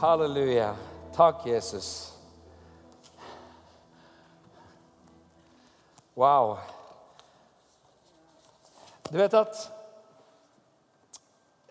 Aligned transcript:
Halleluja. 0.00 0.76
Takk, 1.14 1.46
Jesus. 1.46 2.18
Wow. 6.14 6.58
Du 9.10 9.18
vet 9.18 9.34
at 9.34 9.72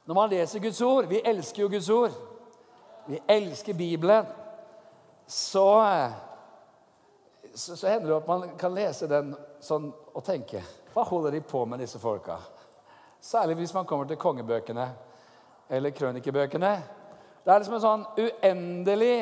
når 0.05 0.15
man 0.15 0.29
leser 0.29 0.59
Guds 0.59 0.81
ord 0.81 1.05
Vi 1.05 1.21
elsker 1.25 1.61
jo 1.61 1.69
Guds 1.69 1.89
ord. 1.89 2.11
Vi 3.05 3.19
elsker 3.27 3.73
Bibelen. 3.73 4.25
Så, 5.27 5.65
så, 7.55 7.75
så 7.75 7.87
hender 7.87 8.07
det 8.07 8.15
at 8.17 8.27
man 8.27 8.45
kan 8.57 8.77
lese 8.77 9.09
den 9.09 9.33
sånn 9.59 9.89
og 9.89 10.21
tenke 10.25 10.61
Hva 10.93 11.07
holder 11.09 11.33
de 11.33 11.41
på 11.41 11.65
med, 11.65 11.81
disse 11.81 11.97
folka? 11.97 12.37
Særlig 13.21 13.57
hvis 13.63 13.73
man 13.73 13.89
kommer 13.89 14.05
til 14.05 14.21
kongebøkene 14.21 14.91
eller 15.69 15.97
krønikebøkene. 15.97 16.98
Det 17.43 17.53
er 17.53 17.61
liksom 17.61 17.77
en 17.77 17.85
sånn 17.85 18.07
uendelig 18.19 19.13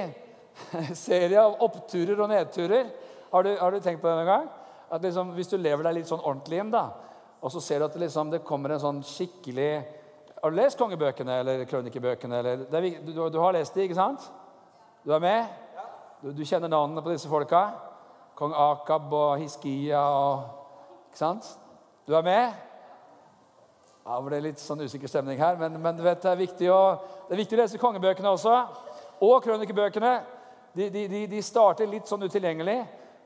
serie 1.08 1.42
av 1.42 1.60
oppturer 1.66 2.20
og 2.20 2.32
nedturer. 2.32 2.90
Har 3.32 3.46
du, 3.46 3.52
har 3.60 3.72
du 3.72 3.84
tenkt 3.84 4.02
på 4.02 4.10
det 4.10 4.24
en 4.24 4.32
gang? 4.32 4.48
At 4.92 5.04
liksom, 5.04 5.34
Hvis 5.36 5.52
du 5.52 5.58
lever 5.60 5.84
deg 5.88 6.00
litt 6.00 6.10
sånn 6.10 6.24
ordentlig 6.24 6.62
inn, 6.62 6.72
da, 6.74 6.88
og 7.42 7.54
så 7.54 7.62
ser 7.62 7.80
du 7.80 7.88
at 7.88 7.96
det, 7.96 8.06
liksom, 8.06 8.32
det 8.34 8.46
kommer 8.48 8.74
en 8.74 8.82
sånn 8.82 9.02
skikkelig 9.06 9.72
Har 10.42 10.54
du 10.54 10.58
lest 10.58 10.80
kongebøkene 10.80 11.40
eller 11.42 11.66
krønikebøkene? 11.70 12.40
Eller, 12.40 12.64
er, 12.72 12.88
du, 13.04 13.12
du, 13.14 13.40
har 13.42 13.56
lest 13.58 13.76
de, 13.78 13.86
ikke 13.86 13.98
sant? 13.98 14.26
Du 15.06 15.14
er 15.14 15.22
med? 15.24 15.52
Du, 16.22 16.32
du 16.34 16.44
kjenner 16.46 16.72
navnene 16.72 17.04
på 17.06 17.14
disse 17.14 17.30
folka? 17.30 17.68
Kong 18.38 18.54
Akab 18.54 19.14
og 19.18 19.38
Hiskia 19.42 20.02
og 20.14 21.10
Ikke 21.10 21.22
sant? 21.22 21.50
Du 22.08 22.16
er 22.18 22.26
med? 22.26 22.67
Ja, 24.08 24.22
det 24.22 24.24
ble 24.24 24.38
litt 24.40 24.62
sånn 24.64 24.80
usikker 24.88 25.10
stemning 25.12 25.36
her, 25.36 25.58
men, 25.60 25.74
men 25.84 25.98
vet, 26.00 26.22
det, 26.24 26.32
er 26.32 26.70
å, 26.72 26.84
det 27.28 27.34
er 27.36 27.40
viktig 27.42 27.58
å 27.58 27.60
lese 27.60 27.80
kongebøkene 27.82 28.30
også. 28.32 28.54
Og 29.28 29.42
krønikebøkene. 29.44 30.12
De, 30.78 30.86
de, 30.94 31.02
de, 31.12 31.26
de 31.28 31.42
starter 31.44 31.90
litt 31.92 32.08
sånn 32.08 32.24
utilgjengelig. 32.24 32.78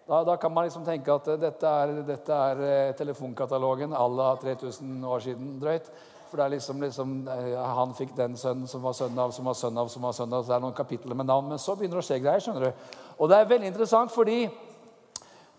Da, 0.07 0.23
da, 0.25 0.39
kan 0.41 0.49
man 0.55 0.65
liksom 0.65 0.88
tenke 0.88 1.13
at 1.13 1.29
dette 1.38 1.73
er, 1.83 1.93
dette 2.07 2.39
er 2.47 2.63
eh, 2.65 2.95
telefonkatalogen 2.97 3.93
à 3.93 4.07
la 4.09 4.31
3000 4.41 5.05
år 5.05 5.21
siden 5.27 5.53
drøyt. 5.61 5.93
For 6.31 6.41
det 6.41 6.47
er 6.47 6.55
liksom, 6.55 6.81
liksom 6.88 7.13
eh, 7.29 7.53
Han 7.77 7.93
fikk 8.01 8.17
den 8.17 8.33
sønnen 8.41 8.66
som 8.71 8.81
var 8.81 8.97
sønn 8.97 9.21
av, 9.21 9.38
som 9.38 9.45
var 9.51 9.61
sønn 9.61 9.77
av, 9.77 9.93
som 9.93 10.09
var 10.09 10.17
sønn 10.17 10.33
av. 10.33 10.49
Det 10.49 10.57
er 10.57 10.66
noen 10.66 10.77
kapitler 10.81 11.21
med 11.21 11.29
navn. 11.29 11.53
Men 11.53 11.61
så 11.61 11.77
begynner 11.77 12.01
det 12.01 12.07
å 12.07 12.09
skje 12.09 12.21
greier. 12.25 12.41
skjønner 12.41 12.71
du. 12.71 12.91
Og 13.21 13.29
det 13.29 13.38
er 13.38 13.53
veldig 13.53 13.69
interessant 13.69 14.17
fordi 14.17 14.41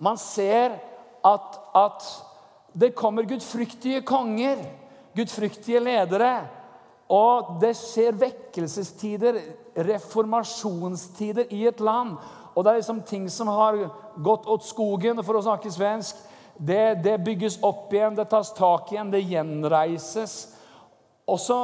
man 0.02 0.18
ser 0.18 0.80
at, 1.22 1.64
at 1.78 2.12
det 2.74 2.96
kommer 2.98 3.30
gudfryktige 3.30 4.02
konger, 4.02 4.66
gudfryktige 5.16 5.80
ledere. 5.82 6.32
Og 7.12 7.58
det 7.60 7.74
skjer 7.76 8.16
vekkelsestider, 8.16 9.40
reformasjonstider, 9.76 11.50
i 11.52 11.66
et 11.68 11.80
land. 11.84 12.16
Og 12.54 12.64
det 12.64 12.72
er 12.72 12.80
liksom 12.80 13.02
ting 13.08 13.28
som 13.32 13.50
har 13.52 13.78
gått 14.16 14.48
åt 14.48 14.64
skogen, 14.64 15.20
for 15.24 15.36
å 15.36 15.44
snakke 15.44 15.72
svensk. 15.72 16.16
Det, 16.56 17.02
det 17.04 17.18
bygges 17.24 17.58
opp 17.64 17.92
igjen, 17.92 18.16
det 18.16 18.28
tas 18.30 18.52
tak 18.56 18.92
igjen, 18.92 19.12
det 19.12 19.24
gjenreises. 19.24 20.34
Og 21.28 21.40
så, 21.40 21.58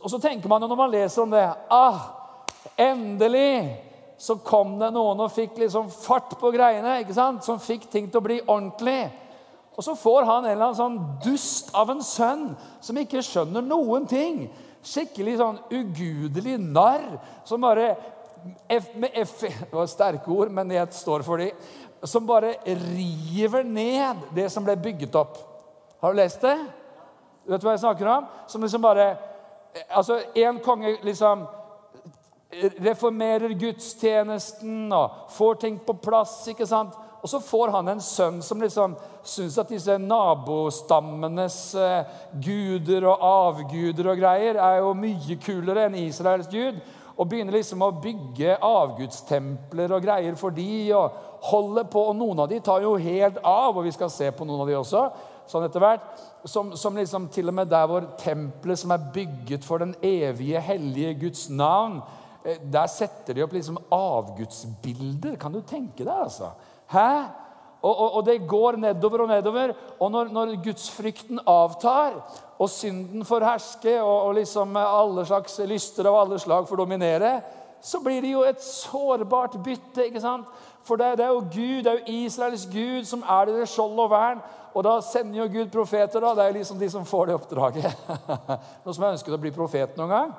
og 0.00 0.08
så 0.10 0.20
tenker 0.22 0.48
man 0.48 0.62
jo 0.62 0.70
når 0.70 0.78
man 0.78 0.92
leser 0.92 1.24
om 1.24 1.32
det 1.32 1.42
ah, 1.74 2.04
Endelig 2.76 3.82
så 4.18 4.38
kom 4.44 4.76
det 4.80 4.88
noen 4.94 5.20
og 5.20 5.32
fikk 5.32 5.58
liksom 5.60 5.90
fart 5.92 6.34
på 6.40 6.50
greiene. 6.54 7.00
ikke 7.02 7.16
sant? 7.16 7.44
Som 7.44 7.60
fikk 7.60 7.86
ting 7.92 8.08
til 8.08 8.20
å 8.20 8.24
bli 8.24 8.38
ordentlig. 8.42 9.10
Og 9.76 9.84
så 9.84 9.94
får 9.96 10.24
han 10.24 10.44
en 10.44 10.50
eller 10.50 10.70
annen 10.70 10.78
sånn 10.78 10.98
dust 11.24 11.72
av 11.76 11.90
en 11.92 12.02
sønn 12.04 12.46
som 12.80 12.96
ikke 12.96 13.24
skjønner 13.24 13.64
noen 13.64 14.06
ting. 14.08 14.46
Skikkelig 14.86 15.36
sånn 15.40 15.58
ugudelig 15.68 16.56
narr 16.62 17.18
som 17.44 17.64
bare 17.64 17.90
F, 18.70 18.92
med 18.94 19.10
F, 19.14 19.40
Det 19.40 19.72
var 19.74 19.88
sterke 19.90 20.30
ord, 20.30 20.52
men 20.54 20.70
jeg 20.70 20.94
står 20.94 21.24
for 21.26 21.42
de. 21.42 21.50
Som 22.06 22.28
bare 22.28 22.54
river 22.64 23.64
ned 23.66 24.28
det 24.36 24.48
som 24.52 24.64
ble 24.64 24.76
bygget 24.80 25.16
opp. 25.18 25.38
Har 26.00 26.14
du 26.14 26.20
lest 26.20 26.40
det? 26.44 26.56
Vet 27.46 27.60
Du 27.60 27.66
hva 27.66 27.74
jeg 27.74 27.84
snakker 27.84 28.10
om? 28.10 28.28
Som 28.46 28.62
liksom 28.62 28.82
bare 28.82 29.16
Altså, 29.92 30.22
en 30.40 30.56
konge 30.64 30.94
liksom 31.04 31.42
reformerer 32.80 33.52
gudstjenesten 33.60 34.92
og 34.94 35.26
får 35.36 35.58
ting 35.60 35.76
på 35.84 35.92
plass. 36.00 36.46
ikke 36.48 36.66
sant? 36.66 36.94
Og 37.22 37.30
så 37.30 37.40
får 37.42 37.72
han 37.74 37.88
en 37.90 38.02
sønn 38.04 38.42
som 38.44 38.60
liksom 38.62 38.94
syns 39.26 39.56
at 39.58 39.72
disse 39.72 39.96
nabostammenes 39.98 41.58
eh, 41.80 42.12
guder 42.44 43.08
og 43.10 43.24
avguder 43.26 44.12
og 44.12 44.20
greier 44.20 44.60
er 44.60 44.82
jo 44.82 44.92
mye 44.98 45.38
kulere 45.42 45.88
enn 45.88 45.98
Israels 46.04 46.50
gud 46.52 46.78
og 47.16 47.28
begynner 47.30 47.56
liksom 47.56 47.80
å 47.84 47.94
bygge 48.02 48.58
avgudstempler 48.64 49.94
og 49.96 50.04
greier 50.04 50.36
for 50.36 50.52
de, 50.52 50.92
og 50.96 51.16
holder 51.48 51.86
på, 51.88 52.02
og 52.10 52.18
Noen 52.18 52.42
av 52.44 52.50
de 52.50 52.60
tar 52.64 52.84
jo 52.84 52.96
helt 53.00 53.40
av, 53.40 53.72
og 53.72 53.86
vi 53.86 53.94
skal 53.94 54.12
se 54.12 54.28
på 54.34 54.44
noen 54.44 54.64
av 54.64 54.70
de 54.70 54.76
også. 54.76 55.06
sånn 55.48 55.64
etter 55.64 55.80
hvert, 55.80 56.06
som, 56.44 56.74
som 56.76 56.96
liksom 56.98 57.30
til 57.32 57.48
og 57.48 57.56
med 57.56 57.70
der 57.72 57.88
hvor 57.88 58.04
tempelet 58.20 58.80
som 58.82 58.92
er 58.92 59.08
bygget 59.14 59.64
for 59.64 59.80
den 59.80 59.94
evige, 60.04 60.60
hellige 60.60 61.14
Guds 61.22 61.48
navn, 61.48 62.02
eh, 62.44 62.60
der 62.60 62.90
setter 62.92 63.34
de 63.34 63.46
opp 63.46 63.54
liksom 63.56 63.80
avgudsbilder. 63.94 65.38
Kan 65.40 65.56
du 65.56 65.62
tenke 65.62 66.04
deg, 66.04 66.12
altså? 66.12 66.52
Hæ? 66.92 67.10
Og, 67.82 67.92
og, 67.92 68.14
og, 68.14 68.22
det 68.26 68.48
går 68.48 68.76
nedover 68.82 69.22
og 69.22 69.28
nedover. 69.28 69.74
Og 70.00 70.10
når, 70.10 70.32
når 70.34 70.56
gudsfrykten 70.64 71.40
avtar, 71.46 72.18
og 72.58 72.70
synden 72.70 73.24
får 73.24 73.44
herske, 73.44 74.02
og, 74.02 74.22
og 74.22 74.34
liksom 74.34 74.76
alle 74.80 75.26
slags 75.26 75.58
lyster 75.68 76.08
av 76.08 76.20
alle 76.20 76.38
slag 76.40 76.68
får 76.68 76.82
dominere, 76.82 77.40
så 77.80 78.00
blir 78.02 78.22
det 78.24 78.32
jo 78.32 78.42
et 78.48 78.62
sårbart 78.64 79.58
bytte. 79.64 80.06
ikke 80.06 80.20
sant? 80.20 80.48
For 80.86 80.96
det, 80.96 81.18
det, 81.18 81.26
er 81.26 81.34
jo 81.34 81.44
Gud, 81.52 81.82
det 81.84 81.92
er 81.92 81.98
jo 82.00 82.22
Israels 82.24 82.66
Gud 82.72 83.04
som 83.04 83.22
er 83.22 83.50
deres 83.50 83.74
skjold 83.74 84.00
og 84.00 84.10
vern. 84.10 84.42
Og 84.76 84.84
da 84.84 84.98
sender 85.04 85.40
jo 85.40 85.48
Gud 85.52 85.70
profeter. 85.72 86.20
da, 86.20 86.34
Det 86.34 86.44
er 86.44 86.58
liksom 86.58 86.78
de 86.78 86.90
som 86.90 87.04
får 87.04 87.26
det 87.26 87.34
oppdraget. 87.34 88.08
Noen 88.84 88.94
som 88.94 89.06
har 89.06 89.14
ønsket 89.14 89.34
å 89.36 89.40
bli 89.40 89.54
profet 89.54 89.96
noen 89.96 90.12
gang? 90.12 90.34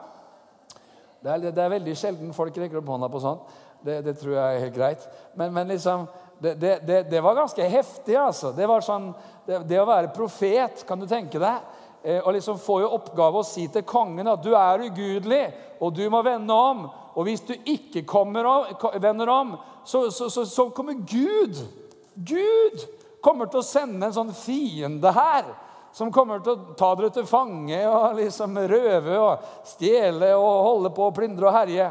Det 1.23 1.31
er, 1.33 1.47
det 1.51 1.63
er 1.63 1.73
veldig 1.73 1.95
sjelden 1.97 2.35
folk 2.35 2.57
rekker 2.57 2.79
opp 2.79 2.91
hånda 2.93 3.09
på 3.11 3.21
sånn. 3.23 3.39
Det, 3.81 4.01
det, 4.05 4.13
tror 4.19 4.35
jeg 4.35 4.57
er 4.57 4.63
helt 4.65 4.75
greit. 4.75 5.07
Men, 5.37 5.53
men 5.53 5.73
liksom, 5.73 6.05
det, 6.39 7.09
det, 7.09 7.21
var 7.21 7.35
ganske 7.35 7.63
heftig. 7.63 8.15
altså. 8.15 8.51
Det 8.51 8.67
var 8.69 8.85
sånn, 8.85 9.09
det, 9.45 9.79
å 9.79 9.87
være 9.87 10.13
profet, 10.15 10.83
kan 10.87 11.01
du 11.01 11.07
tenke 11.09 11.41
deg? 11.41 11.65
Eh, 12.03 12.19
og 12.21 12.33
liksom 12.35 12.59
få 12.61 12.81
i 12.83 12.87
oppgave 12.87 13.41
å 13.41 13.47
si 13.47 13.65
til 13.73 13.85
kongen 13.87 14.29
at 14.29 14.43
du 14.45 14.53
er 14.55 14.85
ugudelig, 14.85 15.43
og 15.81 15.95
du 15.97 16.05
må 16.13 16.21
vende 16.25 16.53
om. 16.53 16.85
Og 17.17 17.25
hvis 17.25 17.41
du 17.47 17.55
ikke 17.57 18.05
om, 18.21 18.35
vender 19.01 19.31
om, 19.33 19.55
så, 19.83 20.07
så, 20.11 20.29
så, 20.29 20.45
så, 20.45 20.69
kommer 20.69 20.93
Gud. 20.93 21.57
Gud 22.13 22.85
kommer 23.23 23.49
til 23.49 23.63
å 23.63 23.65
sende 23.65 24.07
en 24.07 24.15
sånn 24.15 24.35
fiende 24.37 25.13
her. 25.15 25.49
Som 25.97 26.11
kommer 26.13 26.43
til 26.45 26.53
å 26.53 26.75
ta 26.77 26.91
dere 26.93 27.09
til 27.09 27.25
fange 27.25 27.79
og 27.89 28.19
liksom 28.19 28.59
røve 28.69 29.15
og 29.17 29.45
stjele 29.65 30.35
og 30.37 30.65
holde 30.67 30.91
på 30.93 31.07
å 31.07 31.15
plyndre 31.15 31.47
og 31.49 31.55
herje. 31.55 31.87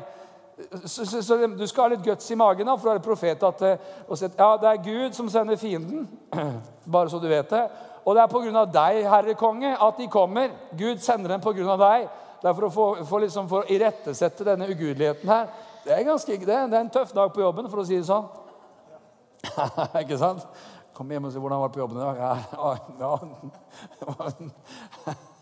Så, 0.84 1.04
så, 1.04 1.22
så, 1.22 1.36
Du 1.52 1.66
skal 1.68 1.84
ha 1.84 1.92
litt 1.92 2.04
guts 2.04 2.30
i 2.32 2.36
magen 2.38 2.66
da, 2.66 2.76
for 2.80 2.88
å 2.88 2.94
være 2.94 3.04
profet. 3.04 3.42
At, 3.44 3.64
og 4.08 4.16
si, 4.16 4.28
ja, 4.28 4.48
det 4.60 4.70
er 4.70 4.84
Gud 4.84 5.18
som 5.18 5.28
sender 5.32 5.60
fienden. 5.60 6.06
Bare 6.94 7.12
så 7.12 7.20
du 7.20 7.28
vet 7.28 7.50
det. 7.52 7.64
Og 8.06 8.14
det 8.16 8.22
er 8.22 8.30
pga. 8.30 8.64
deg, 8.70 9.02
Herre 9.10 9.34
konge, 9.34 9.74
at 9.74 9.98
de 9.98 10.06
kommer. 10.08 10.54
Gud 10.78 11.02
sender 11.04 11.34
dem 11.34 11.42
pga. 11.44 11.76
deg. 11.82 12.08
Det 12.40 12.48
er 12.48 12.54
for 12.54 12.68
å 12.68 12.70
få, 12.70 12.86
for 13.08 13.24
liksom, 13.24 13.48
for 13.50 13.64
å 13.64 13.70
irettesette 13.72 14.44
denne 14.46 14.68
ugudeligheten 14.70 15.28
her. 15.28 15.46
Det 15.84 15.92
er, 15.94 16.04
ganske, 16.06 16.38
det, 16.38 16.46
det 16.46 16.76
er 16.76 16.80
en 16.84 16.90
tøff 16.92 17.12
dag 17.14 17.32
på 17.34 17.40
jobben, 17.42 17.68
for 17.70 17.82
å 17.82 17.86
si 17.86 17.96
det 17.98 18.06
sånn. 18.08 18.26
Ikke 20.02 20.18
sant? 20.20 20.46
Kom 20.96 21.10
hjem 21.12 21.26
og 21.28 21.32
si 21.34 21.40
hvordan 21.42 21.58
det 21.58 21.64
var 21.64 21.74
på 21.74 21.82
jobben 21.82 21.98
i 21.98 22.04
dag. 22.06 22.16
Ja, 22.22 23.12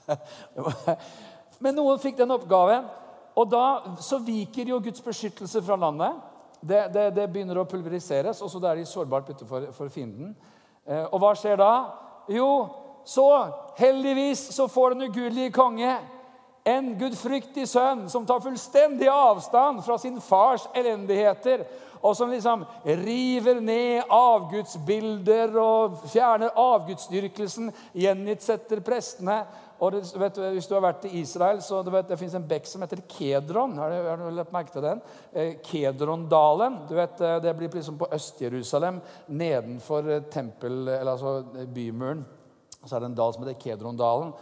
Men 1.64 1.76
noen 1.78 2.00
fikk 2.02 2.16
den 2.18 2.34
oppgaven, 2.34 2.88
og 3.34 3.50
da 3.50 3.96
så 4.02 4.20
viker 4.22 4.70
jo 4.70 4.80
Guds 4.82 5.02
beskyttelse 5.02 5.62
fra 5.62 5.76
landet. 5.76 6.16
Det, 6.60 6.86
det, 6.94 7.10
det 7.16 7.28
begynner 7.32 7.58
å 7.60 7.66
pulveriseres, 7.68 8.40
og 8.40 8.50
så 8.50 8.62
er 8.70 8.80
de 8.80 8.86
sårbart 8.88 9.26
bytte 9.28 9.46
for, 9.48 9.66
for 9.76 9.92
fienden. 9.92 10.32
Eh, 10.86 11.04
og 11.10 11.18
hva 11.20 11.34
skjer 11.36 11.58
da? 11.60 11.72
Jo, 12.32 12.48
så 13.04 13.26
heldigvis 13.76 14.46
så 14.54 14.68
får 14.70 14.94
den 14.94 15.10
ugudelige 15.10 15.52
konge 15.52 15.98
en 16.64 16.94
gudfryktig 16.98 17.66
sønn 17.68 18.06
som 18.08 18.24
tar 18.26 18.40
fullstendig 18.40 19.08
avstand 19.12 19.82
fra 19.84 19.98
sin 20.00 20.16
fars 20.24 20.64
elendigheter, 20.76 21.66
og 22.04 22.16
som 22.16 22.32
liksom 22.32 22.64
river 22.84 23.60
ned 23.64 24.10
avgudsbilder 24.12 25.54
og 25.60 26.02
fjerner 26.12 26.56
avgudsdyrkelsen, 26.60 27.70
gjenitsetter 27.96 28.82
prestene. 28.84 29.42
Og 29.82 29.92
det, 29.92 30.02
vet, 30.20 30.38
hvis 30.54 30.68
du 30.70 30.76
har 30.76 30.84
vært 30.84 31.06
i 31.08 31.18
Israel, 31.18 31.58
så 31.64 31.80
du 31.82 31.90
vet, 31.90 32.06
det 32.08 32.18
fins 32.20 32.36
en 32.38 32.46
bekk 32.46 32.68
som 32.70 32.84
heter 32.84 33.02
Kedron. 33.10 33.74
Har 33.80 33.90
du, 33.90 34.06
har 34.06 34.20
du 34.22 34.28
lagt 34.36 34.54
merke 34.54 34.74
til 34.74 34.84
den? 34.84 35.02
Eh, 35.32 35.56
Kedrondalen. 35.66 36.80
Du 36.88 36.94
vet, 36.94 37.20
eh, 37.20 37.40
Det 37.42 37.54
blir 37.58 37.72
liksom 37.74 37.98
på 37.98 38.08
Øst-Jerusalem, 38.14 39.00
nedenfor 39.26 40.10
eh, 40.10 40.26
tempel, 40.30 40.88
eller 40.88 41.12
altså 41.12 41.66
bymuren. 41.74 42.24
Så 42.84 42.96
er 42.96 43.00
det 43.00 43.10
en 43.10 43.18
dal 43.18 43.34
som 43.34 43.44
heter 43.44 43.60
Kedrondalen. 43.60 44.34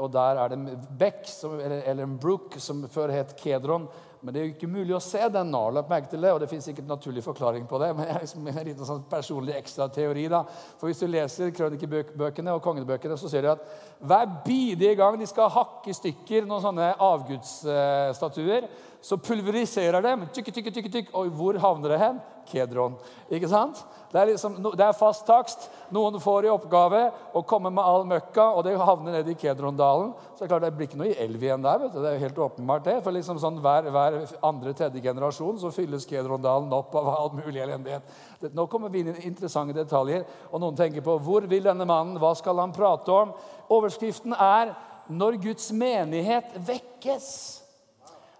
Og 0.00 0.08
der 0.08 0.38
er 0.40 0.48
det 0.48 0.56
en 0.56 0.84
bekk, 0.98 1.26
eller, 1.44 1.82
eller, 1.84 2.02
en 2.06 2.18
brook, 2.18 2.54
som 2.58 2.86
før 2.88 3.12
het 3.12 3.34
Kedron. 3.36 3.84
Men 4.26 4.34
det 4.34 4.40
er 4.40 4.46
jo 4.48 4.52
ikke 4.56 4.66
mulig 4.66 4.90
å 4.96 4.98
se 4.98 5.20
den 5.30 5.52
nå. 5.54 5.60
lagt 5.70 5.90
merke 5.90 6.08
til 6.10 6.24
det, 6.24 6.32
og 6.34 6.40
det 6.42 6.48
finnes 6.50 6.64
sikkert 6.66 6.88
naturlig 6.90 7.22
forklaring 7.22 7.62
på 7.70 7.78
det. 7.78 7.92
men 7.94 8.08
jeg 8.08 8.24
liksom 8.24 8.48
en 8.50 8.56
liten 8.66 8.88
sånn 8.88 9.04
personlig 9.06 9.54
ekstra 9.54 9.86
teori 9.94 10.24
da. 10.32 10.40
For 10.80 10.90
Hvis 10.90 11.04
du 11.04 11.06
leser 11.06 11.52
krønikebøkene 11.54 12.56
og 12.56 12.64
kongebøkene, 12.64 13.14
så 13.14 13.30
ser 13.30 13.46
du 13.46 13.52
at 13.52 13.62
hver 14.02 14.26
bidige 14.42 14.96
gang 14.98 15.14
de 15.20 15.28
skal 15.30 15.52
hakke 15.54 15.92
i 15.92 15.94
stykker 15.94 16.42
noen 16.42 16.64
sånne 16.64 16.88
avgudsstatuer, 17.06 18.66
så 19.00 19.18
pulveriserer 19.18 20.02
dem. 20.02 20.24
Tykk, 20.34 20.52
tykk, 20.54 20.72
tykk, 20.74 20.90
tykk, 20.92 21.12
Og 21.14 21.28
hvor 21.36 21.58
havner 21.62 21.94
det 21.94 22.00
hen? 22.00 22.24
Kedron. 22.46 22.94
Ikke 23.32 23.48
sant? 23.50 23.80
Det 24.12 24.20
er, 24.20 24.30
liksom, 24.30 24.54
det 24.62 24.84
er 24.84 24.94
fast 24.96 25.26
takst. 25.26 25.66
Noen 25.92 26.14
får 26.22 26.46
i 26.46 26.52
oppgave 26.52 27.00
å 27.36 27.42
komme 27.48 27.72
med 27.74 27.84
all 27.84 28.06
møkka, 28.08 28.44
og 28.54 28.62
det 28.64 28.76
havner 28.78 29.18
ned 29.18 29.30
i 29.32 29.34
Kedrondalen. 29.38 30.12
Så 30.30 30.38
det 30.38 30.46
er 30.46 30.52
klart 30.52 30.64
det 30.64 30.70
blir 30.78 30.88
ikke 30.88 31.00
noe 31.00 31.10
i 31.10 31.18
elv 31.26 31.42
igjen 31.42 31.66
der. 31.66 31.82
vet 31.82 31.92
du. 31.92 31.98
Det 31.98 32.12
er 32.12 32.16
jo 32.16 32.24
helt 32.24 32.40
åpenbart 32.46 32.86
det. 32.86 32.96
For 33.04 33.16
liksom 33.16 33.42
sånn 33.42 33.58
hver, 33.64 33.90
hver 33.92 34.20
andre-tredje 34.46 35.02
generasjon 35.04 35.60
så 35.60 35.74
fylles 35.74 36.06
Kedrondalen 36.08 36.72
opp 36.76 36.94
av 36.96 37.10
all 37.16 37.34
mulig 37.34 37.64
elendighet. 37.66 38.16
Nå 38.54 38.68
kommer 38.70 38.94
vi 38.94 39.02
inn 39.02 39.12
i 39.12 39.26
interessante 39.26 39.76
detaljer, 39.76 40.24
og 40.52 40.62
noen 40.62 40.78
tenker 40.78 41.04
på 41.04 41.18
hvor 41.26 41.50
vil 41.50 41.66
denne 41.66 41.88
mannen, 41.88 42.20
hva 42.22 42.32
skal 42.38 42.62
han 42.62 42.74
prate 42.76 43.12
om? 43.12 43.34
Overskriften 43.68 44.32
er 44.38 44.76
'Når 45.08 45.42
Guds 45.42 45.70
menighet 45.72 46.54
vekkes'. 46.66 47.65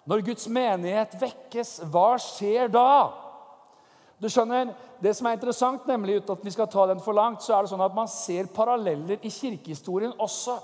Når 0.07 0.23
Guds 0.29 0.47
menighet 0.49 1.17
vekkes, 1.19 1.81
hva 1.91 2.15
skjer 2.23 2.71
da? 2.71 2.91
Du 4.23 4.29
skjønner, 4.31 4.75
Det 5.03 5.13
som 5.13 5.27
er 5.29 5.35
interessant, 5.37 5.83
nemlig 5.85 6.23
uten 6.23 6.33
at 6.39 6.45
vi 6.47 6.51
skal 6.55 6.71
ta 6.73 6.87
den 6.89 7.03
for 7.05 7.13
langt, 7.13 7.43
så 7.45 7.53
er 7.53 7.67
det 7.67 7.69
sånn 7.69 7.85
at 7.85 7.93
man 7.95 8.09
ser 8.09 8.47
paralleller 8.49 9.19
i 9.21 9.29
kirkehistorien 9.29 10.15
også. 10.17 10.55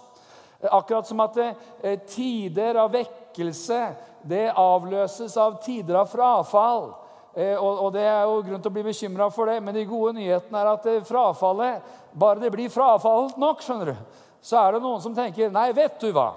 Akkurat 0.73 1.05
som 1.05 1.21
at 1.21 1.37
eh, 1.37 1.99
tider 2.09 2.79
av 2.81 2.95
vekkelse 2.95 3.81
det 4.25 4.47
avløses 4.57 5.37
av 5.37 5.59
tider 5.61 5.99
av 6.01 6.09
frafall. 6.09 6.95
Eh, 7.35 7.59
og, 7.59 7.93
Det 7.93 8.07
er 8.07 8.23
jo 8.25 8.41
grunn 8.47 8.63
til 8.63 8.71
å 8.71 8.77
bli 8.79 8.87
bekymra 8.87 9.29
for 9.29 9.53
det, 9.53 9.59
men 9.61 9.75
de 9.75 9.85
gode 9.85 10.15
nyhetene 10.17 10.63
er 10.63 10.73
at 10.73 10.89
eh, 10.89 11.05
frafallet 11.05 11.93
Bare 12.13 12.41
det 12.41 12.51
blir 12.53 12.73
frafallet 12.73 13.37
nok, 13.41 13.61
skjønner 13.65 13.93
du, 13.93 14.19
så 14.41 14.59
er 14.61 14.73
det 14.73 14.83
noen 14.85 15.01
som 15.01 15.15
tenker 15.17 15.53
Nei, 15.53 15.71
vet 15.77 16.01
du 16.01 16.11
hva? 16.13 16.31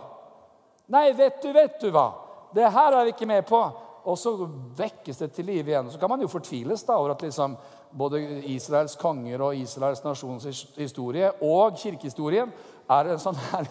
Nei, 0.91 1.09
vet 1.15 1.41
du, 1.43 1.51
vet 1.55 1.79
du 1.79 1.89
hva? 1.91 2.09
Det 2.55 2.71
her 2.71 2.95
er 2.95 3.03
vi 3.03 3.15
ikke 3.15 3.27
med 3.29 3.43
på 3.47 3.59
og 4.05 4.17
så 4.21 4.35
vekkes 4.77 5.17
det 5.17 5.31
til 5.33 5.47
live 5.49 5.71
igjen. 5.71 5.89
Så 5.89 5.99
kan 5.99 6.11
man 6.11 6.21
jo 6.21 6.29
fortviles 6.29 6.83
da, 6.85 6.97
over 6.99 7.15
at 7.15 7.23
liksom 7.25 7.55
både 7.95 8.21
Israels 8.53 8.95
konger 8.99 9.41
og 9.41 9.57
Israels 9.57 10.03
nasjons 10.03 10.45
historie 10.77 11.31
og 11.41 11.77
kirkehistorien 11.79 12.51
er 12.91 13.09
en 13.09 13.21
sånn 13.21 13.39
her 13.49 13.69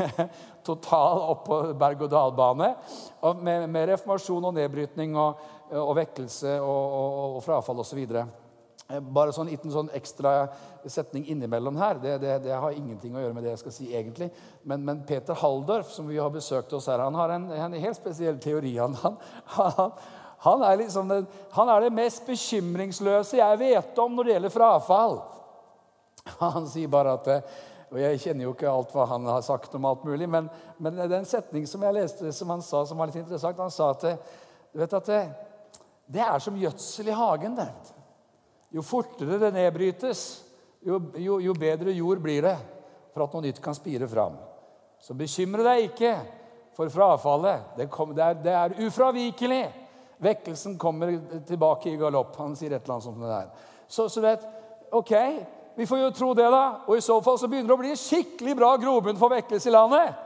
total 0.68 1.22
oppå 1.32 1.62
berg-og-dal-bane 1.80 2.72
med, 3.40 3.68
med, 3.70 3.88
reformasjon 3.94 4.50
og 4.50 4.56
nedbrytning 4.58 5.16
og, 5.16 5.40
og 5.78 5.94
vekkelse 6.02 6.58
og, 6.60 6.96
og, 6.98 7.36
og 7.38 7.44
frafall 7.46 7.80
osv. 7.80 8.02
Eh, 8.04 8.41
bare 9.00 9.32
sånn 9.32 9.48
liten 9.48 9.72
sånn 9.72 9.90
ekstra 9.96 10.48
setning 10.90 11.24
innimellom 11.32 11.76
her. 11.80 12.00
Det, 12.02 12.16
det, 12.22 12.38
det, 12.44 12.54
har 12.54 12.76
ingenting 12.76 13.16
å 13.16 13.22
gjøre 13.22 13.36
med 13.36 13.46
det 13.46 13.54
jeg 13.54 13.62
skal 13.62 13.74
si 13.76 13.88
egentlig. 13.94 14.28
Men, 14.68 14.84
men 14.84 15.02
Peter 15.08 15.38
Halldorf, 15.38 15.92
som 15.94 16.10
vi 16.10 16.20
har 16.20 16.32
besøkt 16.34 16.72
oss 16.76 16.90
her, 16.90 17.02
han 17.02 17.16
har 17.16 17.34
en, 17.36 17.48
en 17.56 17.78
helt 17.80 17.98
spesiell 17.98 18.40
teori. 18.42 18.74
Han, 18.82 18.96
han, 19.56 19.92
han, 20.44 20.64
er 20.68 20.80
liksom 20.82 21.10
den, 21.10 21.28
han 21.56 21.72
er 21.72 21.86
det 21.86 21.96
mest 21.96 22.26
bekymringsløse 22.28 23.40
jeg 23.40 23.60
vet 23.62 24.02
om 24.04 24.16
når 24.18 24.28
det 24.28 24.36
gjelder 24.36 24.56
frafall. 24.56 25.20
Han 26.42 26.66
sier 26.70 26.90
bare 26.92 27.18
at 27.18 27.30
og 27.92 27.98
Jeg 28.00 28.20
kjenner 28.22 28.46
jo 28.46 28.54
ikke 28.54 28.70
alt 28.72 28.92
hva 28.96 29.04
han 29.10 29.26
har 29.28 29.42
sagt 29.44 29.74
om 29.76 29.84
alt 29.84 30.04
mulig, 30.08 30.24
men, 30.30 30.46
men 30.80 30.96
det 31.10 31.18
setning 31.28 31.66
som 31.68 31.82
jeg 31.84 31.92
leste 31.92 32.30
som 32.32 32.48
han 32.54 32.62
sa, 32.64 32.86
som 32.88 32.96
var 32.96 33.10
litt 33.10 33.18
interessant. 33.20 33.58
Han 33.60 33.74
sa 33.74 33.90
at 33.92 34.06
du 34.72 34.80
vet 34.80 34.94
at 34.96 35.10
det, 35.10 35.18
det 36.08 36.22
er 36.24 36.40
som 36.40 36.56
gjødsel 36.56 37.10
i 37.12 37.18
hagen. 37.18 37.58
det. 37.58 37.68
Jo 38.72 38.84
fortere 38.84 39.38
det 39.40 39.52
nedbrytes, 39.52 40.22
jo, 40.82 40.98
jo, 41.20 41.38
jo, 41.44 41.54
bedre 41.54 41.92
jord 41.94 42.22
blir 42.24 42.42
det 42.46 42.56
for 43.12 43.26
at 43.26 43.34
noe 43.36 43.44
nytt 43.44 43.60
kan 43.62 43.76
spire 43.76 44.08
fram. 44.08 44.38
Så 45.02 45.14
bekymre 45.18 45.64
deg 45.66 45.90
ikke 45.90 46.12
for 46.76 46.90
frafallet. 46.90 47.74
Det, 47.76 47.88
kom, 47.92 48.14
det, 48.16 48.24
er, 48.24 48.38
det 48.42 48.54
er, 48.56 48.76
ufravikelig. 48.86 49.62
Vekkelsen 50.22 50.78
kommer 50.80 51.12
tilbake 51.46 51.92
i 51.92 51.98
galopp. 52.00 52.36
Han 52.40 52.56
sier 52.56 52.72
et 52.72 52.82
eller 52.82 52.96
annet 52.96 53.08
sånt 53.08 53.22
der. 53.26 53.50
Så, 53.90 54.08
så 54.08 54.22
vet, 54.24 54.46
ok, 54.94 55.12
vi 55.76 55.86
får 55.86 55.98
jo 55.98 56.12
tro 56.16 56.30
det, 56.38 56.48
da. 56.52 56.64
Og 56.86 56.96
i 56.96 57.04
så 57.04 57.18
fall 57.24 57.38
så 57.40 57.50
begynner 57.50 57.72
det 57.72 57.76
å 57.76 57.82
bli 57.82 57.96
skikkelig 57.98 58.56
bra 58.56 58.72
grobunn 58.80 59.20
for 59.20 59.34
vekkelse 59.34 59.68
i 59.68 59.74
landet. 59.74 60.16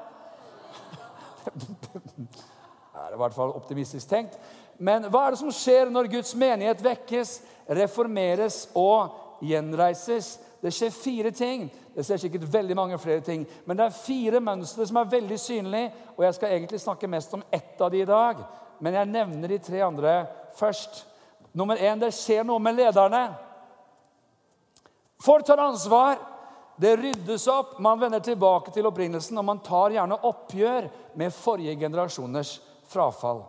det 1.57 3.03
er 3.03 3.17
i 3.17 3.21
hvert 3.21 3.37
fall 3.37 3.55
optimistisk 3.57 4.09
tenkt. 4.11 4.39
Men 4.79 5.09
hva 5.11 5.27
er 5.27 5.35
det 5.35 5.41
som 5.41 5.53
skjer 5.55 5.91
når 5.93 6.11
Guds 6.13 6.35
menighet 6.39 6.83
vekkes? 6.85 7.39
Reformeres 7.69 8.69
og 8.75 9.41
gjenreises. 9.45 10.37
Det 10.63 10.73
skjer 10.75 10.95
fire 10.95 11.31
ting. 11.31 11.67
Det 11.95 12.05
skjer 12.05 12.27
sikkert 12.27 12.49
veldig 12.53 12.77
mange 12.77 12.99
flere 13.01 13.25
ting. 13.25 13.47
Men 13.65 13.79
det 13.79 13.87
er 13.87 13.99
fire 13.99 14.41
mønstre 14.45 14.87
som 14.89 15.01
er 15.01 15.11
veldig 15.13 15.39
synlige, 15.41 15.93
og 16.17 16.25
jeg 16.25 16.37
skal 16.37 16.55
egentlig 16.55 16.81
snakke 16.83 17.11
mest 17.11 17.35
om 17.37 17.45
ett 17.51 17.81
av 17.81 17.91
de 17.93 18.03
i 18.03 18.09
dag. 18.09 18.41
Men 18.81 18.99
jeg 18.99 19.13
nevner 19.13 19.53
de 19.53 19.59
tre 19.59 19.83
andre 19.85 20.15
først. 20.57 21.05
Nummer 21.57 21.81
én 21.81 22.01
det 22.01 22.13
skjer 22.13 22.45
noe 22.45 22.61
med 22.61 22.77
lederne. 22.77 23.23
Folk 25.25 25.47
tar 25.47 25.62
ansvar. 25.65 26.19
Det 26.77 26.93
ryddes 27.01 27.47
opp, 27.49 27.79
man 27.81 28.01
vender 28.01 28.21
tilbake 28.21 28.69
til 28.75 28.85
opprinnelsen, 28.85 29.39
og 29.41 29.47
man 29.49 29.62
tar 29.65 29.95
gjerne 29.95 30.19
oppgjør 30.29 30.91
med 31.17 31.33
forrige 31.33 31.79
generasjoners 31.81 32.59
frafall. 32.93 33.41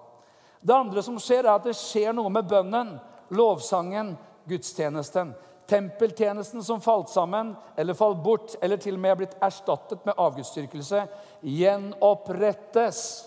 Det 0.64 0.76
andre 0.76 1.04
som 1.04 1.18
skjer, 1.20 1.44
er 1.44 1.58
at 1.58 1.68
det 1.68 1.76
skjer 1.76 2.16
noe 2.16 2.32
med 2.32 2.48
bønnen 2.48 2.96
lovsangen, 3.30 4.18
gudstjenesten. 4.46 5.34
Tempeltjenesten 5.68 6.64
som 6.64 6.82
falt 6.82 7.10
sammen 7.10 7.56
eller 7.76 7.94
falt 7.94 8.24
bort, 8.24 8.56
eller 8.62 8.80
til 8.80 8.96
og 8.96 9.02
med 9.04 9.12
er 9.12 9.20
blitt 9.20 9.40
erstattet 9.44 10.06
med 10.08 10.16
avgudsdyrkelse, 10.16 11.02
gjenopprettes. 11.44 13.27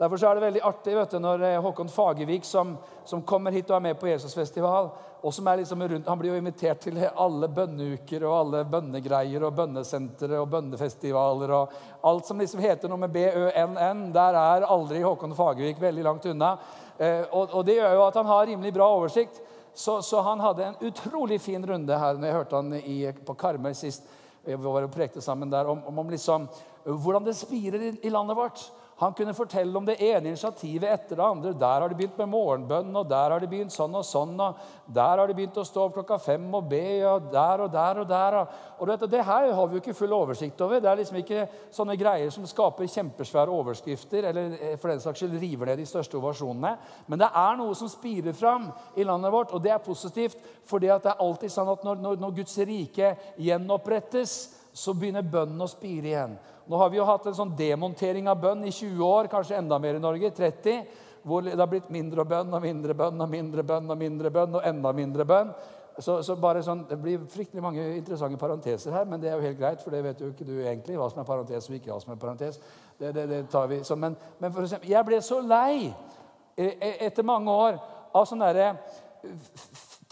Derfor 0.00 0.24
er 0.24 0.34
det 0.38 0.46
veldig 0.46 0.60
artig 0.64 0.96
vet 0.96 1.12
du, 1.12 1.18
når 1.20 1.42
eh, 1.44 1.60
Håkon 1.60 1.90
Fagervik, 1.92 2.44
som, 2.48 2.72
som 3.04 3.20
kommer 3.22 3.52
hit 3.52 3.68
og 3.68 3.76
er 3.76 3.88
med 3.90 3.98
på 4.00 4.08
Jesusfestival 4.08 4.88
og 5.20 5.34
som 5.34 5.48
er 5.50 5.60
liksom 5.60 5.82
rundt, 5.82 6.08
Han 6.08 6.18
blir 6.18 6.32
jo 6.32 6.38
invitert 6.40 6.80
til 6.80 6.96
alle 7.10 7.48
bønneuker 7.52 8.24
og 8.24 8.36
alle 8.36 8.62
bønnegreier 8.64 9.44
og 9.44 9.52
bønnesentre 9.58 10.38
og 10.40 10.48
bønnefestivaler 10.54 11.52
og 11.52 11.74
alt 12.08 12.30
som 12.30 12.40
liksom 12.40 12.62
heter 12.64 12.88
noe 12.88 13.02
med 13.02 13.12
BØNN. 13.12 14.06
Der 14.16 14.40
er 14.40 14.68
aldri 14.68 15.02
Håkon 15.04 15.36
Fagervik 15.36 15.80
veldig 15.82 16.06
langt 16.06 16.30
unna. 16.32 16.54
Eh, 16.96 17.26
og, 17.28 17.52
og, 17.52 17.60
det 17.68 17.76
gjør 17.76 17.98
jo 17.98 18.06
at 18.06 18.16
han 18.22 18.32
har 18.32 18.46
rimelig 18.48 18.72
bra 18.76 18.88
oversikt. 18.96 19.42
Så, 19.74 20.00
så, 20.02 20.24
han 20.24 20.40
hadde 20.40 20.64
en 20.64 20.80
utrolig 20.88 21.40
fin 21.40 21.62
runde 21.66 22.00
her 22.00 22.16
når 22.16 22.26
jeg 22.26 22.38
hørte 22.40 22.56
han 22.56 22.74
i, 22.80 22.98
på 23.12 23.36
Karmøy 23.38 23.76
sist. 23.76 24.08
Vi 24.44 24.56
var 24.56 24.88
og 24.88 24.92
prekte 24.94 25.20
sammen 25.20 25.52
der 25.52 25.68
om, 25.68 25.84
om 25.84 26.08
liksom, 26.10 26.48
hvordan 26.84 27.28
det 27.28 27.36
spirer 27.36 27.90
i, 27.90 27.96
i 28.08 28.12
landet 28.12 28.38
vårt. 28.38 28.70
Han 29.00 29.14
kunne 29.16 29.32
fortelle 29.32 29.78
om 29.78 29.86
det 29.88 29.94
ene 30.04 30.28
initiativet 30.28 30.84
etter 30.92 31.16
det 31.16 31.24
andre. 31.24 31.54
Der 31.56 31.80
har 31.80 31.88
de 31.88 31.96
begynt 31.96 32.18
med 32.20 32.28
morgenbønn, 32.34 32.90
og 33.00 33.06
der 33.08 33.32
har 33.32 33.40
de 33.40 33.48
begynt 33.48 33.72
sånn 33.72 33.94
og 33.96 34.04
sånn. 34.04 34.34
og 34.44 34.58
Der 34.92 35.22
har 35.22 35.30
de 35.30 35.36
begynt 35.38 35.56
å 35.56 35.64
stå 35.64 35.86
opp 35.86 35.94
klokka 35.96 36.18
fem 36.20 36.44
og 36.52 36.68
be, 36.68 36.82
og 37.08 37.30
der 37.32 37.62
og 37.64 37.72
der 37.72 38.02
og 38.02 38.10
der. 38.10 38.36
Og 38.76 38.90
vet, 38.90 39.06
Det 39.10 39.24
her 39.24 39.48
har 39.56 39.66
vi 39.68 39.78
jo 39.78 39.80
ikke 39.80 39.96
full 39.96 40.12
oversikt 40.12 40.60
over. 40.60 40.80
Det 40.80 40.90
er 40.90 41.00
liksom 41.00 41.16
ikke 41.16 41.46
sånne 41.72 41.96
greier 41.96 42.28
som 42.30 42.44
skaper 42.44 42.84
kjempesvære 42.84 43.48
overskrifter, 43.48 44.28
eller 44.28 44.52
eh, 44.60 44.76
for 44.76 44.92
den 44.92 45.00
saks 45.00 45.24
skyld 45.24 45.40
river 45.40 45.72
ned 45.72 45.80
de 45.80 45.88
største 45.88 46.20
ovasjonene. 46.20 46.76
Men 47.08 47.24
det 47.24 47.32
er 47.32 47.56
noe 47.56 47.74
som 47.74 47.88
spirer 47.88 48.36
fram 48.36 48.68
i 48.96 49.08
landet 49.08 49.32
vårt, 49.32 49.56
og 49.56 49.64
det 49.64 49.72
er 49.72 49.80
positivt. 49.80 50.36
For 50.68 50.78
det 50.78 50.92
er 50.92 51.16
alltid 51.16 51.48
sånn 51.48 51.72
at 51.72 51.88
når, 51.88 52.04
når, 52.04 52.20
når 52.20 52.36
Guds 52.42 52.58
rike 52.68 53.16
gjenopprettes, 53.40 54.40
så 54.76 54.92
begynner 54.94 55.26
bønnen 55.26 55.64
å 55.64 55.70
spire 55.70 56.12
igjen. 56.12 56.38
Nå 56.70 56.78
har 56.78 56.90
vi 56.90 57.00
jo 57.00 57.04
hatt 57.08 57.24
en 57.26 57.34
sånn 57.34 57.52
demontering 57.58 58.28
av 58.30 58.38
bønn 58.38 58.62
i 58.62 58.70
20 58.70 59.02
år, 59.02 59.28
kanskje 59.32 59.56
enda 59.58 59.78
mer 59.82 59.96
i 59.98 60.02
Norge. 60.02 60.30
30, 60.36 60.84
Hvor 61.26 61.42
det 61.42 61.58
har 61.58 61.66
blitt 61.66 61.90
mindre 61.90 62.24
bønn 62.24 62.54
og 62.54 62.62
mindre 62.62 62.94
bønn 62.94 63.20
og 63.20 63.28
mindre 63.28 63.62
bønn 63.66 63.90
og 63.90 63.98
mindre 63.98 64.30
bønn 64.30 64.54
og 64.54 64.62
enda 64.64 64.92
mindre 64.94 65.26
bønn. 65.26 65.50
Så, 65.98 66.20
så 66.22 66.36
bare 66.38 66.62
sånn, 66.62 66.84
Det 66.88 66.96
blir 66.96 67.24
fryktelig 67.28 67.62
mange 67.62 67.82
interessante 67.96 68.38
parenteser 68.38 68.94
her, 68.94 69.04
men 69.04 69.20
det 69.20 69.32
er 69.32 69.34
jo 69.34 69.48
helt 69.48 69.58
greit, 69.58 69.82
for 69.82 69.90
det 69.90 70.04
vet 70.04 70.22
jo 70.22 70.30
ikke 70.30 70.46
du 70.46 70.54
egentlig, 70.62 70.96
hva 70.96 71.10
som 71.10 71.20
er 71.20 71.28
parentes 71.28 71.68
og 71.68 71.74
ikke 71.74 71.90
hva 71.90 71.98
som 72.00 72.14
er 72.14 72.22
parentes. 72.22 72.60
Det, 73.00 73.10
det, 73.18 73.26
det 73.28 73.42
tar 73.50 73.66
vi. 73.68 73.82
Så, 73.84 73.98
men, 73.98 74.14
men 74.38 74.54
for 74.54 74.62
eksempel, 74.62 74.92
jeg 74.94 75.08
ble 75.10 75.20
så 75.26 75.40
lei 75.42 75.90
e, 75.90 76.70
e, 76.70 76.94
etter 77.08 77.26
mange 77.26 77.50
år 77.50 77.82
av 78.14 78.30
sånne 78.30 78.54
derre 78.54 78.70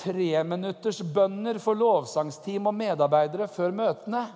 treminuttersbønner 0.03 1.62
for 1.62 1.79
lovsangsteam 1.79 2.67
og 2.67 2.77
medarbeidere 2.83 3.47
før 3.47 3.79
møtene. 3.79 4.27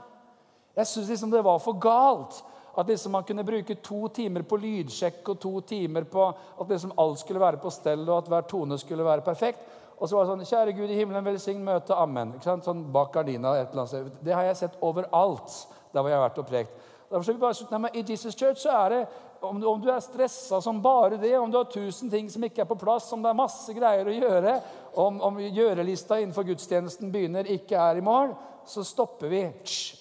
Jeg 0.76 0.88
syns 0.88 1.12
liksom 1.12 1.30
det 1.32 1.44
var 1.44 1.60
for 1.62 1.78
galt. 1.80 2.42
At 2.74 2.88
liksom 2.88 3.12
man 3.12 3.24
kunne 3.28 3.44
bruke 3.44 3.74
to 3.84 4.06
timer 4.08 4.46
på 4.48 4.56
lydsjekk 4.56 5.26
og 5.28 5.40
to 5.40 5.60
timer 5.60 6.06
på 6.08 6.24
at 6.32 6.68
liksom 6.68 6.94
alt 6.96 7.20
skulle 7.20 7.42
være 7.42 7.60
på 7.60 7.70
stell, 7.70 8.06
og 8.08 8.22
at 8.22 8.30
hver 8.32 8.46
tone 8.48 8.78
skulle 8.80 9.04
være 9.04 9.24
perfekt. 9.26 9.60
Og 9.98 10.08
så 10.08 10.16
var 10.16 10.24
det 10.24 10.32
sånn 10.32 10.48
Kjære 10.48 10.72
Gud 10.78 10.90
i 10.90 10.96
himmelen, 10.96 11.24
velsign 11.26 11.60
møtet. 11.62 11.92
Amen. 11.94 12.32
Ikke 12.34 12.48
sant? 12.48 12.64
Sånn 12.66 12.80
bak 12.94 13.12
gardina. 13.14 13.52
et 13.58 13.68
eller 13.68 13.84
annet 13.84 13.92
sted. 13.92 14.08
Det 14.24 14.32
har 14.34 14.48
jeg 14.48 14.56
sett 14.56 14.80
overalt 14.80 15.58
der 15.92 16.00
hvor 16.00 16.08
jeg 16.08 16.18
har 16.18 16.24
vært 16.24 16.40
og 16.40 16.48
prekt. 16.48 16.88
Derfor 17.12 17.26
skal 17.26 17.36
vi 17.36 17.42
bare, 17.44 17.78
nei, 17.78 17.90
I 18.00 18.04
Jesus 18.08 18.34
Church 18.34 18.62
så 18.64 18.72
er 18.72 18.94
det 18.94 19.02
om 19.42 19.60
du, 19.60 19.66
om 19.66 19.80
du 19.82 19.90
er 19.92 20.00
stressa 20.00 20.60
som 20.62 20.78
bare 20.82 21.18
det, 21.20 21.34
om 21.38 21.50
du 21.50 21.58
har 21.58 21.68
tusen 21.68 22.10
ting 22.10 22.30
som 22.30 22.44
ikke 22.46 22.62
er 22.62 22.68
på 22.70 22.78
plass, 22.80 23.10
om 23.12 23.22
det 23.22 23.28
er 23.28 23.36
masse 23.36 23.74
greier 23.76 24.08
å 24.08 24.14
gjøre, 24.14 24.54
om, 25.02 25.18
om 25.28 25.40
gjørelista 25.42 26.20
innenfor 26.22 26.46
gudstjenesten 26.46 27.10
begynner, 27.12 27.50
ikke 27.50 27.76
er 27.76 27.98
i 27.98 28.04
mål, 28.06 28.32
så 28.66 28.84
stopper 28.84 29.28
vi 29.28 29.42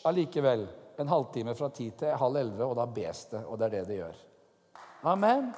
allikevel 0.08 0.68
en 1.02 1.12
halvtime 1.12 1.56
fra 1.58 1.70
ti 1.74 1.90
til 1.98 2.16
halv 2.18 2.38
elleve, 2.38 2.68
og 2.68 2.78
da 2.78 2.86
bes 2.86 3.26
det. 3.32 3.44
Og 3.48 3.60
det 3.60 3.68
er 3.68 3.76
det 3.78 3.84
det 3.90 4.00
gjør. 4.02 4.18
Amen. 5.12 5.52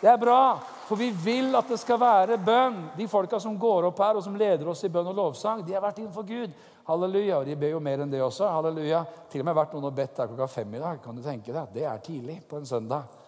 Det 0.00 0.08
er 0.08 0.16
bra, 0.16 0.56
for 0.88 0.96
vi 0.96 1.10
vil 1.12 1.52
at 1.58 1.68
det 1.68 1.76
skal 1.80 2.00
være 2.00 2.38
bønn. 2.40 2.78
De 2.96 3.06
folka 3.08 3.40
som 3.40 3.58
går 3.60 3.90
opp 3.90 3.98
her 4.00 4.16
og 4.16 4.24
som 4.24 4.36
leder 4.40 4.68
oss 4.72 4.84
i 4.84 4.92
bønn 4.92 5.10
og 5.12 5.16
lovsang, 5.16 5.60
de 5.66 5.76
har 5.76 5.84
vært 5.84 6.00
innenfor 6.00 6.24
Gud. 6.28 6.54
Halleluja. 6.88 7.38
Og 7.38 7.46
de 7.46 7.56
ber 7.60 7.74
jo 7.74 7.82
mer 7.84 8.00
enn 8.02 8.12
det 8.12 8.22
også. 8.24 8.48
Halleluja. 8.48 9.02
Til 9.30 9.44
og 9.44 9.50
med 9.50 9.58
vært 9.60 9.76
noen 9.76 9.90
og 9.90 9.96
bedt 9.96 10.16
der 10.16 10.30
klokka 10.30 10.48
fem 10.48 10.72
i 10.74 10.80
dag. 10.82 11.02
Kan 11.04 11.18
du 11.18 11.24
tenke 11.24 11.52
deg? 11.52 11.74
Det 11.74 11.84
er 11.84 12.04
tidlig 12.04 12.40
på 12.48 12.58
en 12.58 12.68
søndag. 12.68 13.18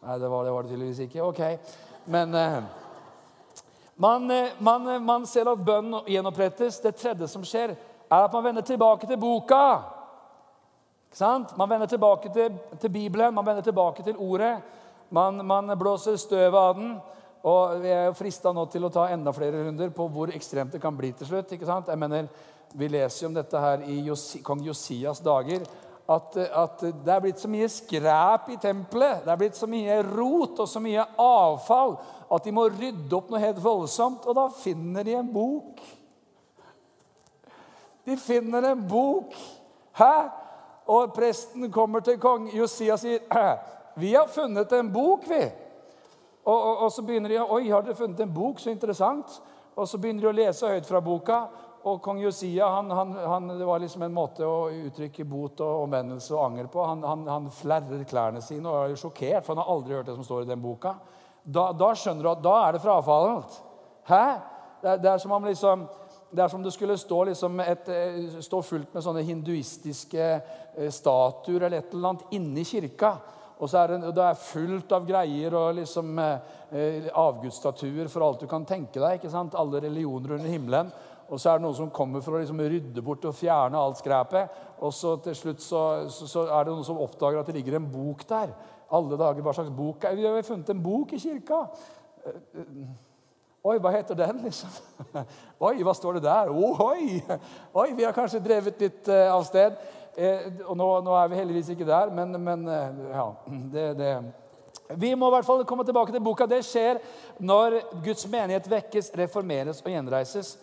Nei, 0.00 0.18
det 0.18 0.30
var 0.32 0.44
det, 0.44 0.52
var 0.56 0.66
det 0.66 0.74
tydeligvis 0.74 1.02
ikke. 1.06 1.22
Ok. 1.28 1.40
Men 2.10 2.34
eh, 2.34 2.58
man, 4.00 4.30
eh, 4.30 4.52
man, 4.58 4.88
eh, 4.88 5.00
man, 5.00 5.26
ser 5.26 5.48
at 5.52 5.64
bønn 5.64 5.98
gjenopprettes. 6.08 6.80
Det 6.80 6.96
tredje 6.96 7.28
som 7.28 7.44
skjer, 7.44 7.74
er 8.08 8.24
at 8.24 8.32
man 8.32 8.44
vender 8.44 8.64
tilbake 8.64 9.06
til 9.06 9.20
boka. 9.20 9.64
Ikke 11.10 11.20
sant? 11.20 11.52
Man 11.58 11.68
vender 11.68 11.90
tilbake 11.90 12.32
til, 12.32 12.56
til 12.80 12.90
Bibelen, 12.90 13.34
man 13.34 13.46
vender 13.46 13.62
tilbake 13.66 14.02
til 14.06 14.16
ordet. 14.16 14.54
Man, 15.10 15.44
man 15.46 15.74
blåser 15.78 16.16
støvet 16.16 16.56
av 16.56 16.78
den. 16.78 16.94
Og 17.44 17.80
vi 17.80 17.92
er 17.92 18.08
jo 18.08 18.16
frista 18.16 18.52
nå 18.52 18.66
til 18.72 18.84
å 18.84 18.92
ta 18.92 19.06
enda 19.12 19.32
flere 19.32 19.64
runder 19.64 19.92
på 19.96 20.06
hvor 20.12 20.32
ekstremt 20.32 20.72
det 20.72 20.80
kan 20.80 20.96
bli 20.96 21.12
til 21.16 21.28
slutt. 21.28 21.52
ikke 21.52 21.68
sant? 21.68 21.88
Jeg 21.88 21.98
mener, 21.98 22.28
Vi 22.72 22.86
leser 22.88 23.24
jo 23.24 23.28
om 23.28 23.34
dette 23.34 23.58
her 23.58 23.80
i 23.82 23.96
Josi, 24.06 24.38
kong 24.46 24.60
Josias 24.62 25.18
dager. 25.20 25.64
At, 26.10 26.36
at, 26.36 26.80
det 27.04 27.12
er 27.14 27.22
blitt 27.22 27.38
så 27.38 27.48
mye 27.50 27.68
skræp 27.70 28.48
i 28.50 28.56
tempelet, 28.58 29.20
det 29.22 29.30
er 29.30 29.38
blitt 29.38 29.58
så 29.58 29.68
mye 29.70 30.00
rot 30.02 30.58
og 30.58 30.66
så 30.66 30.82
mye 30.82 31.04
avfall 31.22 31.94
at 32.34 32.46
de 32.46 32.54
må 32.54 32.64
rydde 32.66 33.14
opp 33.14 33.30
noe 33.30 33.42
helt 33.42 33.60
voldsomt. 33.62 34.26
Og 34.26 34.34
da 34.34 34.48
finner 34.54 35.06
de 35.06 35.14
en 35.18 35.30
bok. 35.30 35.78
De 38.06 38.16
finner 38.18 38.72
en 38.72 38.82
bok. 38.90 39.34
Hæ? 39.98 40.14
Og 40.90 41.14
presten 41.14 41.70
kommer 41.70 42.02
til 42.02 42.18
kong 42.18 42.48
Josia 42.54 42.92
og 42.92 42.98
sier, 42.98 43.20
'Vi 43.96 44.14
har 44.14 44.26
funnet 44.26 44.72
en 44.72 44.92
bok, 44.92 45.28
vi.' 45.28 45.50
Og, 46.44 46.62
og, 46.62 46.78
og, 46.78 46.92
så 46.92 47.02
begynner 47.02 47.28
de 47.28 47.38
Oi, 47.52 47.68
har 47.68 47.82
dere 47.82 47.94
funnet 47.94 48.20
en 48.20 48.34
bok? 48.34 48.58
Så 48.58 48.70
interessant. 48.70 49.42
Og 49.76 49.88
så 49.88 49.98
begynner 49.98 50.20
de 50.20 50.28
å 50.28 50.32
lese 50.32 50.66
høyt 50.66 50.86
fra 50.86 51.00
boka. 51.00 51.42
Og 51.88 52.02
kong 52.04 52.18
Josia 52.20 52.66
han, 52.68 52.90
han, 52.92 53.14
han, 53.16 53.46
det 53.56 53.64
var 53.64 53.80
liksom 53.80 54.02
en 54.04 54.12
måte 54.12 54.44
å 54.44 54.68
uttrykke 54.68 55.24
bot 55.24 55.62
og 55.64 55.86
omvendelse 55.86 56.34
og 56.34 56.42
anger 56.44 56.68
på. 56.72 56.82
Han, 56.84 57.06
han, 57.28 57.48
flerrer 57.56 58.04
klærne 58.08 58.42
sine 58.44 58.68
og 58.68 58.90
er 58.90 59.00
sjokkert, 59.00 59.46
for 59.46 59.54
han 59.54 59.62
har 59.62 59.72
aldri 59.72 59.96
hørt 59.96 60.10
det 60.10 60.18
som 60.18 60.26
står 60.26 60.44
i 60.44 60.50
den 60.50 60.60
boka. 60.60 60.98
Da, 61.40 61.70
da 61.72 61.94
skjønner 61.96 62.26
du 62.26 62.30
at 62.34 62.44
da 62.44 62.54
er 62.66 62.76
det 62.76 62.82
frafallent. 62.84 63.56
Hæ? 64.10 64.24
Det, 64.82 64.98
det, 65.00 65.08
er 65.08 65.24
som 65.24 65.32
om 65.36 65.48
liksom, 65.48 65.88
det 66.30 66.44
er 66.44 66.52
som 66.52 66.62
det 66.64 66.72
skulle 66.76 67.00
stå, 67.00 67.24
liksom 67.30 67.64
et, 67.64 67.88
eh, 67.88 68.38
stå 68.44 68.60
fullt 68.64 68.94
med 68.94 69.04
sånne 69.04 69.24
hinduistiske 69.24 70.30
eh, 70.30 70.88
statuer 70.92 71.62
eller 71.64 71.80
et 71.80 71.94
eller 71.96 72.12
annet 72.12 72.36
inni 72.36 72.64
kirka. 72.68 73.16
Og 73.60 73.68
så 73.68 73.82
er 73.82 73.92
det, 73.92 74.14
det 74.16 74.24
er 74.24 74.40
fullt 74.40 74.92
av 74.96 75.04
greier 75.08 75.54
og 75.56 75.74
liksom 75.76 76.16
eh, 76.22 76.52
eh, 76.72 77.08
avgudsstatuer 77.12 78.08
for 78.08 78.24
alt 78.24 78.44
du 78.44 78.48
kan 78.48 78.64
tenke 78.68 78.96
deg. 78.96 79.18
ikke 79.18 79.32
sant? 79.32 79.56
Alle 79.58 79.82
religioner 79.84 80.38
under 80.38 80.48
himmelen. 80.48 80.92
Og 81.30 81.38
så 81.38 81.52
er 81.52 81.60
det 81.60 81.64
noen 81.64 81.76
som 81.78 81.92
kommer 81.94 82.22
for 82.24 82.34
å 82.34 82.40
liksom 82.42 82.58
rydde 82.58 83.04
bort 83.06 83.24
og 83.28 83.36
fjerne 83.38 83.78
alt 83.78 84.00
skræpet. 84.00 84.56
Og 84.82 84.94
så 84.94 85.14
til 85.22 85.36
slutt 85.38 85.62
så, 85.62 85.82
så, 86.10 86.26
så, 86.26 86.46
er 86.48 86.66
det 86.66 86.74
noen 86.74 86.86
som 86.86 86.98
oppdager 87.02 87.38
at 87.38 87.46
det 87.46 87.54
ligger 87.60 87.78
en 87.78 87.86
bok 87.92 88.24
der. 88.28 88.50
Alle 88.90 89.18
dager, 89.20 89.44
Hva 89.46 89.54
slags 89.54 89.70
bok? 89.70 90.08
Vi 90.16 90.26
har 90.26 90.42
funnet 90.42 90.74
en 90.74 90.82
bok 90.82 91.14
i 91.14 91.20
kirka. 91.22 91.60
Eh, 92.26 92.42
eh, 92.58 92.82
oi, 93.70 93.76
hva 93.78 93.94
heter 93.94 94.18
den, 94.18 94.42
liksom? 94.42 94.74
Oi, 95.68 95.76
hva 95.86 95.94
står 95.94 96.18
det 96.18 96.26
der? 96.26 96.50
Oh, 96.50 96.80
oi! 96.90 97.22
vi 97.94 98.06
har 98.06 98.16
kanskje 98.16 98.42
drevet 98.42 98.82
litt 98.82 99.10
uh, 99.12 99.30
av 99.36 99.44
sted. 99.46 99.78
Eh, 100.18 100.48
og 100.66 100.74
nå, 100.76 100.86
nå, 101.06 101.14
er 101.16 101.28
vi 101.30 101.38
heldigvis 101.38 101.70
ikke 101.74 101.86
der, 101.86 102.10
men, 102.14 102.34
men 102.42 102.66
eh, 102.68 103.02
ja, 103.14 103.26
det, 103.72 103.86
det. 104.00 104.10
Vi 104.98 105.12
må 105.14 105.28
i 105.30 105.34
hvert 105.36 105.46
fall 105.46 105.62
komme 105.68 105.86
tilbake 105.86 106.12
til 106.12 106.24
boka. 106.24 106.48
Det 106.50 106.64
skjer 106.66 106.98
når 107.38 107.78
Guds 108.02 108.26
menighet 108.30 108.66
vekkes, 108.70 109.12
reformeres 109.20 109.84
og 109.84 109.92
gjenreises. 109.92 110.56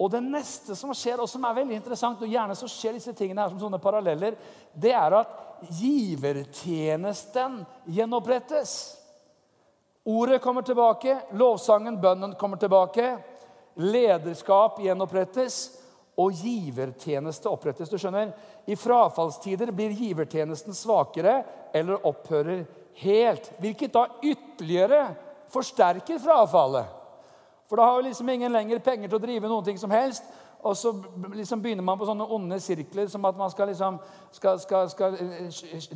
Og 0.00 0.10
det 0.10 0.22
neste 0.24 0.76
som 0.78 0.94
skjer, 0.96 1.20
og 1.20 1.28
som 1.30 1.44
er 1.46 1.58
veldig 1.60 1.76
interessant, 1.76 2.22
og 2.22 2.30
gjerne 2.30 2.56
så 2.58 2.68
skjer 2.70 2.96
disse 2.96 3.12
tingene 3.16 3.44
her 3.44 3.52
som 3.52 3.60
sånne 3.60 3.80
paralleller, 3.82 4.38
det 4.74 4.94
er 4.96 5.18
at 5.20 5.28
givertjenesten 5.78 7.60
gjenopprettes. 7.94 8.72
Ordet 10.08 10.40
kommer 10.42 10.62
tilbake, 10.66 11.20
lovsangen, 11.38 12.00
bønnen 12.02 12.34
kommer 12.38 12.58
tilbake. 12.58 13.12
Lederskap 13.78 14.80
gjenopprettes 14.82 15.78
og 16.18 16.34
givertjeneste 16.42 17.48
opprettes. 17.48 17.88
Du 17.88 17.98
skjønner, 18.00 18.32
I 18.66 18.74
frafallstider 18.76 19.70
blir 19.72 19.94
givertjenesten 19.94 20.74
svakere 20.76 21.42
eller 21.74 22.02
opphører 22.08 22.64
helt. 23.04 23.52
Hvilket 23.62 23.94
da 23.94 24.08
ytterligere 24.18 25.06
forsterker 25.52 26.18
frafallet. 26.22 27.01
For 27.68 27.78
da 27.78 27.88
har 27.88 27.98
jo 27.98 28.06
liksom 28.08 28.28
ingen 28.28 28.52
lenger 28.52 28.82
penger 28.84 29.08
til 29.08 29.18
å 29.18 29.22
drive 29.22 29.50
noen 29.50 29.64
ting 29.64 29.78
som 29.80 29.92
helst. 29.94 30.26
Og 30.62 30.76
så 30.78 30.92
liksom 31.34 31.62
begynner 31.62 31.82
man 31.82 31.98
på 31.98 32.06
sånne 32.06 32.26
onde 32.30 32.58
sirkler 32.62 33.08
som 33.10 33.24
at 33.26 33.38
man 33.38 33.50
skal, 33.50 33.66
liksom, 33.72 33.96
skal, 34.30 34.60
skal, 34.62 34.90
skal 34.92 35.16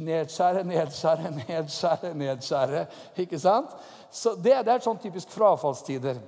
nedskjære, 0.03 0.65
nedskjære, 0.67 1.31
nedskjære, 1.37 2.15
nedskjære. 2.19 2.87
Ikke 3.23 3.39
sant? 3.39 3.77
Så 4.11 4.35
det, 4.35 4.57
det 4.67 4.75
er 4.75 4.83
sånn 4.83 4.99
typisk 5.03 5.31
frafallstider. 5.31 6.19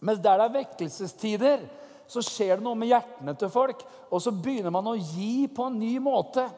Mens 0.00 0.18
der 0.24 0.40
det 0.40 0.48
er 0.48 0.56
vekkelsestider, 0.56 1.62
så 2.08 2.22
skjer 2.24 2.56
det 2.56 2.66
noe 2.66 2.78
med 2.78 2.90
hjertene 2.90 3.34
til 3.38 3.50
folk, 3.52 3.82
og 4.10 4.22
så 4.24 4.32
begynner 4.32 4.72
man 4.74 4.86
å 4.88 4.96
gi 4.96 5.46
på 5.52 5.68
en 5.68 5.78
ny 5.78 5.98
måte. 6.02 6.48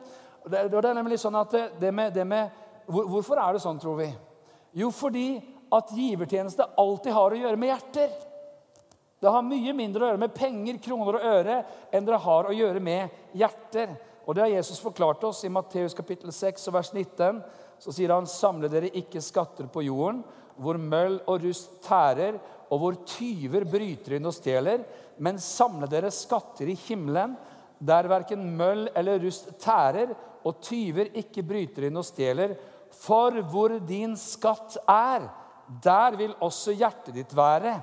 Det, 0.47 0.69
det 0.73 0.81
er 0.81 0.97
nemlig 0.97 1.19
sånn 1.21 1.37
at 1.37 1.53
det, 1.53 1.65
det 1.83 1.93
med, 1.93 2.15
det 2.15 2.25
med 2.25 2.61
hvor, 2.87 3.09
Hvorfor 3.11 3.41
er 3.43 3.55
det 3.55 3.62
sånn, 3.65 3.81
tror 3.83 3.99
vi? 4.00 4.09
Jo, 4.81 4.89
fordi 4.95 5.35
at 5.73 5.95
givertjeneste 5.95 6.67
alltid 6.79 7.15
har 7.15 7.35
å 7.35 7.41
gjøre 7.41 7.61
med 7.61 7.73
hjerter. 7.73 8.12
Det 9.21 9.29
har 9.29 9.45
mye 9.45 9.73
mindre 9.77 10.05
å 10.05 10.09
gjøre 10.11 10.23
med 10.23 10.35
penger, 10.35 10.79
kroner 10.81 11.19
og 11.19 11.27
øre 11.29 11.57
enn 11.93 12.07
det 12.07 12.21
har 12.25 12.49
å 12.49 12.55
gjøre 12.57 12.81
med 12.81 13.37
hjerter. 13.37 13.93
Og 14.25 14.35
Det 14.35 14.45
har 14.45 14.53
Jesus 14.53 14.81
forklart 14.81 15.25
oss 15.25 15.45
i 15.45 15.53
Matteus 15.53 15.97
kapittel 15.97 16.33
6 16.33 16.69
vers 16.73 16.93
19. 16.93 17.43
Så 17.81 17.93
sier 17.93 18.12
han, 18.15 18.29
samle 18.29 18.69
dere 18.71 18.93
ikke 18.97 19.23
skatter 19.25 19.69
på 19.73 19.85
jorden, 19.87 20.23
hvor 20.61 20.77
møll 20.81 21.19
og 21.27 21.45
rust 21.45 21.81
tærer, 21.85 22.37
og 22.71 22.81
hvor 22.81 22.99
tyver 23.09 23.65
bryter 23.67 24.17
inn 24.17 24.29
og 24.29 24.37
stjeler, 24.37 24.85
men 25.19 25.41
samle 25.43 25.89
dere 25.91 26.12
skatter 26.15 26.71
i 26.71 26.77
himmelen, 26.87 27.35
der 27.81 28.09
verken 28.09 28.45
møll 28.57 28.87
eller 28.95 29.19
rust 29.25 29.50
tærer, 29.61 30.12
og 30.45 30.61
tyver 30.65 31.11
ikke 31.21 31.45
bryter 31.45 31.89
inn 31.89 31.99
og 32.00 32.07
stjeler. 32.07 32.55
For 32.95 33.41
hvor 33.50 33.75
din 33.89 34.15
skatt 34.21 34.79
er, 34.85 35.27
der 35.83 36.17
vil 36.19 36.35
også 36.43 36.75
hjertet 36.75 37.15
ditt 37.15 37.33
være. 37.37 37.77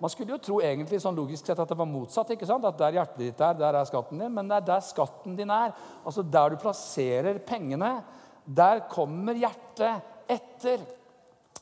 Man 0.00 0.12
skulle 0.12 0.32
jo 0.32 0.40
tro 0.40 0.58
egentlig 0.64 1.00
sånn 1.02 1.16
logisk 1.16 1.48
sett 1.48 1.60
at 1.60 1.68
det 1.68 1.76
var 1.76 1.88
motsatt. 1.88 2.32
ikke 2.32 2.48
sant? 2.48 2.64
At 2.64 2.78
Der 2.78 2.96
hjertet 2.96 3.20
ditt 3.20 3.40
er, 3.40 3.54
der 3.56 3.76
er 3.76 3.88
skatten 3.88 4.20
din. 4.20 4.32
Men 4.32 4.48
det 4.48 4.56
er 4.56 4.66
der 4.68 4.80
skatten 4.84 5.36
din 5.36 5.52
er. 5.52 5.74
Altså 6.04 6.22
Der 6.22 6.50
du 6.50 6.56
plasserer 6.56 7.38
pengene, 7.44 8.02
der 8.44 8.86
kommer 8.88 9.36
hjertet 9.36 10.00
etter. 10.28 10.80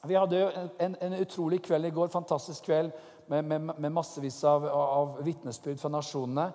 Vi 0.06 0.14
hadde 0.14 0.38
jo 0.38 0.50
en, 0.78 0.96
en 1.02 1.18
utrolig 1.18 1.60
kveld 1.62 1.86
i 1.86 1.94
går. 1.94 2.10
Fantastisk 2.14 2.64
kveld 2.70 2.92
med, 3.28 3.42
med, 3.44 3.74
med 3.78 3.92
massevis 3.92 4.38
av, 4.46 4.66
av 4.70 5.18
vitnesbyrd 5.26 5.82
fra 5.82 5.90
nasjonene. 5.90 6.48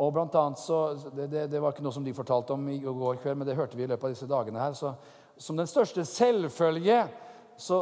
Og 0.00 0.12
blant 0.12 0.36
annet 0.36 0.60
så, 0.60 0.82
det, 1.12 1.28
det, 1.32 1.48
det, 1.52 1.60
var 1.60 1.72
ikke 1.72 1.84
noe 1.84 1.94
som 1.94 2.04
de 2.04 2.14
fortalte 2.16 2.54
om 2.54 2.68
i 2.72 2.78
går 2.80 3.20
kveld, 3.22 3.40
men 3.40 3.48
det 3.48 3.56
hørte 3.56 3.76
vi 3.76 3.84
i 3.84 3.90
løpet 3.90 4.08
av 4.08 4.14
disse 4.14 4.28
dagene 4.28 4.60
her. 4.60 4.76
Så, 4.76 4.92
som 5.40 5.56
den 5.56 5.68
største 5.68 6.04
selvfølge 6.08 7.04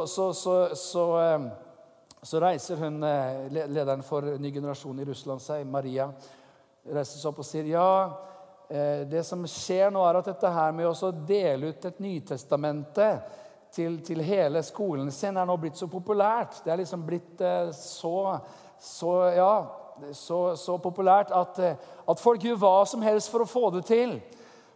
så, 0.07 0.33
så, 0.33 0.75
så, 0.75 1.05
så 2.21 2.39
reiser 2.39 2.75
hun, 2.75 3.03
eh, 3.03 3.47
lederen 3.49 4.03
for 4.03 4.21
ny 4.21 4.51
generasjon 4.53 4.99
i 4.99 5.05
Russland 5.05 5.41
seg, 5.41 5.65
Maria, 5.65 6.05
reiser 6.85 7.17
seg 7.17 7.31
opp 7.31 7.41
og 7.41 7.47
sier 7.47 7.71
ja, 7.71 7.87
eh, 8.69 9.01
det 9.09 9.23
som 9.25 9.41
skjer 9.49 9.89
nå, 9.89 10.03
er 10.05 10.19
at 10.19 10.29
dette 10.29 10.53
her 10.53 10.77
med 10.77 10.91
å 10.91 11.11
dele 11.25 11.73
ut 11.73 11.89
et 11.89 11.97
Nytestamente 11.97 13.09
til, 13.73 13.97
til, 14.05 14.21
hele 14.21 14.61
skolen 14.67 15.09
sin 15.09 15.41
er 15.41 15.49
nå 15.49 15.57
blitt 15.57 15.81
så 15.81 15.89
populært. 15.89 16.61
Det 16.61 16.75
er 16.75 16.83
liksom 16.83 17.09
blitt 17.09 17.41
eh, 17.41 17.73
så, 17.73 18.37
så, 18.77 19.17
ja, 19.33 19.53
så, 20.13 20.41
så 20.61 20.77
populært 20.77 21.33
at, 21.33 21.57
at, 22.05 22.21
folk 22.21 22.45
gjør 22.45 22.61
hva 22.61 22.79
som 22.85 23.01
helst 23.01 23.33
for 23.33 23.41
å 23.41 23.49
få 23.49 23.69
det 23.79 23.87
til. 23.89 24.19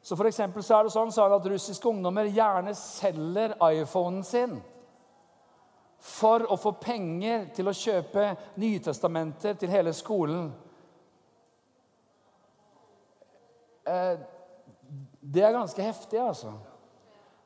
Så 0.01 0.17
for 0.17 0.33
så 0.33 0.49
er 0.49 0.87
det 0.87 0.97
sånn 0.97 1.13
så 1.13 1.29
at 1.29 1.51
Russiske 1.53 1.93
ungdommer 1.93 2.25
gjerne 2.25 2.73
selger 2.77 3.53
iPhonen 3.69 4.25
sin 4.25 4.63
for 6.05 6.45
å 6.51 6.57
få 6.57 6.75
penger 6.77 7.47
til 7.55 7.69
å 7.69 7.73
kjøpe 7.73 8.27
Nytestamenter 8.61 9.55
til 9.57 9.71
hele 9.73 9.93
skolen. 9.95 10.51
Eh, 13.89 14.13
det 15.25 15.41
er 15.41 15.55
ganske 15.55 15.81
heftig, 15.81 16.19
altså. 16.21 16.53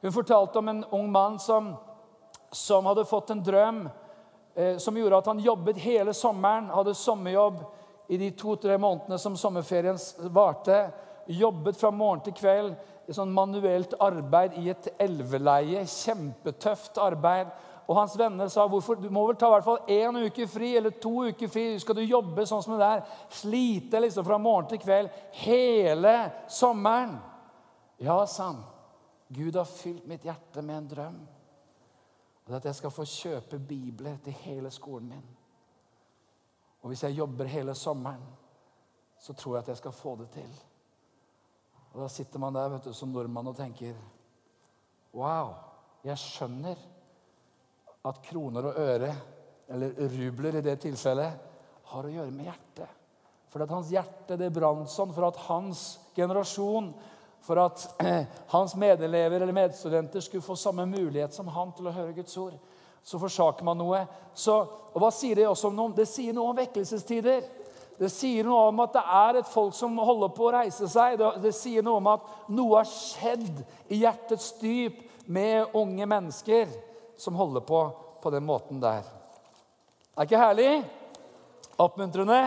Hun 0.01 0.15
fortalte 0.15 0.59
om 0.59 0.71
en 0.73 0.83
ung 0.95 1.07
mann 1.11 1.39
som, 1.39 1.71
som 2.51 2.87
hadde 2.91 3.07
fått 3.07 3.31
en 3.31 3.43
drøm 3.43 3.85
eh, 4.55 4.75
som 4.77 4.97
gjorde 4.97 5.21
at 5.23 5.31
han 5.31 5.43
jobbet 5.43 5.79
hele 5.83 6.13
sommeren, 6.15 6.67
hadde 6.75 6.97
sommerjobb 6.99 7.63
i 8.11 8.19
de 8.19 8.31
to-tre 8.35 8.75
månedene 8.81 9.19
som 9.21 9.39
sommerferien 9.39 9.99
varte. 10.35 10.81
Jobbet 11.31 11.79
fra 11.79 11.91
morgen 11.95 12.25
til 12.27 12.35
kveld 12.35 12.75
i 13.07 13.15
sånn 13.15 13.31
manuelt 13.33 13.95
arbeid 14.03 14.59
i 14.59 14.67
et 14.71 14.91
elveleie. 14.99 15.87
Kjempetøft 15.87 16.99
arbeid. 16.99 17.51
Og 17.89 17.97
hans 17.97 18.13
venner 18.19 18.51
sa 18.53 18.67
hvorfor, 18.69 18.99
du 19.01 19.09
må 19.09 19.23
vel 19.25 19.37
ta 19.39 19.47
i 19.49 19.53
hvert 19.55 19.65
fall 19.65 19.87
én 19.89 20.17
uke 20.27 20.45
fri 20.47 20.75
eller 20.77 20.93
to 21.01 21.23
uker 21.31 21.49
fri. 21.49 21.63
Skal 21.81 21.97
du 21.97 22.03
jobbe 22.03 22.45
sånn 22.45 22.61
som 22.61 22.75
det 22.75 22.83
der? 22.83 22.99
Slite 23.33 24.01
liksom 24.03 24.27
fra 24.27 24.37
morgen 24.37 24.67
til 24.69 24.81
kveld 24.83 25.09
hele 25.41 26.13
sommeren? 26.53 27.15
Ja, 27.97 28.19
sa 28.29 28.51
han. 28.51 28.59
Gud 29.33 29.57
har 29.57 29.65
fylt 29.65 30.05
mitt 30.09 30.25
hjerte 30.25 30.61
med 30.61 30.77
en 30.77 30.89
drøm. 30.91 31.17
Og 32.43 32.51
det 32.51 32.53
er 32.53 32.61
at 32.61 32.69
jeg 32.69 32.77
skal 32.77 32.93
få 32.93 33.07
kjøpe 33.09 33.59
bibler 33.71 34.21
til 34.23 34.37
hele 34.45 34.69
skolen 34.73 35.09
min. 35.15 35.25
Og 36.81 36.93
hvis 36.93 37.03
jeg 37.07 37.17
jobber 37.17 37.49
hele 37.49 37.75
sommeren, 37.75 38.21
så 39.19 39.33
tror 39.33 39.57
jeg 39.57 39.63
at 39.65 39.73
jeg 39.73 39.81
skal 39.81 39.97
få 39.97 40.15
det 40.21 40.29
til. 40.37 40.53
Og 41.93 42.01
Da 42.03 42.07
sitter 42.07 42.39
man 42.39 42.53
der 42.55 42.69
vet 42.69 42.85
du, 42.85 42.93
som 42.93 43.09
nordmann 43.09 43.49
og 43.49 43.57
tenker 43.57 43.97
Wow, 45.13 45.55
jeg 46.05 46.17
skjønner 46.21 46.77
at 48.09 48.21
kroner 48.25 48.69
og 48.69 48.79
øre, 48.79 49.11
eller 49.69 49.93
rubler 50.15 50.57
i 50.59 50.65
det 50.65 50.79
tilfellet, 50.81 51.45
har 51.89 52.05
å 52.05 52.13
gjøre 52.13 52.33
med 52.33 52.49
hjertet. 52.49 52.97
For 53.49 53.65
at 53.65 53.71
hans 53.73 53.89
hjerte 53.93 54.37
det 54.37 54.51
brant 54.53 54.89
sånn 54.91 55.13
for 55.13 55.25
at 55.29 55.37
hans 55.47 55.83
generasjon, 56.17 56.91
for 57.45 57.61
at 57.63 57.85
hans 58.53 58.75
medelever 58.77 59.41
eller 59.41 59.55
medstudenter 59.55 60.21
skulle 60.21 60.45
få 60.45 60.57
samme 60.59 60.85
mulighet 60.89 61.33
som 61.33 61.49
han 61.53 61.73
til 61.73 61.89
å 61.89 61.95
høre 61.95 62.13
Guds 62.17 62.35
ord. 62.37 62.57
Så 63.01 63.17
forsaker 63.21 63.65
man 63.65 63.79
noe. 63.79 64.03
Så, 64.37 64.57
og 64.93 64.99
Hva 65.01 65.09
sier 65.15 65.39
det 65.39 65.47
også 65.49 65.71
om 65.71 65.77
noe? 65.77 65.95
Det 65.97 66.05
sier 66.09 66.35
noe 66.35 66.51
om 66.51 66.59
vekkelsestider. 66.59 67.47
Det 67.99 68.09
sier 68.11 68.45
noe 68.47 68.67
om 68.69 68.83
at 68.83 68.93
det 68.95 69.05
er 69.21 69.39
et 69.39 69.49
folk 69.49 69.73
som 69.75 69.97
holder 69.97 70.29
på 70.35 70.45
å 70.45 70.53
reise 70.59 70.87
seg. 70.91 71.17
Det, 71.19 71.31
det 71.43 71.55
sier 71.55 71.83
noe 71.85 71.99
om 71.99 72.11
at 72.11 72.27
noe 72.53 72.83
har 72.83 72.91
skjedd 72.91 73.63
i 73.89 74.03
hjertets 74.03 74.51
dyp 74.61 75.01
med 75.25 75.73
unge 75.77 76.05
mennesker 76.09 76.69
som 77.19 77.35
holder 77.35 77.61
på 77.61 77.81
på 78.21 78.29
den 78.29 78.43
måten 78.43 78.81
der. 78.81 79.03
Er 80.17 80.27
ikke 80.27 80.39
herlig? 80.39 80.71
Oppmuntrende? 81.79 82.39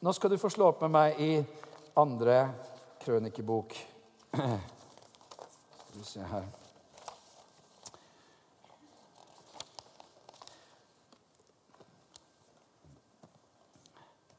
Nå 0.00 0.12
skal 0.12 0.32
du 0.32 0.38
få 0.40 0.48
slå 0.52 0.70
opp 0.72 0.80
med 0.84 0.92
meg 0.92 1.20
i 1.20 1.30
andre 2.00 2.36
krønikebok. 3.00 3.76
Skal 5.90 5.98
vi 5.98 6.04
se 6.06 6.22
her 6.22 6.44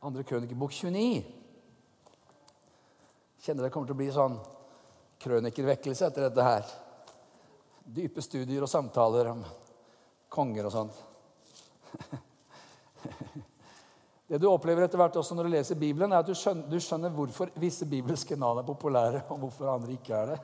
Andre 0.01 0.24
krønikebok 0.24 0.72
29. 0.74 1.25
Kjenner 3.42 3.68
det 3.68 3.74
kommer 3.74 3.90
til 3.90 3.98
å 3.98 4.00
bli 4.00 4.08
sånn 4.16 4.40
krønikervekkelse 5.22 6.08
etter 6.08 6.25
dette 6.25 6.46
her 6.46 6.72
dype 7.92 8.22
studier 8.24 8.64
og 8.64 8.70
samtaler 8.72 9.32
om 9.34 9.42
konger 10.32 10.68
og 10.68 10.74
sånt. 10.74 10.96
Det 14.32 14.40
du 14.40 14.48
opplever 14.48 14.86
etter 14.86 14.96
hvert 15.02 15.18
også 15.20 15.36
når 15.36 15.44
du 15.44 15.52
leser 15.52 15.76
Bibelen, 15.80 16.14
er 16.14 16.22
at 16.24 16.30
du 16.30 16.36
skjønner, 16.38 16.70
du 16.72 16.80
skjønner 16.80 17.12
hvorfor 17.12 17.52
visse 17.60 17.84
bibelske 17.90 18.38
navn 18.40 18.62
er 18.62 18.68
populære, 18.68 19.26
og 19.28 19.42
hvorfor 19.42 19.74
andre 19.74 19.92
ikke 19.98 20.16
er 20.16 20.26
det. 20.32 20.40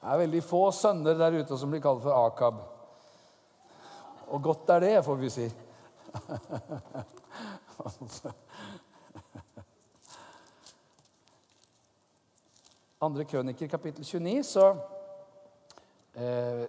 Det 0.00 0.12
er 0.12 0.22
veldig 0.22 0.42
få 0.46 0.62
sønner 0.72 1.18
der 1.18 1.36
ute 1.42 1.58
som 1.60 1.68
blir 1.72 1.82
kalt 1.84 2.00
for 2.04 2.14
Akab. 2.16 2.56
Og 4.32 4.42
godt 4.42 4.70
er 4.72 4.80
det, 4.86 5.04
får 5.04 5.16
vi 5.20 5.28
si. 5.34 5.46
Andre 13.06 13.24
krøniker, 13.24 13.68
kapittel 13.70 14.04
29, 14.04 14.42
så, 14.42 14.70
eh, 16.14 16.64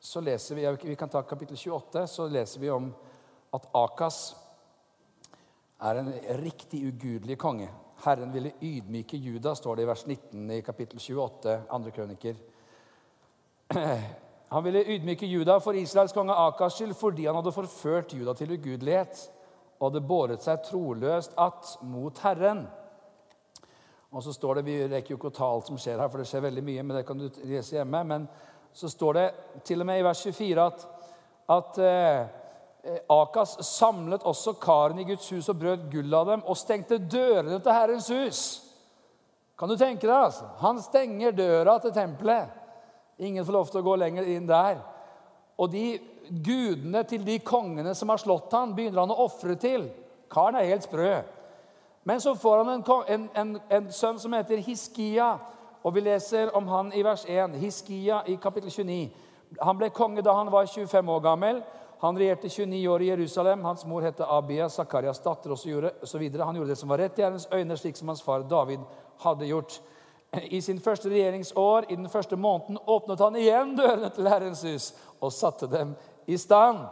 så 0.00 0.20
leser 0.20 0.54
vi 0.54 0.64
Vi 0.88 0.96
kan 0.96 1.08
ta 1.08 1.22
kapittel 1.22 1.56
28. 1.56 2.06
Så 2.06 2.28
leser 2.28 2.60
vi 2.60 2.70
om 2.70 2.94
at 3.52 3.68
Akas 3.74 4.34
er 5.80 5.98
en 5.98 6.12
riktig 6.40 6.86
ugudelig 6.88 7.38
konge. 7.38 7.68
Herren 8.04 8.32
ville 8.32 8.52
ydmyke 8.62 9.16
Juda, 9.16 9.54
står 9.54 9.76
det 9.76 9.82
i 9.82 9.86
vers 9.86 10.06
19 10.06 10.50
i 10.50 10.62
kapittel 10.62 10.98
28, 10.98 11.60
andre 11.70 11.90
krøniker. 11.90 12.34
Han 14.52 14.64
ville 14.64 14.84
ydmyke 14.84 15.26
Juda 15.26 15.60
for 15.60 15.76
Israels 15.76 16.12
konge 16.12 16.32
Akas 16.32 16.74
skyld 16.76 16.94
fordi 16.94 17.26
han 17.26 17.34
hadde 17.38 17.52
forført 17.52 18.12
Juda 18.12 18.34
til 18.36 18.52
ugudelighet 18.52 19.30
og 19.78 19.86
hadde 19.90 20.02
båret 20.06 20.44
seg 20.44 20.60
troløst 20.66 21.32
att 21.36 21.78
mot 21.82 22.18
Herren. 22.18 22.66
Og 24.12 24.22
så 24.22 24.32
står 24.32 24.54
det, 24.54 24.64
Vi 24.64 24.88
rekker 24.88 25.14
jo 25.14 25.16
ikke 25.16 25.30
å 25.32 25.36
ta 25.36 25.48
alt 25.48 25.66
som 25.70 25.78
skjer 25.80 26.00
her, 26.00 26.08
for 26.08 26.20
det 26.20 26.28
skjer 26.28 26.44
veldig 26.44 26.64
mye. 26.64 26.82
men 26.82 26.96
det 26.96 27.06
kan 27.06 27.18
du 27.18 27.28
lese 27.44 27.76
hjemme, 27.76 28.04
Men 28.04 28.28
så 28.72 28.88
står 28.88 29.12
det 29.14 29.34
til 29.64 29.80
og 29.80 29.86
med 29.86 30.00
i 30.00 30.04
vers 30.04 30.22
24 30.22 30.66
at, 30.66 30.86
at 31.48 31.78
eh, 31.78 32.26
Akas 33.08 33.56
samlet 33.66 34.22
også 34.22 34.52
karene 34.52 35.02
i 35.02 35.04
Guds 35.04 35.28
hus 35.30 35.48
og 35.48 35.58
brøt 35.58 35.90
gull 35.92 36.14
av 36.14 36.26
dem 36.26 36.42
og 36.46 36.56
stengte 36.56 36.98
dørene 36.98 37.60
til 37.60 37.72
Herrens 37.72 38.08
hus. 38.08 38.40
Kan 39.58 39.68
du 39.68 39.76
tenke 39.76 40.06
deg? 40.06 40.16
altså? 40.16 40.48
Han 40.58 40.80
stenger 40.82 41.30
døra 41.30 41.78
til 41.78 41.92
tempelet. 41.92 42.48
Ingen 43.18 43.44
får 43.44 43.52
lov 43.52 43.68
til 43.70 43.80
å 43.80 43.86
gå 43.86 43.96
lenger 43.96 44.26
inn 44.26 44.48
der. 44.48 44.80
Og 45.60 45.70
de 45.70 46.00
gudene 46.42 47.04
til 47.06 47.22
de 47.26 47.38
kongene 47.38 47.94
som 47.94 48.10
har 48.10 48.18
slått 48.18 48.52
han, 48.56 48.74
begynner 48.74 49.04
han 49.04 49.14
å 49.14 49.20
ofre 49.28 49.54
til. 49.60 49.86
Karen 50.32 50.58
er 50.58 50.70
helt 50.72 50.88
sprø. 50.88 51.20
Men 52.02 52.20
så 52.20 52.34
får 52.34 52.56
han 52.56 52.68
en, 52.68 52.84
en, 53.08 53.28
en, 53.34 53.60
en, 53.68 53.92
sønn 53.92 54.18
som 54.18 54.32
heter 54.32 54.56
Hiskia. 54.56 55.36
Og 55.82 55.94
vi 55.94 56.00
leser 56.00 56.50
om 56.56 56.66
han 56.68 56.92
i 56.94 57.02
vers 57.02 57.24
1. 57.28 57.54
Hiskia 57.58 58.22
i 58.26 58.36
kapittel 58.36 58.70
29. 58.70 59.10
Han 59.60 59.78
ble 59.78 59.90
konge 59.94 60.22
da 60.22 60.34
han 60.34 60.50
var 60.50 60.66
25 60.66 61.08
år 61.08 61.20
gammel. 61.20 61.62
Han 62.02 62.18
regjerte 62.18 62.48
29 62.48 62.88
år 62.88 63.02
i 63.02 63.10
Jerusalem. 63.12 63.64
Hans 63.64 63.84
mor 63.86 64.02
het 64.02 64.20
Abia, 64.20 64.68
Zakarias 64.68 65.22
datter 65.22 65.52
osv. 65.54 66.30
Han 66.40 66.56
gjorde 66.56 66.70
det 66.72 66.78
som 66.80 66.90
var 66.90 66.98
rett 66.98 67.18
i 67.18 67.22
Herrens 67.22 67.48
øyne, 67.52 67.76
slik 67.76 67.96
som 67.96 68.08
hans 68.10 68.22
far 68.22 68.42
David 68.42 68.80
hadde 69.22 69.46
gjort. 69.46 69.80
I 70.42 70.60
sin 70.60 70.80
første 70.80 71.10
regjeringsår, 71.12 71.84
i 71.88 71.96
den 71.96 72.08
første 72.08 72.36
måneden, 72.36 72.78
åpnet 72.86 73.20
han 73.20 73.36
igjen 73.36 73.76
dørene 73.76 74.10
til 74.10 74.28
Herrens 74.28 74.62
hus 74.64 74.88
og 75.20 75.32
satte 75.32 75.68
dem 75.70 75.94
i 76.26 76.38
stand. 76.40 76.86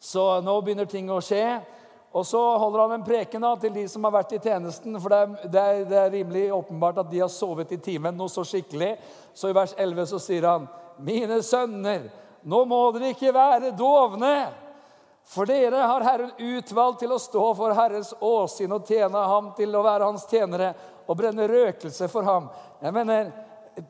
Så 0.00 0.40
nå 0.40 0.54
begynner 0.64 0.88
ting 0.88 1.10
å 1.12 1.20
skje. 1.20 1.60
Og 2.10 2.26
så 2.26 2.40
holder 2.58 2.80
han 2.80 2.92
en 2.96 3.04
preken 3.06 3.44
da, 3.44 3.52
til 3.60 3.74
de 3.74 3.84
som 3.88 4.04
har 4.06 4.14
vært 4.16 4.32
i 4.34 4.40
tjenesten. 4.42 4.96
For 4.98 5.12
det 5.12 5.18
er, 5.18 5.34
det, 5.44 5.60
er, 5.60 5.82
det 5.86 5.98
er, 5.98 6.14
rimelig 6.16 6.46
åpenbart 6.56 7.04
at 7.04 7.10
de 7.10 7.20
har 7.22 7.30
sovet 7.30 7.70
i 7.70 7.78
timen 7.78 8.16
noe 8.18 8.32
så 8.32 8.42
skikkelig. 8.46 8.96
Så 9.34 9.50
i 9.50 9.54
vers 9.54 9.76
11 9.78 10.08
så 10.10 10.18
sier 10.22 10.48
han, 10.48 10.66
'Mine 11.00 11.38
sønner, 11.46 12.10
nå 12.42 12.64
må 12.68 12.80
dere 12.96 13.14
ikke 13.14 13.34
være 13.34 13.70
dovne.' 13.78 14.50
For 15.30 15.46
dere 15.46 15.84
har 15.86 16.02
Herren 16.02 16.32
utvalgt 16.42 17.04
til 17.04 17.12
å 17.14 17.20
stå 17.20 17.44
for 17.54 17.74
Herrens 17.76 18.10
åsyn 18.18 18.72
og 18.74 18.88
tjene 18.88 19.20
ham 19.30 19.52
til 19.54 19.76
å 19.76 19.84
være 19.84 20.08
hans 20.08 20.24
tjenere 20.26 20.72
og 21.06 21.14
brenne 21.20 21.46
røkelse 21.46 22.08
for 22.10 22.26
ham. 22.26 22.48
Jeg 22.82 22.96
mener, 22.96 23.30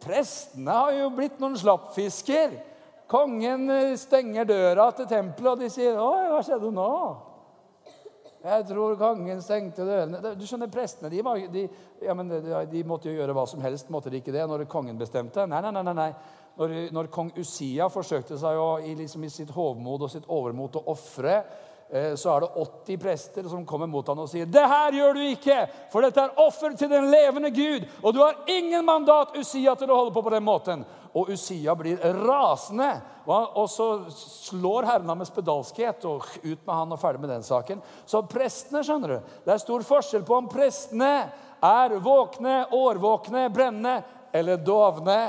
Prestene 0.03 0.75
har 0.77 0.93
jo 0.93 1.09
blitt 1.15 1.41
noen 1.41 1.57
slappfisker. 1.59 2.53
Kongen 3.11 3.65
stenger 3.99 4.45
døra 4.45 4.91
til 4.95 5.09
tempelet, 5.09 5.53
og 5.55 5.65
de 5.65 5.73
sier 5.73 5.97
'Oi, 5.97 6.29
hva 6.29 6.45
skjedde 6.45 6.71
nå?' 6.77 7.30
Jeg 8.41 8.67
tror 8.71 8.97
kongen 8.97 9.43
stengte 9.45 9.85
dørene. 9.85 10.35
Du 10.39 10.47
skjønner, 10.49 10.71
Prestene 10.73 11.11
de, 11.13 11.23
var, 11.25 11.41
de, 11.53 11.67
ja, 12.01 12.15
men, 12.17 12.31
de, 12.73 12.85
måtte 12.89 13.11
jo 13.11 13.19
gjøre 13.19 13.35
hva 13.37 13.47
som 13.49 13.61
helst. 13.65 13.91
Måtte 13.93 14.13
de 14.13 14.23
ikke 14.23 14.33
det 14.33 14.47
når 14.49 14.65
kongen 14.71 15.01
bestemte? 15.01 15.45
Nei, 15.47 15.61
nei, 15.67 15.83
nei. 15.83 15.97
nei. 15.97 16.13
Når, 16.61 16.73
når 16.93 17.09
kong 17.15 17.31
Usia 17.39 17.87
forsøkte 17.93 18.37
seg 18.41 18.59
å, 18.59 18.71
i, 18.85 18.95
liksom, 18.99 19.23
i 19.25 19.33
sitt 19.33 19.53
hovmod 19.55 20.03
og 20.05 20.11
sitt 20.13 20.27
overmot 20.29 20.81
å 20.81 20.87
ofre 20.93 21.37
Eh, 21.93 22.15
så 22.15 22.31
er 22.31 22.45
det 22.45 22.49
80 22.55 22.99
prester 23.03 23.47
som 23.51 23.65
kommer 23.67 23.89
mot 23.91 24.07
ham 24.07 24.19
og 24.23 24.29
sier, 24.31 24.47
'Det 24.47 24.63
her 24.63 24.93
gjør 24.93 25.15
du 25.15 25.21
ikke, 25.21 25.69
for 25.91 26.01
dette 26.01 26.21
er 26.21 26.39
offer 26.39 26.77
til 26.77 26.89
den 26.89 27.11
levende 27.11 27.51
Gud.' 27.51 27.89
'Og 28.03 28.15
du 28.15 28.21
har 28.21 28.37
ingen 28.47 28.85
mandat, 28.85 29.35
Usia, 29.35 29.75
til 29.75 29.91
å 29.91 29.97
holde 29.97 30.15
på 30.15 30.23
på 30.23 30.31
den 30.31 30.45
måten.' 30.45 30.85
Og 31.15 31.33
Usia 31.35 31.75
blir 31.75 31.99
rasende. 32.23 32.91
Og 33.27 33.67
så 33.71 33.89
slår 34.15 34.87
Herren 34.87 35.09
ham 35.11 35.19
med 35.19 35.29
spedalskhet 35.29 36.05
og 36.09 36.27
ut 36.43 36.67
med 36.67 36.75
han 36.75 36.95
og 36.95 37.01
ferdig 37.03 37.21
med 37.23 37.33
den 37.35 37.47
saken. 37.47 37.83
Så 38.07 38.23
prestene, 38.31 38.85
skjønner 38.87 39.17
du 39.17 39.37
Det 39.45 39.55
er 39.55 39.63
stor 39.63 39.87
forskjell 39.87 40.27
på 40.27 40.39
om 40.39 40.51
prestene 40.51 41.15
er 41.61 41.97
våkne, 42.01 42.65
årvåkne, 42.73 43.49
brennende 43.53 44.01
eller 44.33 44.57
dovne. 44.57 45.21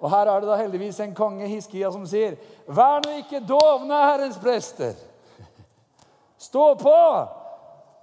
Og 0.00 0.10
her 0.10 0.26
er 0.26 0.40
det 0.40 0.48
da 0.48 0.56
heldigvis 0.56 1.00
en 1.04 1.14
konge, 1.14 1.46
Hiskia, 1.46 1.90
som 1.92 2.06
sier, 2.06 2.36
'Vær 2.66 3.04
nå 3.04 3.18
ikke 3.20 3.40
dovne, 3.46 3.94
Herrens 3.94 4.38
prester.' 4.38 4.96
Stå 6.38 6.74
på! 6.74 7.28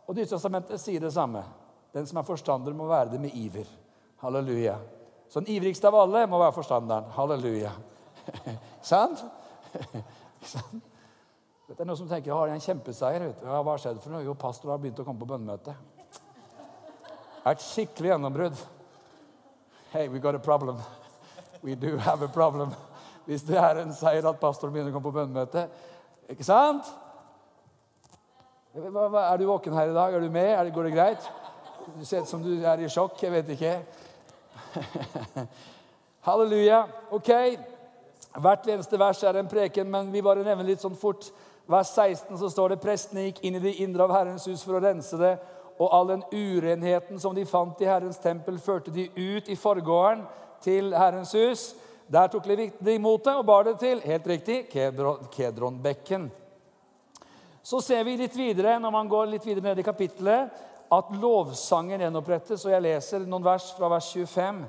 Og 0.08 0.16
Nytestamentet 0.16 0.80
sier 0.80 1.00
det 1.00 1.14
samme. 1.14 1.44
Den 1.94 2.06
som 2.06 2.18
er 2.18 2.28
forstander, 2.28 2.74
må 2.74 2.86
være 2.88 3.12
det 3.12 3.22
med 3.22 3.34
iver. 3.34 3.66
Halleluja. 4.22 4.78
Så 5.30 5.42
den 5.42 5.52
ivrigste 5.56 5.90
av 5.90 5.98
alle 6.00 6.26
må 6.30 6.40
være 6.40 6.56
forstanderen. 6.56 7.10
Halleluja. 7.16 7.74
Sant? 8.92 9.24
Det 11.68 11.84
er 11.84 11.88
noen 11.90 12.00
som 12.00 12.08
tenker 12.08 12.32
har 12.32 12.48
jeg 12.48 12.58
en 12.58 12.64
kjempeseier. 12.64 13.24
Vet 13.28 13.42
du. 13.42 13.48
Ja, 13.50 13.60
hva 13.60 13.74
har 13.74 13.82
skjedd 13.84 13.98
for 14.00 14.14
noe? 14.14 14.24
Jo, 14.24 14.38
pastor 14.40 14.72
har 14.72 14.80
begynt 14.80 15.02
å 15.04 15.06
komme 15.06 15.20
på 15.20 15.28
bønnemøte. 15.28 15.74
Et 17.52 17.64
skikkelig 17.64 18.14
gjennombrudd. 18.14 18.62
Hey, 19.92 20.08
we 20.08 20.22
got 20.24 20.36
a 20.36 20.40
problem. 20.40 20.80
We 21.62 21.76
do 21.76 21.98
have 21.98 22.24
a 22.24 22.32
problem. 22.32 22.72
Hvis 23.28 23.44
det 23.44 23.60
er 23.60 23.82
en 23.82 23.92
seier 23.96 24.24
at 24.30 24.40
pastoren 24.40 24.72
begynner 24.72 24.94
å 24.94 24.96
komme 24.96 25.10
på 25.10 25.18
bønnemøte. 25.20 25.66
Ikke 26.32 26.48
sant? 26.48 26.88
Hva, 28.78 29.08
hva, 29.12 29.28
er 29.28 29.40
du 29.42 29.48
våken 29.50 29.76
her 29.76 29.92
i 29.92 29.96
dag? 29.96 30.16
Er 30.16 30.24
du 30.24 30.32
med? 30.32 30.48
Er 30.54 30.64
det, 30.64 30.74
går 30.76 30.88
det 30.88 30.96
greit? 30.96 31.30
Du 31.98 32.04
ser 32.08 32.24
ut 32.24 32.32
som 32.32 32.44
du 32.44 32.54
er 32.62 32.80
i 32.80 32.90
sjokk. 32.92 33.20
Jeg 33.24 33.36
vet 33.36 33.52
ikke. 33.58 33.74
Halleluja. 36.28 36.88
Ok. 37.10 37.30
Hvert 38.38 38.68
eneste 38.70 39.00
vers 39.00 39.24
er 39.24 39.40
en 39.40 39.50
preken, 39.50 39.90
men 39.90 40.12
vi 40.14 40.22
bare 40.22 40.46
nevner 40.46 40.68
litt 40.68 40.84
sånn 40.84 40.98
fort. 40.98 41.30
Vers 41.68 41.92
16 41.96 42.38
så 42.40 42.50
står 42.52 42.74
det 42.74 42.84
prestene 42.84 43.28
gikk 43.28 43.42
inn 43.48 43.58
i 43.58 43.64
det 43.64 43.78
indre 43.84 44.06
av 44.06 44.14
Herrens 44.16 44.48
hus 44.48 44.64
for 44.64 44.78
å 44.78 44.84
rense 44.84 45.18
det, 45.20 45.34
og 45.78 45.92
all 45.94 46.08
den 46.10 46.24
urenheten 46.32 47.20
som 47.22 47.36
de 47.36 47.44
fant 47.46 47.82
i 47.84 47.90
Herrens 47.90 48.22
tempel, 48.22 48.58
førte 48.62 48.94
de 48.94 49.10
ut 49.14 49.50
i 49.50 49.58
forgården 49.60 50.24
til 50.64 50.94
Herrens 50.96 51.34
hus. 51.38 51.68
Der 52.08 52.32
tok 52.32 52.48
de 52.48 52.94
imot 52.96 53.26
det 53.26 53.36
og 53.36 53.46
bar 53.46 53.68
det 53.68 53.76
til 53.82 54.02
helt 54.06 54.28
riktig, 54.32 54.62
Kedronbekken. 54.72 56.30
Så 57.68 57.82
ser 57.84 58.06
vi 58.08 58.16
litt 58.16 58.36
videre, 58.38 58.78
når 58.80 58.94
man 58.96 59.10
går 59.12 59.28
litt 59.34 59.46
videre 59.46 59.66
ned 59.66 59.82
i 59.82 59.86
kapittelet, 59.86 60.54
at 60.92 61.14
lovsangen 61.22 62.02
gjenopprettes. 62.02 62.66
Og 62.66 62.74
jeg 62.74 62.86
leser 62.86 63.26
noen 63.28 63.46
vers 63.46 63.72
fra 63.78 63.90
vers 63.92 64.10
25. 64.14 64.64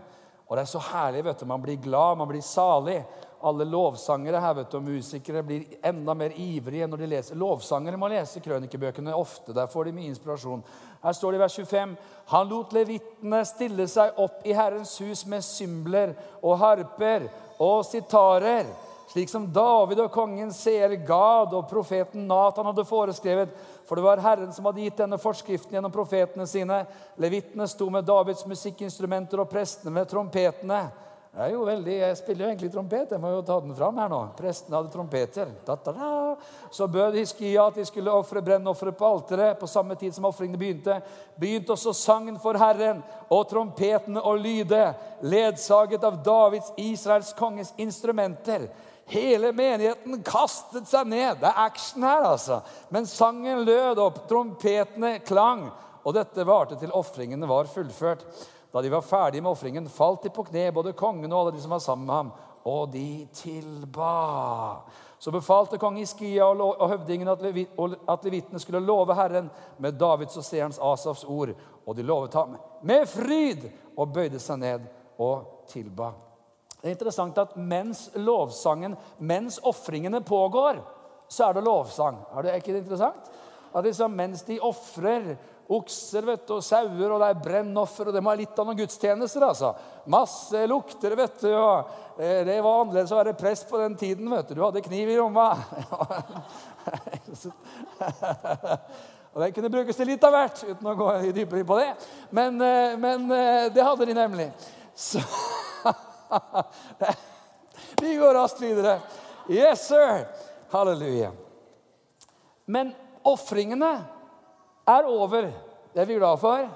Og 0.48 0.56
det 0.56 0.64
er 0.64 0.70
så 0.70 0.82
herlig. 0.90 1.24
vet 1.24 1.40
du, 1.40 1.46
Man 1.46 1.62
blir 1.62 1.76
glad, 1.76 2.18
man 2.18 2.28
blir 2.28 2.42
salig. 2.42 3.02
Alle 3.40 3.64
lovsangere 3.64 4.40
her, 4.40 4.54
vet 4.54 4.70
du, 4.70 4.76
og 4.80 4.82
musikere 4.82 5.44
blir 5.46 5.76
enda 5.86 6.14
mer 6.14 6.32
ivrige 6.34 6.88
når 6.90 6.98
de 6.98 7.06
leser. 7.06 7.38
Lovsangere 7.38 7.96
må 7.96 8.08
lese 8.10 8.42
krønikebøkene 8.42 9.14
ofte. 9.14 9.54
Der 9.54 9.70
får 9.70 9.84
de 9.84 9.92
mye 9.94 10.10
inspirasjon. 10.10 10.64
Her 11.04 11.14
står 11.14 11.32
det 11.32 11.38
i 11.38 11.42
vers 11.44 11.58
25.: 11.60 11.96
Han 12.32 12.48
lot 12.48 12.74
levitene 12.74 13.44
stille 13.46 13.86
seg 13.86 14.18
opp 14.18 14.42
i 14.42 14.56
Herrens 14.58 14.96
hus 14.98 15.22
med 15.26 15.46
symbler 15.46 16.16
og 16.42 16.58
harper 16.58 17.28
og 17.58 17.84
sitarer, 17.86 18.66
slik 19.08 19.30
som 19.32 19.46
David 19.52 20.02
og 20.04 20.12
kongen 20.12 20.52
ser 20.52 20.94
Gad 21.08 21.54
og 21.56 21.68
profeten 21.70 22.26
Natan 22.28 22.68
hadde 22.68 22.84
foreskrevet. 22.88 23.54
For 23.88 23.96
det 23.96 24.04
var 24.04 24.22
Herren 24.22 24.52
som 24.52 24.68
hadde 24.68 24.84
gitt 24.84 25.00
denne 25.00 25.18
forskriften 25.20 25.78
gjennom 25.78 25.92
profetene 25.94 26.46
sine. 26.46 26.82
Levitene 27.16 27.68
sto 27.68 27.88
med 27.90 28.04
Davids 28.08 28.44
musikkinstrumenter 28.46 29.40
og 29.40 29.48
prestene 29.50 29.94
med 29.94 30.10
trompetene. 30.10 30.82
Jo 31.52 31.60
veldig, 31.62 31.92
Jeg 31.92 32.16
spiller 32.16 32.44
jo 32.44 32.48
egentlig 32.50 32.70
trompet. 32.72 33.12
Jeg 33.12 33.20
må 33.20 33.30
jo 33.30 33.42
ta 33.46 33.60
den 33.60 33.74
fram 33.76 33.98
her 34.00 34.08
nå. 34.10 34.18
Prestene 34.36 34.74
hadde 34.74 34.90
trompeter. 34.90 35.52
Da, 35.66 35.76
da, 35.76 35.92
da. 35.92 36.36
Så 36.74 36.88
bød 36.90 37.14
Hiskia 37.14 37.68
at 37.68 37.76
de 37.78 37.84
skulle 37.86 38.10
ofre 38.10 38.42
brennofferet 38.42 38.96
på 38.98 39.06
alteret 39.06 39.60
på 39.60 39.68
samme 39.70 39.94
tid 39.94 40.16
som 40.16 40.26
ofringene 40.26 40.58
begynte. 40.58 40.98
Begynte 41.38 41.76
også 41.76 41.94
sangen 41.94 42.40
for 42.42 42.58
Herren 42.58 43.04
og 43.28 43.46
trompetene 43.52 44.24
å 44.24 44.34
lyde, 44.34 44.82
ledsaget 45.22 46.04
av 46.04 46.18
Davids, 46.26 46.72
Israels 46.76 47.30
konges 47.38 47.70
instrumenter. 47.78 48.66
Hele 49.08 49.54
menigheten 49.56 50.22
kastet 50.22 50.88
seg 50.90 51.08
ned. 51.08 51.38
Det 51.40 51.48
er 51.48 51.60
action 51.64 52.04
her, 52.04 52.26
altså. 52.34 52.60
Men 52.92 53.08
sangen 53.08 53.64
lød 53.64 54.00
opp, 54.04 54.22
trompetene 54.28 55.18
klang, 55.24 55.70
og 56.04 56.14
dette 56.16 56.44
varte 56.44 56.76
til 56.80 56.92
ofringene 56.96 57.48
var 57.48 57.70
fullført. 57.72 58.26
Da 58.72 58.82
de 58.84 58.92
var 58.92 59.00
ferdige 59.00 59.40
med 59.42 59.54
ofringen, 59.54 59.88
falt 59.88 60.26
de 60.26 60.32
på 60.32 60.44
kne, 60.50 60.68
både 60.76 60.92
kongen 60.92 61.32
og 61.32 61.40
alle 61.40 61.56
de 61.56 61.62
som 61.64 61.72
var 61.72 61.80
sammen 61.80 62.06
med 62.06 62.18
ham, 62.18 62.32
og 62.68 62.92
de 62.92 63.24
tilba. 63.32 64.12
Så 65.18 65.32
befalte 65.32 65.80
kong 65.80 65.96
Iskia 65.98 66.46
og 66.52 66.84
høvdingen 66.92 67.32
at 67.32 67.40
levitene 68.28 68.60
skulle 68.60 68.84
love 68.84 69.16
Herren 69.16 69.48
med 69.80 69.96
Davids 69.98 70.36
og 70.36 70.44
seerens 70.46 70.78
Asafs 70.78 71.24
ord. 71.24 71.56
Og 71.88 71.96
de 71.96 72.04
lovet 72.06 72.36
ham 72.36 72.58
med 72.86 73.08
fryd 73.08 73.66
og 73.96 74.12
bøyde 74.12 74.38
seg 74.38 74.60
ned 74.60 74.84
og 75.18 75.64
tilba. 75.72 76.12
Det 76.78 76.86
er 76.86 76.94
interessant 76.94 77.38
at 77.42 77.56
mens 77.58 78.06
lovsangen, 78.14 78.94
mens 79.18 79.58
ofringene 79.66 80.20
pågår, 80.22 80.78
så 81.28 81.48
er 81.48 81.58
det 81.58 81.66
lovsang. 81.66 82.20
Er 82.36 82.46
det 82.46 82.56
ikke 82.60 82.76
interessant? 82.78 83.30
At 83.72 83.84
liksom, 83.84 84.14
Mens 84.16 84.42
de 84.46 84.60
ofrer 84.64 85.36
okser 85.68 86.24
vet 86.24 86.46
du, 86.48 86.54
og 86.56 86.64
sauer, 86.64 87.10
og 87.12 87.20
det 87.20 87.28
er 87.28 87.40
brennoffer, 87.44 88.08
og 88.08 88.14
det 88.16 88.22
må 88.24 88.32
være 88.32 88.40
litt 88.46 88.56
av 88.56 88.64
noen 88.68 88.78
gudstjenester. 88.78 89.44
altså. 89.44 89.74
Masse 90.08 90.62
lukter, 90.70 91.16
vet 91.18 91.42
du. 91.42 91.50
og 91.52 91.90
eh, 92.16 92.40
Det 92.48 92.56
var 92.64 92.80
annerledes 92.80 93.12
å 93.12 93.18
være 93.20 93.36
prest 93.36 93.68
på 93.68 93.80
den 93.82 93.96
tiden. 94.00 94.30
vet 94.32 94.48
Du 94.48 94.54
Du 94.56 94.64
hadde 94.64 94.84
kniv 94.86 95.12
i 95.12 95.18
lomma. 95.18 95.50
og 99.34 99.42
Den 99.44 99.52
kunne 99.52 99.74
brukes 99.76 99.96
til 99.96 100.08
litt 100.08 100.24
av 100.24 100.32
hvert, 100.38 100.64
uten 100.64 100.88
å 100.88 100.96
gå 100.96 101.12
dypere 101.36 101.60
inn 101.60 101.68
på 101.68 101.80
det. 101.82 101.92
Men, 102.30 102.60
eh, 102.64 102.96
men 102.96 103.30
eh, 103.30 103.68
det 103.74 103.84
hadde 103.84 104.08
de 104.08 104.16
nemlig. 104.16 104.48
Så 104.96 105.20
Vi 108.02 108.16
går 108.16 108.34
raskt 108.34 108.62
videre. 108.62 108.98
Yes, 109.48 109.88
sir! 109.88 110.26
Halleluja. 110.70 111.30
Men 112.68 112.92
ofringene 113.24 113.92
er 114.88 115.08
over. 115.08 115.48
Det 115.94 116.02
er 116.02 116.06
vi 116.06 116.18
glad 116.18 116.40
for. 116.40 116.68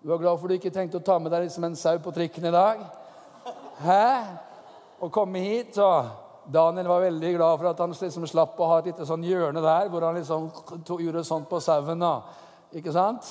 Du 0.00 0.12
er 0.12 0.22
glad 0.22 0.38
for 0.38 0.48
du 0.48 0.54
ikke 0.56 0.72
tenkte 0.72 1.00
å 1.00 1.04
ta 1.04 1.18
med 1.18 1.32
deg 1.34 1.44
liksom 1.44 1.66
en 1.66 1.76
sau 1.76 1.98
på 2.00 2.12
trikken 2.14 2.46
i 2.48 2.54
dag? 2.54 2.84
Hæ? 3.82 4.04
Og 5.00 5.10
komme 5.12 5.42
hit. 5.42 5.78
og 5.78 6.06
Daniel 6.50 6.88
var 6.88 7.04
veldig 7.04 7.34
glad 7.36 7.58
for 7.58 7.70
at 7.70 7.80
han 7.82 7.92
liksom 7.92 8.26
slapp 8.26 8.58
å 8.58 8.70
ha 8.70 8.78
et 8.80 8.90
lite 8.90 9.06
sånn 9.06 9.26
hjørne 9.26 9.62
der 9.62 9.90
hvor 9.90 10.06
han 10.06 10.16
liksom 10.18 10.48
gjorde 10.98 11.24
sånt 11.26 11.48
på 11.50 11.60
sauen. 11.62 12.06
Ikke 12.74 12.94
sant? 12.94 13.28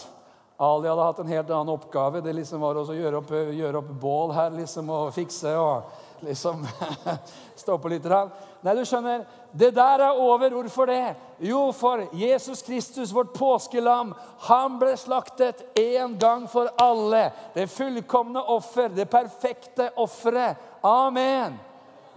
Ali 0.61 0.89
hadde 0.89 1.03
hatt 1.03 1.19
en 1.19 1.27
helt 1.27 1.49
annen 1.49 1.69
oppgave. 1.69 2.21
Det 2.21 2.33
liksom 2.35 2.59
var 2.59 2.75
å 2.75 2.83
gjøre 2.91 3.21
opp, 3.21 3.29
gjøre 3.31 3.79
opp 3.79 3.91
bål 4.01 4.33
her 4.35 4.49
liksom, 4.51 4.89
og 4.91 5.13
fikse 5.15 5.53
og 5.55 6.25
liksom 6.27 6.65
stå 7.55 7.77
på 7.79 7.91
litt. 7.93 8.03
Nei, 8.03 8.73
du 8.75 8.81
skjønner, 8.83 9.23
det 9.55 9.69
der 9.77 10.03
er 10.03 10.19
over. 10.19 10.51
Hvorfor 10.51 10.91
det? 10.91 11.13
Jo, 11.47 11.69
for 11.71 12.03
Jesus 12.11 12.59
Kristus, 12.67 13.13
vårt 13.15 13.31
påskelam, 13.37 14.11
han 14.49 14.75
ble 14.81 14.97
slaktet 14.99 15.63
én 15.79 16.17
gang 16.19 16.43
for 16.51 16.67
alle. 16.75 17.29
Det 17.55 17.69
fullkomne 17.71 18.43
offer, 18.51 18.91
det 18.91 19.07
perfekte 19.07 19.93
offeret. 19.95 20.59
Amen. 20.83 21.55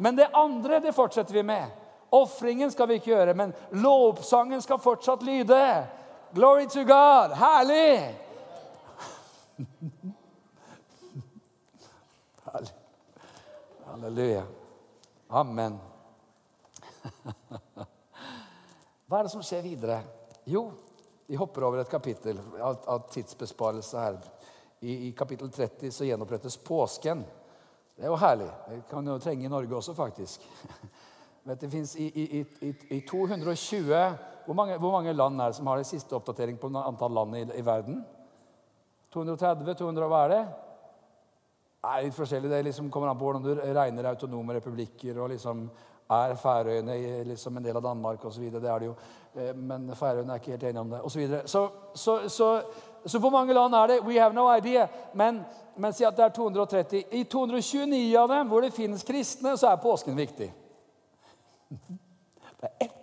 Men 0.02 0.18
det 0.18 0.33
andre 0.35 0.83
det 0.83 0.96
fortsetter 0.98 1.38
vi 1.38 1.46
med. 1.46 1.70
Ofringen 2.11 2.74
skal 2.74 2.90
vi 2.90 2.98
ikke 2.98 3.14
gjøre, 3.14 3.38
men 3.38 3.55
lovsangen 3.70 4.66
skal 4.66 4.83
fortsatt 4.83 5.22
lyde. 5.22 5.62
Glory 6.35 6.66
to 6.66 6.83
God! 6.83 7.38
Herlig! 7.38 8.32
Halleluja. 13.84 14.44
Amen. 15.28 15.78
Hva 19.06 19.18
er 19.18 19.22
det 19.26 19.32
som 19.32 19.42
skjer 19.44 19.62
videre? 19.64 20.02
Jo, 20.48 20.72
vi 21.26 21.36
hopper 21.36 21.64
over 21.68 21.78
et 21.82 21.90
kapittel 21.90 22.40
av, 22.60 22.78
av 22.88 23.06
tidsbesparelse 23.12 23.98
her. 24.00 24.18
I, 24.82 25.08
I, 25.08 25.12
kapittel 25.16 25.50
30 25.52 25.92
så 25.94 26.04
gjenopprettes 26.04 26.56
påsken. 26.64 27.22
Det 27.96 28.02
er 28.04 28.10
jo 28.10 28.18
herlig. 28.18 28.48
Det 28.68 28.80
kan 28.90 29.06
jo 29.06 29.18
trenge 29.22 29.46
i 29.46 29.52
Norge 29.52 29.76
også, 29.78 29.94
faktisk. 29.94 30.42
Vet, 31.46 31.60
det 31.60 31.70
fins 31.70 31.96
i, 31.96 32.06
i, 32.06 32.42
i, 32.94 33.00
220 33.08 33.94
hvor 34.46 34.54
mange, 34.54 34.76
hvor 34.78 34.92
mange, 34.94 35.12
land 35.12 35.40
er 35.40 35.50
det 35.50 35.56
som 35.58 35.66
har 35.70 35.78
det 35.78 35.86
siste 35.88 36.14
oppdatering 36.14 36.58
på 36.58 36.70
antall 36.78 37.14
land 37.14 37.36
i, 37.42 37.64
verden? 37.66 38.02
230? 39.12 39.75
200, 39.79 40.09
hva 40.09 40.20
er 40.25 40.33
det? 40.33 40.42
Det 41.83 41.90
er 41.90 42.05
litt 42.07 42.14
forskjellig. 42.14 42.51
Det 42.51 42.61
liksom 42.68 42.90
kommer 42.90 43.11
an 43.11 43.18
på 43.18 43.27
hvordan 43.27 43.42
du 43.42 43.75
regner 43.75 44.07
autonome 44.12 44.55
republikker. 44.55 45.18
og 45.18 45.33
liksom 45.35 45.70
Er 46.12 46.35
Færøyene 46.37 47.25
liksom 47.25 47.57
en 47.57 47.64
del 47.64 47.77
av 47.77 47.83
Danmark 47.83 48.25
osv.? 48.25 48.51
Det 48.51 48.68
er 48.68 48.79
det 48.79 48.87
jo. 48.87 48.94
Eh, 49.35 49.55
men 49.57 49.90
Færøyene 49.96 50.33
er 50.33 50.40
ikke 50.40 50.51
helt 50.51 50.62
enige 50.62 50.81
om 50.81 50.90
det. 50.90 51.01
Og 51.01 51.11
så, 51.11 51.18
videre. 51.18 51.48
så, 51.48 51.68
så, 51.94 52.29
så, 52.29 52.62
så 53.07 53.18
hvor 53.18 53.31
mange 53.31 53.55
land 53.55 53.75
er 53.75 53.87
det? 53.87 54.01
We 54.07 54.18
have 54.20 54.35
no 54.35 54.46
idea. 54.57 54.87
Men, 55.14 55.44
men 55.77 55.92
si 55.92 56.05
at 56.05 56.16
det 56.16 56.25
er 56.25 56.29
230. 56.29 57.05
I 57.12 57.25
229 57.25 58.18
av 58.18 58.29
dem 58.29 58.48
hvor 58.48 58.61
det 58.61 58.72
finnes 58.72 59.03
kristne, 59.03 59.57
så 59.57 59.72
er 59.72 59.77
påsken 59.77 60.16
viktig. 60.16 60.53
Det 62.62 62.68
er 62.68 62.85
ett. 62.85 62.98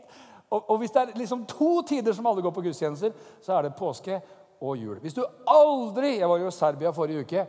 Og, 0.50 0.69
og 0.69 0.78
hvis 0.78 0.91
det 0.91 1.02
er 1.02 1.17
liksom 1.19 1.45
to 1.45 1.82
tider 1.82 2.13
som 2.13 2.26
alle 2.26 2.41
går 2.41 2.52
på 2.52 2.62
gudstjenester, 2.62 3.12
så 3.41 3.54
er 3.54 3.62
det 3.67 3.76
påske 3.76 4.22
og 4.62 4.78
jul. 4.78 5.00
Hvis 5.00 5.13
du 5.13 5.24
aldri 5.48 6.17
Jeg 6.19 6.30
var 6.30 6.38
jo 6.38 6.48
i 6.48 6.52
Serbia 6.52 6.91
forrige 6.91 7.26
uke. 7.26 7.45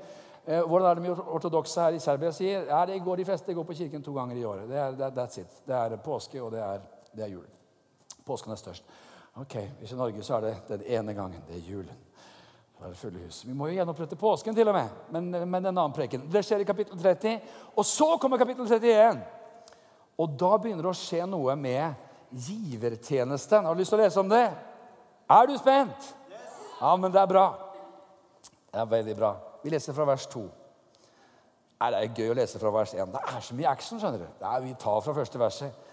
Eh, 0.47 0.63
hvordan 0.63 0.91
er 0.91 0.95
det 0.95 1.03
med 1.03 1.19
ortodokse 1.19 1.81
her 1.81 1.97
i 1.97 1.99
Serbia 1.99 2.33
sier? 2.33 2.67
Ja, 2.69 2.85
det 2.87 3.03
går, 3.05 3.17
De 3.17 3.25
fleste 3.25 3.55
går 3.55 3.65
på 3.65 3.75
kirken 3.75 4.03
to 4.03 4.15
ganger 4.15 4.37
i 4.37 4.45
året. 4.45 4.69
Det 4.69 4.77
er, 4.79 4.93
that, 4.99 5.17
that's 5.19 5.41
it. 5.41 5.63
Det 5.67 5.75
er 5.77 5.97
påske, 5.97 6.43
og 6.43 6.53
det 6.53 6.61
er, 6.61 6.81
det 7.17 7.25
er 7.25 7.29
jul. 7.29 7.47
Påsken 8.27 8.53
er 8.53 8.57
størst. 8.57 8.85
Ok, 9.37 9.57
Hvis 9.79 9.93
i 9.93 9.97
Norge 9.97 10.23
så 10.23 10.37
er 10.37 10.41
det 10.41 10.55
den 10.69 10.83
ene 10.87 11.15
gangen. 11.15 11.43
Det 11.49 11.57
er 11.57 11.71
julen. 11.71 11.99
Det 12.81 12.97
fulle 12.97 13.19
hus. 13.27 13.43
Vi 13.47 13.53
må 13.53 13.69
jo 13.69 13.77
gjenopprette 13.77 14.17
påsken, 14.17 14.55
til 14.55 14.69
og 14.69 14.75
med. 14.75 14.89
Men, 15.13 15.31
men 15.31 15.67
en 15.67 15.69
annen 15.69 15.93
preken. 15.93 16.23
Det 16.33 16.41
skjer 16.45 16.63
i 16.63 16.65
kapittel 16.65 16.99
30. 16.99 17.41
Og 17.77 17.85
så 17.85 18.17
kommer 18.21 18.41
kapittel 18.41 18.67
31. 18.67 19.21
Og 20.19 20.39
da 20.41 20.57
begynner 20.57 20.87
det 20.87 20.93
å 20.93 20.97
skje 20.97 21.27
noe 21.29 21.57
med 21.61 21.93
givertjenesten. 22.31 23.67
Har 23.67 23.77
du 23.77 23.83
lyst 23.83 23.93
til 23.93 24.01
å 24.01 24.03
lese 24.03 24.21
om 24.23 24.33
det? 24.33 24.47
Er 25.31 25.47
du 25.47 25.55
spent? 25.61 26.09
Ja, 26.81 26.97
men 26.97 27.13
det 27.13 27.21
er 27.21 27.29
bra. 27.29 27.47
Det 28.71 28.81
er 28.81 28.89
veldig 28.89 29.17
bra. 29.19 29.35
Vi 29.63 29.73
leser 29.73 29.93
fra 29.93 30.07
vers 30.09 30.25
2. 30.33 30.43
Nei, 31.81 31.91
Det 31.91 32.01
er 32.01 32.17
gøy 32.17 32.33
å 32.33 32.37
lese 32.37 32.61
fra 32.61 32.73
vers 32.73 32.95
1. 32.95 33.13
Det 33.13 33.21
er 33.21 33.41
så 33.45 33.57
mye 33.57 33.69
action. 33.69 34.01
skjønner 34.01 34.19
du. 34.25 34.29
Er, 34.41 34.61
vi 34.65 34.75
tar 34.75 35.01
fra 35.05 35.15
første 35.17 35.41
verset. 35.41 35.87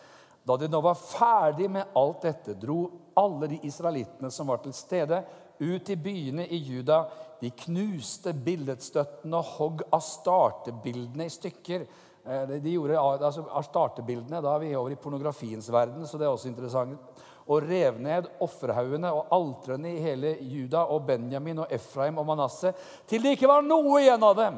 Da 0.48 0.56
de 0.56 0.70
nå 0.72 0.80
var 0.84 0.96
ferdig 0.96 1.68
med 1.72 1.96
alt 1.96 2.24
dette, 2.24 2.56
dro 2.56 2.86
alle 3.20 3.50
de 3.52 3.60
israelittene 3.68 4.32
som 4.32 4.48
var 4.48 4.62
til 4.64 4.74
stede, 4.76 5.24
ut 5.60 5.90
i 5.90 5.96
byene 5.96 6.46
i 6.48 6.60
Juda. 6.64 7.02
De 7.42 7.52
knuste 7.52 8.32
billedstøttene 8.34 9.38
og 9.38 9.56
hogg 9.58 9.84
astartebildene 9.96 11.28
i 11.28 11.34
stykker. 11.34 11.84
Eh, 12.28 12.54
de 12.64 12.76
gjorde 12.76 13.00
altså, 13.00 13.44
Astartebildene 13.60 14.42
da 14.44 14.56
er 14.56 14.64
vi 14.64 14.76
over 14.76 14.96
i 14.96 15.00
pornografiens 15.00 15.72
verden, 15.72 16.08
så 16.08 16.20
det 16.20 16.28
er 16.28 16.36
også 16.36 16.52
interessant. 16.52 17.00
Og 17.48 17.64
rev 17.64 18.00
ned 18.04 18.28
offerhaugene 18.44 19.12
og 19.16 19.32
altrene 19.32 19.94
i 19.94 20.02
hele 20.04 20.34
Juda 20.44 20.84
og 20.92 21.06
Benjamin 21.08 21.64
og 21.64 21.72
Efraim 21.72 22.20
og 22.20 22.28
Manasseh, 22.28 22.76
til 23.08 23.24
det 23.24 23.38
ikke 23.38 23.50
var 23.50 23.64
noe 23.64 24.02
igjen 24.02 24.26
av 24.28 24.36
dem. 24.38 24.58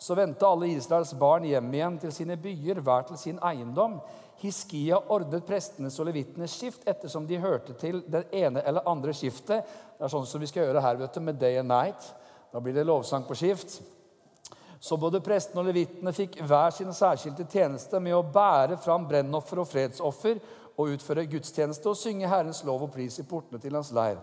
Så 0.00 0.16
vendte 0.16 0.48
alle 0.48 0.72
Israels 0.72 1.14
barn 1.16 1.46
hjem 1.48 1.70
igjen 1.74 1.98
til 2.02 2.12
sine 2.12 2.36
byer, 2.40 2.80
hver 2.84 3.06
til 3.08 3.20
sin 3.20 3.40
eiendom. 3.44 4.00
Hiskia 4.42 4.98
ordnet 5.14 5.46
prestenes 5.46 5.96
og 6.00 6.08
levitenes 6.08 6.56
skift 6.58 6.88
ettersom 6.90 7.28
de 7.28 7.38
hørte 7.40 7.76
til 7.80 8.02
det 8.10 8.26
ene 8.34 8.64
eller 8.66 8.88
andre 8.90 9.14
skiftet. 9.16 9.64
Det 9.94 10.04
er 10.04 10.12
sånn 10.12 10.26
som 10.28 10.42
vi 10.42 10.50
skal 10.50 10.66
gjøre 10.66 10.82
her 10.84 10.98
vet 11.00 11.14
du, 11.14 11.22
med 11.24 11.38
Day 11.40 11.60
and 11.60 11.70
Night. 11.70 12.08
Da 12.52 12.60
blir 12.60 12.74
det 12.74 12.86
lovsang 12.88 13.24
på 13.28 13.36
skift. 13.38 13.78
Så 14.84 14.98
både 15.00 15.22
prestene 15.24 15.62
og 15.62 15.70
levittene 15.70 16.12
fikk 16.12 16.36
hver 16.44 16.74
sin 16.76 16.92
særskilte 16.92 17.46
tjeneste 17.48 18.00
med 18.04 18.18
å 18.18 18.26
bære 18.34 18.76
fram 18.84 19.06
brennoffer 19.08 19.62
og 19.62 19.70
fredsoffer 19.70 20.42
og 20.76 20.94
utføre 20.94 21.26
gudstjeneste 21.30 21.90
og 21.90 21.98
synge 21.98 22.28
Herrens 22.30 22.64
lov 22.66 22.86
og 22.86 22.92
pris 22.94 23.18
i 23.20 23.26
portene 23.28 23.60
til 23.62 23.76
hans 23.76 23.92
leir. 23.94 24.18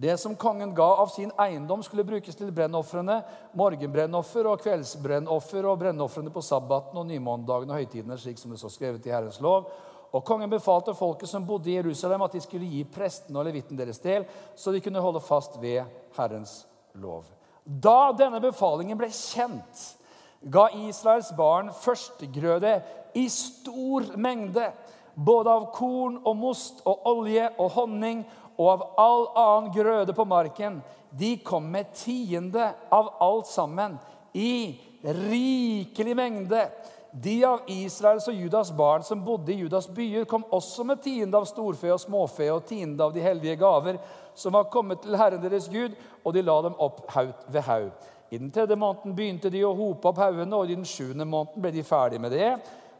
Det 0.00 0.14
som 0.20 0.36
kongen 0.36 0.72
ga 0.74 0.86
av 1.02 1.10
sin 1.12 1.32
eiendom, 1.40 1.82
skulle 1.84 2.06
brukes 2.08 2.36
til 2.36 2.52
brennofrene, 2.56 3.18
morgenbrennoffer 3.58 4.46
og 4.48 4.62
kveldsbrennoffer 4.64 5.66
og 5.68 5.80
brennofrene 5.82 6.32
på 6.32 6.42
sabbaten 6.44 6.96
og 6.96 7.08
nymånedagen 7.10 7.68
og 7.68 7.76
høytidene, 7.76 8.16
slik 8.16 8.40
som 8.40 8.54
det 8.54 8.60
så 8.62 8.70
skrevet 8.72 9.04
i 9.04 9.12
Herrens 9.12 9.42
lov. 9.44 9.68
Og 10.16 10.24
kongen 10.26 10.50
befalte 10.50 10.94
folket 10.96 11.28
som 11.28 11.44
bodde 11.46 11.70
i 11.70 11.76
Jerusalem, 11.76 12.24
at 12.24 12.32
de 12.32 12.40
skulle 12.42 12.70
gi 12.70 12.80
prestene 12.88 13.42
og 13.42 13.46
levitten 13.46 13.78
deres 13.78 14.00
del, 14.02 14.24
så 14.56 14.72
de 14.72 14.80
kunne 14.82 15.02
holde 15.04 15.22
fast 15.22 15.60
ved 15.60 15.84
Herrens 16.16 16.62
lov. 16.98 17.28
Da 17.64 18.10
denne 18.16 18.40
befalingen 18.42 18.98
ble 18.98 19.10
kjent, 19.12 19.84
ga 20.40 20.70
Israels 20.88 21.28
barn 21.36 21.68
førstegrøde 21.76 22.78
i 23.20 23.26
stor 23.28 24.14
mengde, 24.16 24.70
både 25.14 25.50
av 25.50 25.70
korn 25.74 26.20
og 26.24 26.36
most 26.36 26.82
og 26.88 27.06
olje 27.10 27.48
og 27.58 27.70
honning 27.76 28.22
og 28.60 28.70
av 28.70 28.86
all 29.00 29.26
annen 29.40 29.72
grøde 29.74 30.14
på 30.16 30.26
marken. 30.28 30.80
De 31.10 31.36
kom 31.44 31.66
med 31.72 31.92
tiende 31.96 32.70
av 32.92 33.14
alt 33.20 33.48
sammen, 33.50 33.98
i 34.32 34.78
rikelig 35.02 36.14
mengde. 36.16 36.68
De 37.10 37.40
av 37.44 37.64
Israels 37.66 38.28
og 38.30 38.36
Judas 38.38 38.70
barn 38.76 39.02
som 39.02 39.24
bodde 39.26 39.50
i 39.50 39.58
Judas 39.64 39.88
byer, 39.90 40.28
kom 40.30 40.44
også 40.54 40.84
med 40.86 41.00
tiende 41.02 41.40
av 41.40 41.48
storfe 41.50 41.90
og 41.90 41.98
småfe 41.98 42.46
og 42.52 42.68
tiende 42.68 43.02
av 43.02 43.14
de 43.16 43.24
hellige 43.24 43.58
gaver 43.58 43.98
som 44.38 44.54
var 44.54 44.70
kommet 44.70 45.02
til 45.02 45.18
Herren 45.18 45.42
deres 45.42 45.66
Gud, 45.72 45.96
og 46.22 46.34
de 46.36 46.44
la 46.44 46.60
dem 46.62 46.76
opp 46.78 47.02
haug 47.10 47.32
ved 47.50 47.66
haug. 47.66 47.90
I 48.30 48.38
den 48.38 48.52
tredje 48.54 48.76
måneden 48.78 49.16
begynte 49.16 49.50
de 49.50 49.64
å 49.66 49.74
hope 49.74 50.12
opp 50.12 50.20
haugene, 50.22 50.54
og 50.54 50.70
i 50.70 50.76
den 50.76 50.86
sjuende 50.86 51.26
måneden 51.26 51.64
ble 51.64 51.72
de 51.74 51.82
ferdige 51.82 52.22
med 52.22 52.30
det. 52.36 52.52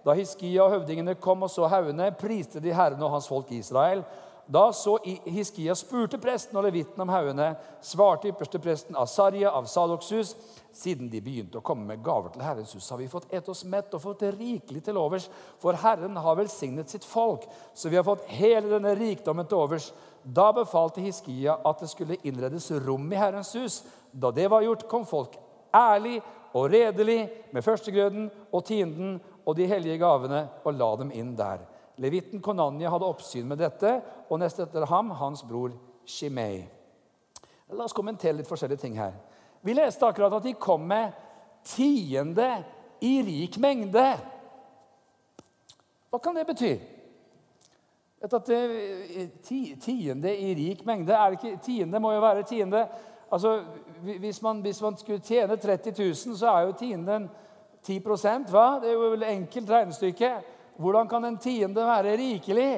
Da 0.04 0.16
Hiskia 0.16 0.64
og 0.64 0.74
høvdingene 0.74 1.14
kom 1.20 1.44
og 1.44 1.52
så 1.52 1.68
haugene, 1.68 2.10
priste 2.16 2.62
de 2.62 2.72
Herren 2.74 3.02
og 3.04 3.14
hans 3.16 3.28
folk 3.28 3.50
Israel. 3.52 4.04
Da 4.50 4.72
så 4.74 4.96
Hiskia 5.30 5.76
spurte 5.78 6.18
presten 6.18 6.56
og 6.58 6.64
levitten 6.66 6.98
om 7.04 7.10
haugene, 7.12 7.52
svarte 7.86 8.32
ypperste 8.32 8.58
presten 8.62 8.96
Asarja 8.98 9.52
av 9.54 9.68
Sadoks 9.70 10.08
hus. 10.16 10.32
Siden 10.74 11.10
de 11.12 11.20
begynte 11.22 11.60
å 11.60 11.64
komme 11.66 11.86
med 11.86 12.02
gaver 12.02 12.32
til 12.34 12.42
Herrens 12.42 12.72
hus, 12.74 12.88
har 12.90 12.98
vi 12.98 13.10
fått 13.10 13.28
et 13.34 13.46
oss 13.50 13.62
mett 13.68 13.94
og 13.94 14.02
fått 14.02 14.24
rikelig 14.34 14.82
til 14.86 14.98
overs. 14.98 15.28
For 15.62 15.78
Herren 15.78 16.18
har 16.18 16.38
velsignet 16.40 16.90
sitt 16.90 17.06
folk, 17.06 17.46
så 17.74 17.92
vi 17.92 18.00
har 18.00 18.06
fått 18.06 18.26
hele 18.32 18.72
denne 18.72 18.96
rikdommen 18.98 19.46
til 19.46 19.62
overs. 19.62 19.92
Da 20.24 20.48
befalte 20.56 21.04
Hiskia 21.04 21.60
at 21.66 21.84
det 21.84 21.92
skulle 21.92 22.18
innredes 22.26 22.72
rom 22.86 23.06
i 23.12 23.20
Herrens 23.20 23.54
hus. 23.54 23.82
Da 24.10 24.32
det 24.34 24.48
var 24.50 24.66
gjort, 24.66 24.88
kom 24.90 25.06
folk 25.06 25.38
ærlig 25.74 26.18
og 26.52 26.70
redelig 26.72 27.20
med 27.54 27.64
førstegrøden 27.64 28.30
og 28.52 28.64
tienden 28.66 29.18
og 29.46 29.56
de 29.56 29.68
hellige 29.70 29.98
gavene 30.00 30.46
og 30.64 30.74
la 30.74 30.90
dem 31.00 31.12
inn 31.14 31.34
der. 31.38 31.62
Levitten 32.00 32.40
Konanya 32.42 32.90
hadde 32.90 33.08
oppsyn 33.08 33.48
med 33.48 33.60
dette, 33.60 33.98
og 34.30 34.40
nest 34.40 34.60
etter 34.62 34.86
ham 34.88 35.10
hans 35.20 35.42
bror 35.44 35.74
Shimei. 36.08 36.62
La 37.70 37.84
oss 37.84 37.94
kommentere 37.94 38.38
litt 38.38 38.48
forskjellige 38.48 38.82
ting 38.82 38.96
her. 38.98 39.12
Vi 39.62 39.74
leste 39.76 40.06
akkurat 40.08 40.38
at 40.38 40.46
de 40.46 40.56
kom 40.58 40.86
med 40.88 41.12
tiende 41.66 42.48
i 43.04 43.20
rik 43.26 43.58
mengde. 43.60 44.06
Hva 46.10 46.18
kan 46.22 46.34
det 46.34 46.46
bety? 46.48 46.72
At 48.20 48.34
det, 48.48 48.60
tiende 49.80 50.32
i 50.36 50.50
rik 50.56 50.82
mengde 50.88 51.14
er 51.16 51.30
det 51.30 51.38
ikke, 51.38 51.60
Tiende 51.64 52.00
må 52.02 52.12
jo 52.12 52.20
være 52.20 52.44
tiende. 52.48 52.82
Altså, 53.30 53.64
hvis 54.02 54.42
man, 54.42 54.60
hvis 54.60 54.82
man 54.82 54.96
skulle 54.96 55.22
tjene 55.22 55.56
30 55.56 55.92
000, 55.98 56.14
så 56.36 56.50
er 56.50 56.66
jo 56.66 56.72
tienden 56.78 57.28
10% 57.86 58.50
hva? 58.50 58.80
Det 58.82 58.90
er 58.90 58.96
jo 58.96 59.12
et 59.14 59.28
enkelt 59.30 59.70
regnestykke. 59.70 60.32
Hvordan 60.80 61.08
kan 61.08 61.24
en 61.24 61.38
tiende 61.38 61.84
være 61.86 62.16
rikelig? 62.16 62.72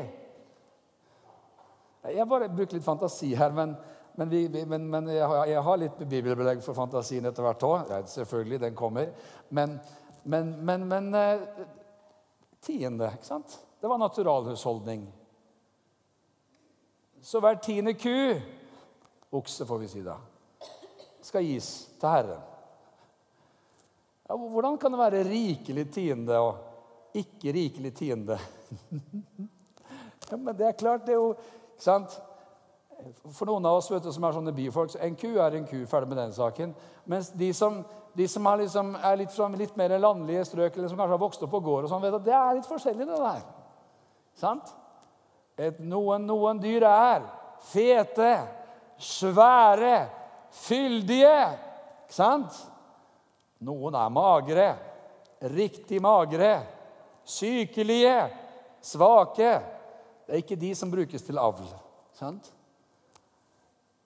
Jeg 2.12 2.29
bare 2.29 2.51
bruker 2.51 2.77
litt 2.77 2.85
fantasi 2.85 3.31
her, 3.38 3.53
men, 3.55 3.77
men, 4.19 4.31
vi, 4.31 4.65
men, 4.67 4.88
men 4.91 5.09
jeg, 5.09 5.27
har, 5.29 5.45
jeg, 5.47 5.62
har, 5.62 5.79
litt 5.79 6.01
bibelbelegg 6.03 6.62
for 6.65 6.75
fantasien 6.75 7.27
etter 7.31 7.47
hvert 7.47 7.67
òg. 7.67 7.93
Selvfølgelig, 8.11 8.61
den 8.61 8.75
kommer. 8.79 9.12
Men, 9.55 9.79
men 10.25 11.15
eh, 11.15 11.45
tiende, 12.62 13.12
ikke 13.15 13.31
sant? 13.31 13.55
Det 13.81 13.91
var 13.91 14.03
naturalhusholdning. 14.03 15.07
Så 17.23 17.41
hver 17.41 17.62
tiende 17.62 17.95
ku, 17.95 18.15
okse 19.38 19.67
får 19.67 19.79
vi 19.79 19.88
si 19.91 20.03
da, 20.03 20.19
skal 21.33 21.49
gis 21.49 21.71
til 21.97 22.12
Herren. 22.12 22.42
Ja, 24.29 24.37
hvordan 24.37 24.77
kan 24.81 24.92
det 24.92 25.01
være 25.01 25.25
rikelig 25.25 25.88
tiende? 25.92 26.37
og 26.38 26.68
ikke 27.14 27.53
rikelig 27.53 27.95
tiende. 27.95 28.38
ja, 30.31 30.37
men 30.37 30.57
det 30.57 30.66
er 30.66 30.77
klart, 30.77 31.07
det 31.07 31.12
er 31.12 31.21
jo 31.21 31.35
sant? 31.81 32.14
For 33.35 33.49
noen 33.49 33.66
av 33.66 33.81
oss 33.81 33.90
vet 33.90 34.05
du, 34.05 34.12
som 34.14 34.25
er 34.25 34.37
sånne 34.37 34.55
byfolk, 34.57 34.92
så 34.92 35.03
en 35.03 35.16
ku 35.18 35.35
er 35.35 35.59
en 35.59 35.66
ku. 35.68 35.83
Ferdig 35.90 36.12
med 36.12 36.21
den 36.21 36.33
saken. 36.37 36.73
Mens 37.11 37.33
de 37.37 37.51
som, 37.57 37.83
de 38.16 38.29
som 38.31 38.47
er, 38.47 38.62
liksom, 38.62 38.95
er 38.97 39.18
litt 39.21 39.35
fra 39.35 39.49
litt 39.59 39.77
mer 39.77 39.97
landlige 39.99 40.47
strøk, 40.49 40.77
eller 40.77 40.88
som 40.88 41.01
kanskje 41.01 41.16
har 41.16 41.25
vokst 41.25 41.45
opp 41.45 41.53
på 41.53 41.64
gård, 41.64 41.85
og 41.85 41.92
sånn, 41.92 42.05
vet 42.05 42.16
at 42.21 42.29
det 42.29 42.38
er 42.38 42.57
litt 42.57 42.71
forskjellig, 42.71 43.09
det 43.09 43.21
der. 43.21 43.45
Sant? 44.40 44.73
Et, 45.59 45.83
noen, 45.85 46.25
noen 46.29 46.62
dyr 46.62 46.87
er 46.88 47.27
fete, 47.73 48.33
svære, 49.03 49.97
fyldige. 50.53 51.41
Ikke 52.05 52.17
sant? 52.17 52.61
Noen 53.65 53.97
er 53.99 54.15
magre. 54.15 54.69
Riktig 55.53 55.99
magre 56.03 56.55
sykelige, 57.25 58.31
svake. 58.83 59.61
Det 60.27 60.33
er 60.33 60.43
ikke 60.43 60.57
de 60.57 60.75
som 60.75 60.91
brukes 60.91 61.23
til 61.23 61.38
avl. 61.38 61.69
Sant? 62.17 62.53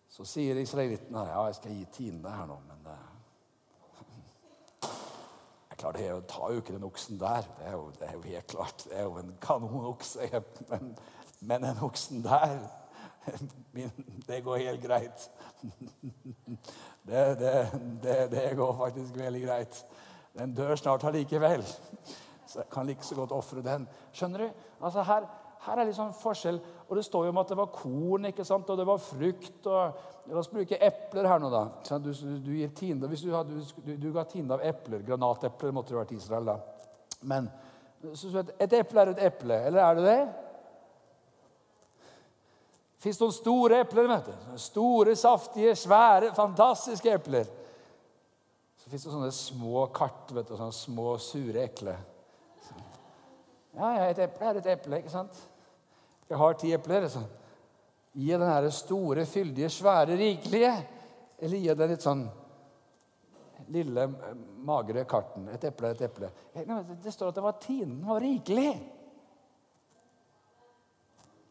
Så 0.08 0.24
sier 0.24 0.56
israelittene 0.60 1.26
ja, 1.28 1.42
jeg 1.48 1.58
skal 1.58 1.74
gi 1.76 1.84
tiende 1.92 2.32
her 2.32 2.46
nå, 2.48 2.56
men 2.64 2.86
det, 2.86 2.94
er 5.70 5.76
klart, 5.76 5.98
det 5.98 6.08
tar 6.30 6.54
jo 6.54 6.62
ikke 6.62 6.76
den 6.76 6.88
oksen 6.88 7.20
der. 7.20 7.44
Det 7.58 7.68
er 7.68 7.76
jo, 7.76 7.90
det 7.98 8.08
er 8.08 8.14
jo 8.16 8.22
helt 8.24 8.48
klart. 8.54 8.86
Det 8.88 8.96
er 8.96 9.04
jo 9.04 9.18
en 9.20 9.36
kanonokse. 9.40 10.30
Men, 10.70 10.96
men 11.40 11.62
den 11.62 11.78
oksen 11.84 12.22
der 12.24 12.54
Det 14.28 14.40
går 14.44 14.56
helt 14.56 14.82
greit. 14.82 15.30
Det, 17.06 17.38
det, 17.38 18.30
det, 18.30 18.56
går 18.58 18.72
faktisk 18.74 19.16
veldig 19.16 19.42
greit. 19.44 19.76
Den 20.34 20.54
dør 20.54 20.74
snart 20.74 21.04
allikevel. 21.06 21.62
Så 22.50 22.58
jeg 22.58 22.68
kan 22.72 22.86
like 22.86 23.04
så 23.04 23.14
godt 23.14 23.32
ofre 23.34 23.62
den. 23.62 23.84
Skjønner 24.14 24.42
du? 24.42 24.48
Altså 24.80 25.02
her, 25.06 25.26
her 25.66 25.78
er 25.78 25.86
litt 25.86 25.98
sånn 25.98 26.14
forskjell. 26.14 26.58
Og 26.88 26.98
det 26.98 27.04
står 27.06 27.26
jo 27.26 27.32
om 27.34 27.40
at 27.42 27.50
det 27.50 27.58
var 27.58 27.72
korn 27.74 28.28
ikke 28.30 28.46
sant? 28.46 28.70
og 28.70 28.78
det 28.78 28.86
var 28.86 29.02
frukt. 29.02 29.66
og 29.66 30.30
La 30.30 30.40
oss 30.40 30.50
bruke 30.50 30.78
epler 30.82 31.28
her 31.30 31.42
nå, 31.42 31.50
da. 31.50 31.98
Du, 32.02 32.10
du 32.42 32.52
gir 32.56 32.70
tiende, 32.74 33.10
hvis 33.10 33.22
du, 33.22 33.30
hadde, 33.34 33.60
du, 33.86 33.92
du 34.02 34.08
ga 34.14 34.26
tiende 34.30 34.58
av 34.58 34.66
epler. 34.66 35.02
Granatepler 35.06 35.74
måtte 35.74 35.94
det 35.94 36.00
vært 36.00 36.16
Israel, 36.16 36.50
da. 36.50 36.58
Men 37.26 37.50
et 38.06 38.76
eple 38.78 39.02
er 39.02 39.12
et 39.14 39.22
eple. 39.30 39.60
Eller 39.70 39.82
er 39.82 39.98
det 39.98 40.06
det? 40.06 40.45
Fins 43.02 43.20
noen 43.20 43.34
store 43.34 43.80
epler. 43.84 44.08
vet 44.08 44.28
du. 44.30 44.58
Store, 44.60 45.16
saftige, 45.16 45.74
svære, 45.76 46.32
fantastiske 46.34 47.12
epler. 47.12 47.48
Så 48.80 48.90
fins 48.90 49.04
det 49.04 49.12
sånne 49.12 49.32
små 49.34 49.86
kart, 49.94 50.30
vet 50.32 50.48
du, 50.48 50.56
sånne 50.56 50.72
små, 50.72 51.16
sure 51.18 51.64
ekle. 51.66 51.96
Ja, 53.76 53.90
ja, 53.98 54.06
et 54.08 54.22
eple 54.24 54.48
er 54.48 54.60
et 54.60 54.68
eple, 54.72 55.02
ikke 55.02 55.12
sant? 55.12 55.36
Jeg 56.30 56.38
har 56.40 56.56
ti 56.56 56.72
epler. 56.72 57.08
Så. 57.12 57.20
Gi 58.16 58.32
den 58.32 58.48
her 58.48 58.70
store, 58.72 59.26
fyldige, 59.28 59.68
svære, 59.70 60.16
rikelige. 60.16 60.72
Eller 61.36 61.60
gi 61.60 61.74
den 61.76 61.92
litt 61.92 62.06
sånn 62.06 62.24
lille, 63.74 64.06
magre 64.64 65.04
karten. 65.08 65.48
Et 65.52 65.64
eple 65.68 65.90
er 65.90 65.98
et 65.98 66.04
eple. 66.06 66.30
Det 67.02 67.12
står 67.12 67.32
at 67.32 67.38
det 67.38 67.44
var 67.44 67.58
tinen 67.60 68.00
var 68.06 68.22
rikelig. 68.24 68.70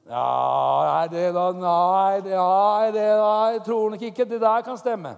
Ja, 0.05 0.25
nei, 0.85 1.07
det 1.09 1.31
da 1.33 1.45
Nei, 1.57 2.19
det, 2.21 2.35
nei, 2.37 2.91
det 2.93 3.05
da, 3.17 3.29
jeg 3.55 3.61
tror 3.65 3.89
nok 3.89 4.03
ikke 4.05 4.27
det 4.29 4.37
der 4.41 4.61
kan 4.61 4.77
stemme. 4.77 5.15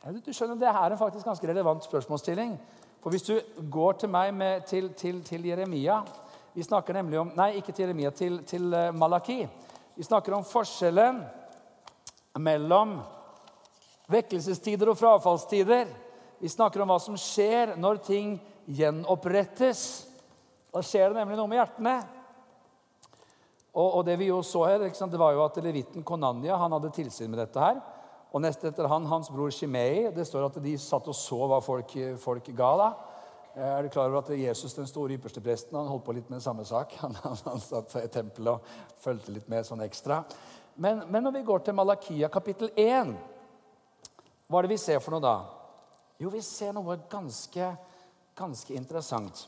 Ja, 0.00 0.12
du 0.12 0.32
skjønner, 0.32 0.56
Det 0.56 0.72
her 0.72 0.90
er 0.90 0.96
faktisk 0.96 1.26
ganske 1.26 1.48
relevant 1.48 1.84
spørsmålsstilling. 1.84 2.56
For 3.02 3.10
hvis 3.10 3.22
du 3.28 3.40
går 3.70 3.92
til 4.00 4.08
meg 4.08 4.32
med, 4.34 4.64
til, 4.66 4.88
til, 4.94 5.22
til, 5.24 5.44
Jeremia 5.46 6.00
Vi 6.54 6.62
snakker 6.62 6.94
nemlig 6.94 7.18
om 7.18 7.32
Nei, 7.36 7.58
ikke 7.60 7.72
til 7.72 7.84
Jeremia, 7.84 8.10
til, 8.10 8.42
til 8.44 8.72
eh, 8.74 8.94
Malaki. 8.94 9.46
Vi 9.96 10.02
snakker 10.02 10.32
om 10.34 10.44
forskjellen 10.44 11.20
mellom 12.40 12.98
vekkelsestider 14.08 14.88
og 14.88 14.96
frafallstider. 14.96 15.86
Vi 16.40 16.48
snakker 16.48 16.80
om 16.80 16.88
hva 16.88 16.98
som 17.00 17.16
skjer 17.20 17.76
når 17.76 18.00
ting 18.06 18.36
gjenopprettes. 18.66 20.06
Da 20.72 20.80
skjer 20.82 21.10
det 21.12 21.20
nemlig 21.20 21.36
noe 21.36 21.50
med 21.50 21.60
hjertene. 21.60 21.96
Og, 23.76 23.98
og 23.98 24.06
det 24.08 24.16
vi 24.16 24.30
jo 24.30 24.40
så 24.46 24.64
her, 24.70 24.86
det 24.88 25.20
var 25.20 25.34
jo 25.36 25.44
at 25.44 25.58
levitten 25.60 26.04
Konanya 26.04 26.56
han 26.56 26.72
hadde 26.72 26.94
tilsyn 26.96 27.30
med 27.30 27.42
dette. 27.44 27.60
her. 27.60 27.82
Og 28.32 28.40
nest 28.42 28.64
etter 28.64 28.88
han, 28.88 29.06
hans 29.06 29.28
bror 29.32 29.52
Shimei. 29.52 30.08
Det 30.16 30.24
står 30.26 30.48
at 30.48 30.58
de 30.64 30.78
satt 30.80 31.06
og 31.08 31.16
så 31.16 31.38
hva 31.48 31.60
folk, 31.64 31.92
folk 32.20 32.48
ga. 32.56 32.72
da. 32.80 32.88
Er 33.56 33.82
du 33.82 33.88
klar 33.88 34.10
over 34.10 34.18
at 34.20 34.32
Jesus, 34.36 34.74
den 34.76 34.88
store 34.88 35.16
ypperste 35.16 35.40
presten, 35.40 35.76
han 35.78 35.88
holdt 35.88 36.04
på 36.04 36.12
litt 36.12 36.28
med 36.32 36.42
samme 36.44 36.64
sak? 36.68 36.92
Han, 37.00 37.14
han, 37.22 37.36
han 37.44 37.60
satt 37.60 37.94
i 38.02 38.08
tempelet 38.12 38.52
og 38.52 39.00
fulgte 39.00 39.32
litt 39.32 39.48
med 39.48 39.64
sånn 39.64 39.84
ekstra. 39.84 40.22
Men, 40.76 41.06
men, 41.08 41.24
når 41.24 41.38
vi 41.38 41.46
går 41.48 41.64
til 41.64 41.76
Malakia 41.76 42.28
kapittel 42.28 42.68
1, 42.76 43.14
hva 44.46 44.60
er 44.60 44.66
det 44.66 44.74
vi 44.74 44.80
ser 44.80 45.00
for 45.00 45.16
noe 45.16 45.24
da? 45.24 45.36
Jo, 46.20 46.28
vi 46.32 46.42
ser 46.44 46.76
noe 46.76 46.98
ganske, 47.08 47.70
ganske 48.36 48.76
interessant. 48.76 49.46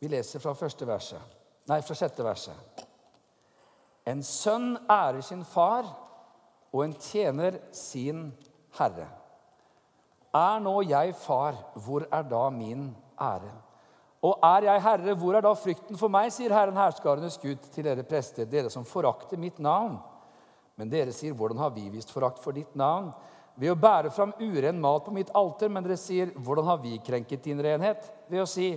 Vi 0.00 0.08
leser 0.08 0.40
fra 0.40 0.56
første 0.56 0.88
verset. 0.88 1.31
Nei, 1.70 1.80
fra 1.86 1.94
sjette 1.94 2.24
verset. 2.26 2.86
En 4.08 4.22
sønn 4.26 4.74
ærer 4.90 5.22
sin 5.22 5.44
far, 5.46 5.86
og 6.72 6.84
en 6.84 6.94
tjener 6.98 7.60
sin 7.76 8.30
herre. 8.78 9.06
Er 10.32 10.62
nå 10.64 10.78
jeg 10.88 11.12
far, 11.20 11.58
hvor 11.84 12.06
er 12.08 12.24
da 12.26 12.46
min 12.50 12.88
ære? 13.20 13.52
Og 14.22 14.38
er 14.46 14.68
jeg 14.68 14.82
herre, 14.84 15.14
hvor 15.18 15.36
er 15.36 15.44
da 15.44 15.52
frykten 15.58 15.98
for 15.98 16.12
meg, 16.12 16.30
sier 16.32 16.54
Herren 16.54 16.78
herskarenes 16.78 17.36
Gud 17.42 17.66
til 17.74 17.84
dere 17.84 18.04
prester, 18.06 18.46
dere 18.46 18.70
som 18.70 18.86
forakter 18.86 19.40
mitt 19.40 19.58
navn. 19.62 19.98
Men 20.78 20.90
dere 20.90 21.12
sier, 21.14 21.34
hvordan 21.36 21.58
har 21.60 21.72
vi 21.74 21.88
vist 21.92 22.10
forakt 22.14 22.38
for 22.40 22.54
ditt 22.56 22.76
navn? 22.78 23.10
Ved 23.58 23.74
å 23.74 23.76
bære 23.76 24.12
fram 24.14 24.32
uren 24.40 24.78
mat 24.80 25.04
på 25.04 25.12
mitt 25.12 25.32
alter. 25.36 25.68
Men 25.68 25.84
dere 25.84 25.98
sier, 26.00 26.30
hvordan 26.38 26.70
har 26.70 26.78
vi 26.80 26.96
krenket 27.04 27.44
din 27.44 27.60
renhet? 27.62 28.06
Ved 28.30 28.44
å 28.44 28.48
si, 28.48 28.70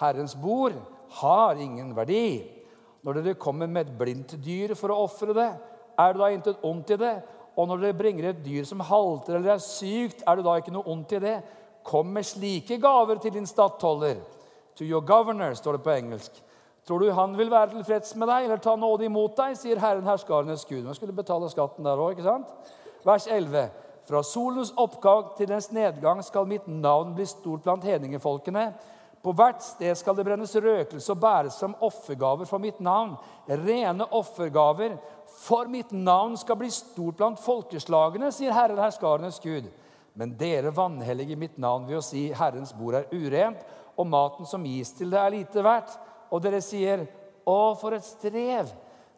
Herrens 0.00 0.36
bord 0.38 0.76
har 1.18 1.60
ingen 1.60 1.92
verdi. 1.96 2.42
Når 3.02 3.20
dere 3.20 3.38
kommer 3.40 3.66
med 3.66 3.88
et 3.88 3.98
blindt 3.98 4.36
dyr 4.44 4.74
for 4.78 4.92
å 4.92 5.04
ofre 5.06 5.34
det, 5.36 5.50
er 6.00 6.12
det 6.12 6.20
da 6.20 6.28
intet 6.32 6.66
ondt 6.66 6.92
i 6.94 6.98
det? 7.00 7.14
Og 7.58 7.68
når 7.68 7.82
dere 7.82 7.98
bringer 7.98 8.30
et 8.30 8.44
dyr 8.44 8.66
som 8.68 8.82
halter 8.84 9.38
eller 9.38 9.56
er 9.56 9.64
sykt, 9.64 10.22
er 10.26 10.38
det 10.38 10.46
da 10.46 10.58
ikke 10.60 10.74
noe 10.74 10.88
ondt 10.90 11.16
i 11.16 11.22
det? 11.22 11.38
Kom 11.86 12.12
med 12.14 12.28
slike 12.28 12.78
gaver 12.80 13.20
til 13.20 13.34
din 13.34 13.48
stattholder. 13.48 14.20
To 14.76 14.86
your 14.86 15.04
governor, 15.04 15.54
står 15.54 15.76
det 15.76 15.84
på 15.84 15.96
engelsk. 15.96 16.42
Tror 16.86 17.02
du 17.02 17.10
han 17.12 17.36
vil 17.36 17.50
være 17.52 17.74
tilfreds 17.74 18.14
med 18.16 18.30
deg 18.30 18.46
eller 18.46 18.60
ta 18.62 18.76
nåde 18.76 19.04
imot 19.08 19.36
deg, 19.36 19.56
sier 19.58 19.80
Herren 19.80 20.06
herskarenes 20.08 20.64
Gud. 20.68 20.84
Man 20.86 20.96
skulle 20.96 21.16
betale 21.16 21.50
skatten 21.52 21.86
der 21.86 22.00
òg, 22.00 22.14
ikke 22.14 22.28
sant? 22.28 22.48
Vers 23.04 23.26
11. 23.30 23.68
Fra 24.08 24.22
solens 24.24 24.72
oppgang 24.80 25.34
til 25.36 25.50
dens 25.50 25.68
nedgang 25.72 26.22
skal 26.24 26.48
mitt 26.48 26.66
navn 26.66 27.12
bli 27.14 27.26
stort 27.28 27.62
blant 27.66 27.84
hedningefolkene. 27.84 28.70
På 29.20 29.34
hvert 29.36 29.60
sted 29.60 29.92
skal 29.98 30.16
det 30.16 30.24
brennes 30.24 30.54
røkelse 30.56 31.12
og 31.12 31.20
bæres 31.20 31.58
som 31.60 31.76
offergaver 31.84 32.48
for 32.48 32.62
mitt 32.62 32.78
navn. 32.80 33.18
Rene 33.48 34.06
offergaver. 34.16 34.96
For 35.40 35.68
mitt 35.68 35.92
navn 35.92 36.38
skal 36.40 36.56
bli 36.60 36.70
stort 36.72 37.18
blant 37.20 37.40
folkeslagene, 37.40 38.32
sier 38.32 38.56
Herren 38.56 38.80
herskarenes 38.80 39.40
Gud. 39.44 39.68
Men 40.18 40.32
dere 40.40 40.72
vanhellige 40.74 41.36
mitt 41.38 41.60
navn 41.60 41.86
ved 41.88 42.00
å 42.00 42.04
si 42.04 42.26
Herrens 42.36 42.72
bord 42.76 42.96
er 42.98 43.12
urent, 43.12 43.60
og 44.00 44.08
maten 44.08 44.48
som 44.48 44.64
gis 44.64 44.94
til 44.96 45.12
det, 45.12 45.20
er 45.20 45.36
lite 45.36 45.64
verdt. 45.64 45.94
Og 46.32 46.42
dere 46.42 46.62
sier, 46.64 47.04
Å, 47.44 47.74
for 47.80 47.96
et 47.96 48.04
strev! 48.04 48.68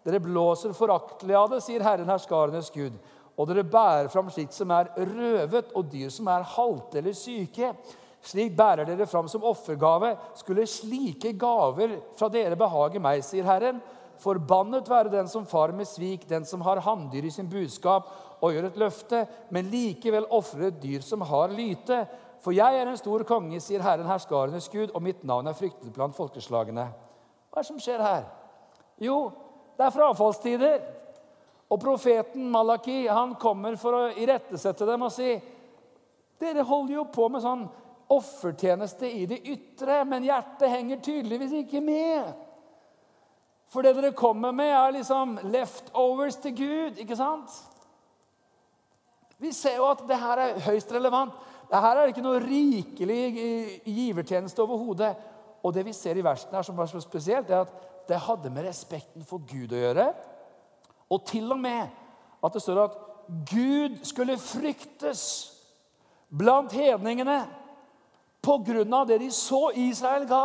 Dere 0.02 0.18
blåser 0.22 0.74
foraktelig 0.74 1.34
av 1.38 1.50
det, 1.52 1.60
sier 1.62 1.82
Herren 1.84 2.10
herskarenes 2.10 2.70
Gud. 2.74 2.94
Og 3.38 3.48
dere 3.48 3.64
bærer 3.66 4.10
fram 4.12 4.30
slikt 4.32 4.54
som 4.56 4.70
er 4.74 4.90
røvet, 4.98 5.70
og 5.78 5.90
dyr 5.90 6.10
som 6.12 6.30
er 6.32 6.46
halte 6.56 6.98
eller 7.00 7.14
syke. 7.16 7.72
Slik 8.22 8.54
bærer 8.54 8.86
dere 8.86 9.06
fram 9.10 9.26
som 9.28 9.44
offergave. 9.44 10.14
Skulle 10.38 10.68
slike 10.70 11.34
gaver 11.38 11.98
fra 12.18 12.30
dere 12.30 12.58
behage 12.58 13.02
meg, 13.02 13.24
sier 13.26 13.46
Herren. 13.48 13.80
Forbannet 14.22 14.86
være 14.90 15.10
den 15.10 15.30
som 15.30 15.46
far 15.48 15.72
med 15.74 15.88
svik, 15.90 16.28
den 16.30 16.44
som 16.46 16.62
har 16.62 16.82
hanndyr 16.84 17.26
i 17.26 17.32
sin 17.34 17.50
budskap 17.50 18.06
og 18.42 18.54
gjør 18.54 18.68
et 18.68 18.78
løfte, 18.78 19.24
men 19.54 19.70
likevel 19.70 20.26
ofrer 20.30 20.68
et 20.68 20.78
dyr 20.82 21.02
som 21.02 21.22
har 21.26 21.50
lyte. 21.54 22.04
For 22.42 22.54
jeg 22.54 22.78
er 22.78 22.90
en 22.90 22.98
stor 22.98 23.22
konge, 23.26 23.58
sier 23.62 23.82
Herren 23.82 24.06
herskarenes 24.10 24.68
Gud, 24.70 24.90
og 24.94 25.02
mitt 25.02 25.22
navn 25.26 25.50
er 25.50 25.58
fryktet 25.58 25.92
blant 25.94 26.16
folkeslagene. 26.18 26.88
Hva 27.50 27.60
er 27.60 27.62
det 27.62 27.70
som 27.70 27.82
skjer 27.82 28.02
her? 28.02 28.26
Jo, 29.02 29.18
det 29.78 29.86
er 29.86 29.94
frafallstider. 29.94 30.82
Og 31.72 31.80
profeten 31.80 32.50
Malaki 32.52 33.06
han 33.08 33.34
kommer 33.40 33.78
for 33.80 33.96
å 33.96 34.08
irettesette 34.20 34.86
dem 34.86 35.06
og 35.06 35.14
si 35.14 35.30
dere 36.42 36.64
holder 36.66 36.96
jo 36.98 37.04
på 37.14 37.28
med 37.30 37.42
sånn 37.44 37.62
offertjeneste 38.12 39.08
i 39.08 39.26
det 39.30 39.40
ytre, 39.48 40.02
men 40.08 40.26
hjertet 40.26 40.70
henger 40.70 41.02
tydeligvis 41.04 41.54
ikke 41.62 41.82
med. 41.84 42.32
For 43.72 43.84
det 43.84 43.94
dere 43.96 44.12
kommer 44.16 44.52
med, 44.52 44.68
er 44.68 44.96
liksom 44.98 45.38
leftovers 45.48 46.36
til 46.42 46.56
Gud, 46.56 46.98
ikke 47.00 47.16
sant? 47.16 47.54
Vi 49.40 49.50
ser 49.56 49.78
jo 49.80 49.88
at 49.88 50.04
det 50.06 50.18
her 50.20 50.38
er 50.38 50.60
høyst 50.68 50.92
relevant. 50.94 51.32
Det 51.70 51.80
her 51.80 51.98
er 51.98 52.10
ikke 52.12 52.24
noe 52.24 52.42
rikelig 52.42 53.22
givertjeneste 53.88 54.62
overhodet. 54.62 55.14
Og 55.64 55.72
det 55.74 55.86
vi 55.86 55.94
ser 55.96 56.18
i 56.18 56.24
versene 56.24 56.58
her 56.58 56.66
som 56.66 56.76
var 56.78 56.90
så 56.90 57.00
spesielt, 57.02 57.50
er 57.50 57.64
at 57.64 57.72
det 58.08 58.20
hadde 58.26 58.50
med 58.52 58.66
respekten 58.66 59.24
for 59.26 59.42
Gud 59.48 59.72
å 59.72 59.80
gjøre. 59.80 60.06
Og 61.12 61.24
til 61.26 61.48
og 61.54 61.58
med 61.62 61.88
at 62.42 62.54
det 62.54 62.62
står 62.62 62.84
at 62.84 63.00
Gud 63.48 64.02
skulle 64.04 64.36
fryktes 64.38 65.24
blant 66.28 66.74
hedningene 66.74 67.40
på 68.42 68.58
grunn 68.66 68.94
av 68.94 69.06
det 69.06 69.20
de 69.22 69.30
så 69.30 69.70
Israel 69.78 70.26
ga. 70.26 70.44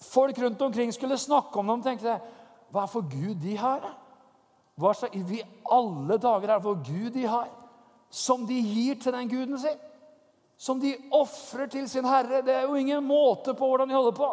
Folk 0.00 0.38
rundt 0.38 0.62
omkring 0.62 0.92
skulle 0.94 1.18
snakke 1.18 1.58
om 1.58 1.66
dem 1.66 1.80
og 1.80 1.86
tenkte 1.86 2.20
Hva 2.70 2.84
er 2.84 2.92
for 2.92 3.08
Gud 3.10 3.40
de 3.42 3.56
har? 3.58 3.82
Hva 4.78 4.92
slags 4.94 5.32
i 5.34 5.42
alle 5.74 6.18
dager 6.22 6.52
er 6.52 6.60
det 6.60 6.66
for 6.68 6.82
Gud 6.86 7.10
de 7.16 7.26
har? 7.26 7.48
Som 8.10 8.46
de 8.46 8.54
gir 8.54 9.00
til 9.02 9.12
den 9.12 9.28
guden 9.28 9.58
sin? 9.58 9.80
Som 10.58 10.80
de 10.82 10.94
ofrer 11.14 11.66
til 11.70 11.88
sin 11.90 12.06
herre? 12.06 12.42
Det 12.46 12.54
er 12.54 12.68
jo 12.68 12.78
ingen 12.78 13.04
måte 13.04 13.54
på 13.54 13.66
hvordan 13.66 13.90
de 13.90 13.96
holder 13.98 14.14
på. 14.16 14.30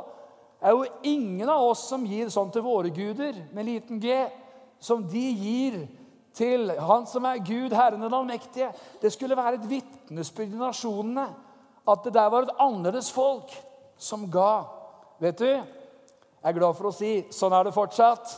Det 0.59 0.69
er 0.69 0.77
jo 0.77 0.85
ingen 1.09 1.49
av 1.49 1.65
oss 1.65 1.83
som 1.89 2.05
gir 2.07 2.29
sånn 2.33 2.51
til 2.53 2.63
våre 2.65 2.89
guder, 2.93 3.35
med 3.53 3.67
liten 3.67 3.99
g, 4.01 4.13
som 4.79 5.03
de 5.09 5.25
gir 5.33 5.81
til 6.35 6.71
Han 6.79 7.07
som 7.07 7.25
er 7.25 7.43
Gud, 7.43 7.73
Herren 7.73 8.01
den 8.03 8.13
allmektige. 8.13 8.71
Det 9.01 9.13
skulle 9.13 9.37
være 9.37 9.59
et 9.59 9.69
vitnesbyrd 9.69 10.53
i 10.53 10.59
nasjonene 10.59 11.27
at 11.87 12.03
det 12.03 12.13
der 12.13 12.29
var 12.29 12.45
et 12.45 12.55
annerledes 12.59 13.11
folk 13.13 13.51
som 13.97 14.25
ga. 14.31 14.65
Vet 15.19 15.39
du, 15.39 15.45
jeg 15.45 15.63
er 16.43 16.57
glad 16.57 16.75
for 16.77 16.89
å 16.89 16.95
si 16.95 17.25
sånn 17.33 17.53
er 17.53 17.67
det 17.67 17.75
fortsatt. 17.75 18.33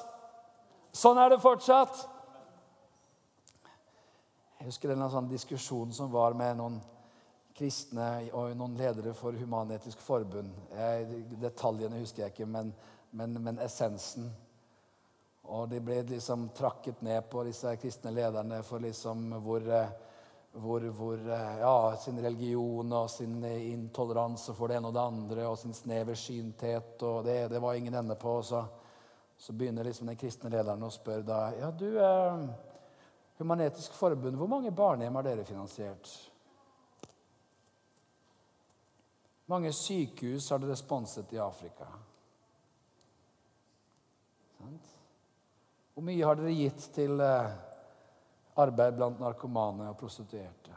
Sånn 0.96 1.20
er 1.22 1.32
det 1.34 1.42
fortsatt. 1.42 2.04
Jeg 4.58 4.70
husker 4.70 4.94
en 4.94 5.10
sånn 5.12 5.30
diskusjon 5.32 5.94
som 5.94 6.12
var 6.12 6.36
med 6.38 6.58
noen 6.60 6.78
kristne 7.58 8.28
og 8.38 8.54
noen 8.58 8.76
ledere 8.78 9.14
for 9.18 9.36
Human-Etisk 9.38 10.02
Forbund. 10.04 10.54
Jeg, 10.74 11.24
detaljene 11.42 12.02
husker 12.02 12.26
jeg 12.26 12.36
ikke, 12.36 12.50
men, 12.50 12.74
men, 13.12 13.38
men 13.44 13.62
essensen. 13.64 14.30
Og 15.48 15.70
de 15.70 15.80
ble 15.80 16.02
liksom 16.10 16.50
trakket 16.56 17.02
ned 17.02 17.30
på 17.30 17.44
disse 17.48 17.76
kristne 17.80 18.12
lederne 18.12 18.60
for 18.64 18.84
liksom 18.84 19.32
hvor, 19.44 19.64
eh, 19.72 19.90
hvor, 20.52 20.88
hvor, 20.98 21.18
eh, 21.18 21.58
ja, 21.60 21.96
sin 22.02 22.22
religion 22.22 22.94
og 22.94 23.10
sin 23.10 23.44
intoleranse 23.46 24.54
for 24.54 24.68
det 24.68 24.80
ene 24.80 24.92
og 24.92 24.96
det 24.98 25.06
andre 25.06 25.48
og 25.48 25.58
sin 25.60 25.74
sneversynthet. 25.74 27.04
og 27.04 27.26
det, 27.26 27.48
det 27.48 27.60
var 27.64 27.74
ingen 27.74 27.94
ende 27.94 28.16
på. 28.16 28.42
Så, 28.44 28.66
så 29.38 29.54
begynner 29.54 29.84
liksom 29.84 30.08
den 30.08 30.20
kristne 30.20 30.50
lederen 30.50 30.84
å 30.84 30.92
spørre 30.92 31.28
da, 31.28 31.44
ja, 31.60 31.72
du, 31.72 31.90
eh, 32.00 32.48
Human-Etisk 33.38 33.94
Forbund, 33.94 34.38
hvor 34.38 34.50
mange 34.50 34.72
barnehjem 34.72 35.16
har 35.16 35.24
dere 35.24 35.46
finansiert? 35.46 36.10
mange 39.48 39.74
sykehus 39.74 40.50
har 40.52 40.60
dere 40.60 40.76
sponset 40.76 41.34
i 41.34 41.40
Afrika? 41.40 41.88
Hvor 45.98 46.06
mye 46.06 46.26
har 46.30 46.38
dere 46.38 46.52
gitt 46.54 46.84
til 46.94 47.18
eh, 47.26 47.54
arbeid 48.62 49.00
blant 49.00 49.18
narkomane 49.18 49.88
og 49.90 49.96
prostituerte? 49.98 50.76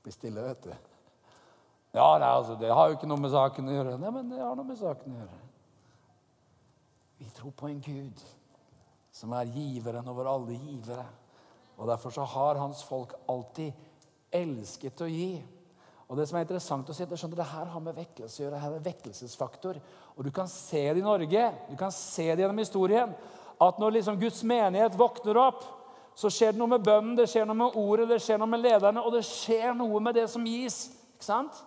Bli 0.00 0.12
stille, 0.14 0.40
vet 0.46 0.62
du. 0.64 0.70
Ja, 1.92 2.06
nei, 2.22 2.30
altså, 2.30 2.56
Det 2.56 2.70
har 2.72 2.88
jo 2.88 2.96
ikke 2.96 3.10
noe 3.10 3.20
med 3.20 3.34
saken 3.34 3.68
å 3.68 3.74
gjøre. 3.74 3.98
Nei, 4.00 4.12
men 4.16 4.30
det 4.32 4.40
har 4.40 4.56
noe 4.56 4.64
med 4.64 4.80
saken 4.80 5.12
å 5.12 5.18
gjøre. 5.20 5.36
Vi 7.20 7.28
tror 7.36 7.52
på 7.60 7.68
en 7.68 7.84
Gud 7.84 8.24
som 9.12 9.36
er 9.36 9.52
giveren 9.52 10.08
over 10.08 10.32
alle 10.32 10.56
givere. 10.56 11.04
Og 11.76 11.92
Derfor 11.92 12.16
så 12.16 12.24
har 12.24 12.62
hans 12.64 12.80
folk 12.88 13.12
alltid 13.28 13.76
elsket 14.40 15.04
å 15.04 15.10
gi. 15.12 15.34
Og 16.08 16.16
Det 16.16 16.26
som 16.28 16.36
er 16.38 16.44
interessant 16.44 16.90
å 16.90 16.96
si, 16.96 17.06
det, 17.08 17.16
skjønner, 17.20 17.40
det 17.40 17.52
her 17.52 17.70
har 17.72 17.80
med 17.82 17.96
vekkelse 17.96 18.40
å 18.40 18.44
gjøre. 18.44 18.56
Det 18.56 18.64
Her 18.64 18.74
er 18.76 18.84
vekkelsesfaktor. 18.88 19.80
Og 20.16 20.24
Du 20.24 20.30
kan 20.34 20.50
se 20.50 20.82
det 20.92 21.00
i 21.00 21.06
Norge, 21.06 21.46
du 21.70 21.76
kan 21.76 21.92
se 21.94 22.28
det 22.32 22.44
gjennom 22.44 22.60
historien. 22.60 23.14
At 23.62 23.78
når 23.78 23.98
liksom 23.98 24.18
Guds 24.20 24.42
menighet 24.46 24.96
våkner 24.98 25.38
opp, 25.38 25.62
så 26.14 26.30
skjer 26.30 26.54
det 26.54 26.60
noe 26.60 26.70
med 26.70 26.82
bønnen, 26.86 27.14
det 27.18 27.26
skjer 27.30 27.46
noe 27.46 27.58
med 27.58 27.76
ordet, 27.78 28.08
det 28.10 28.20
skjer 28.22 28.38
noe 28.38 28.50
med 28.50 28.62
lederne, 28.62 29.02
og 29.02 29.14
det 29.16 29.24
skjer 29.26 29.74
noe 29.74 30.00
med 30.02 30.14
det 30.14 30.28
som 30.30 30.46
gis. 30.46 30.88
Ikke 31.16 31.26
sant? 31.26 31.58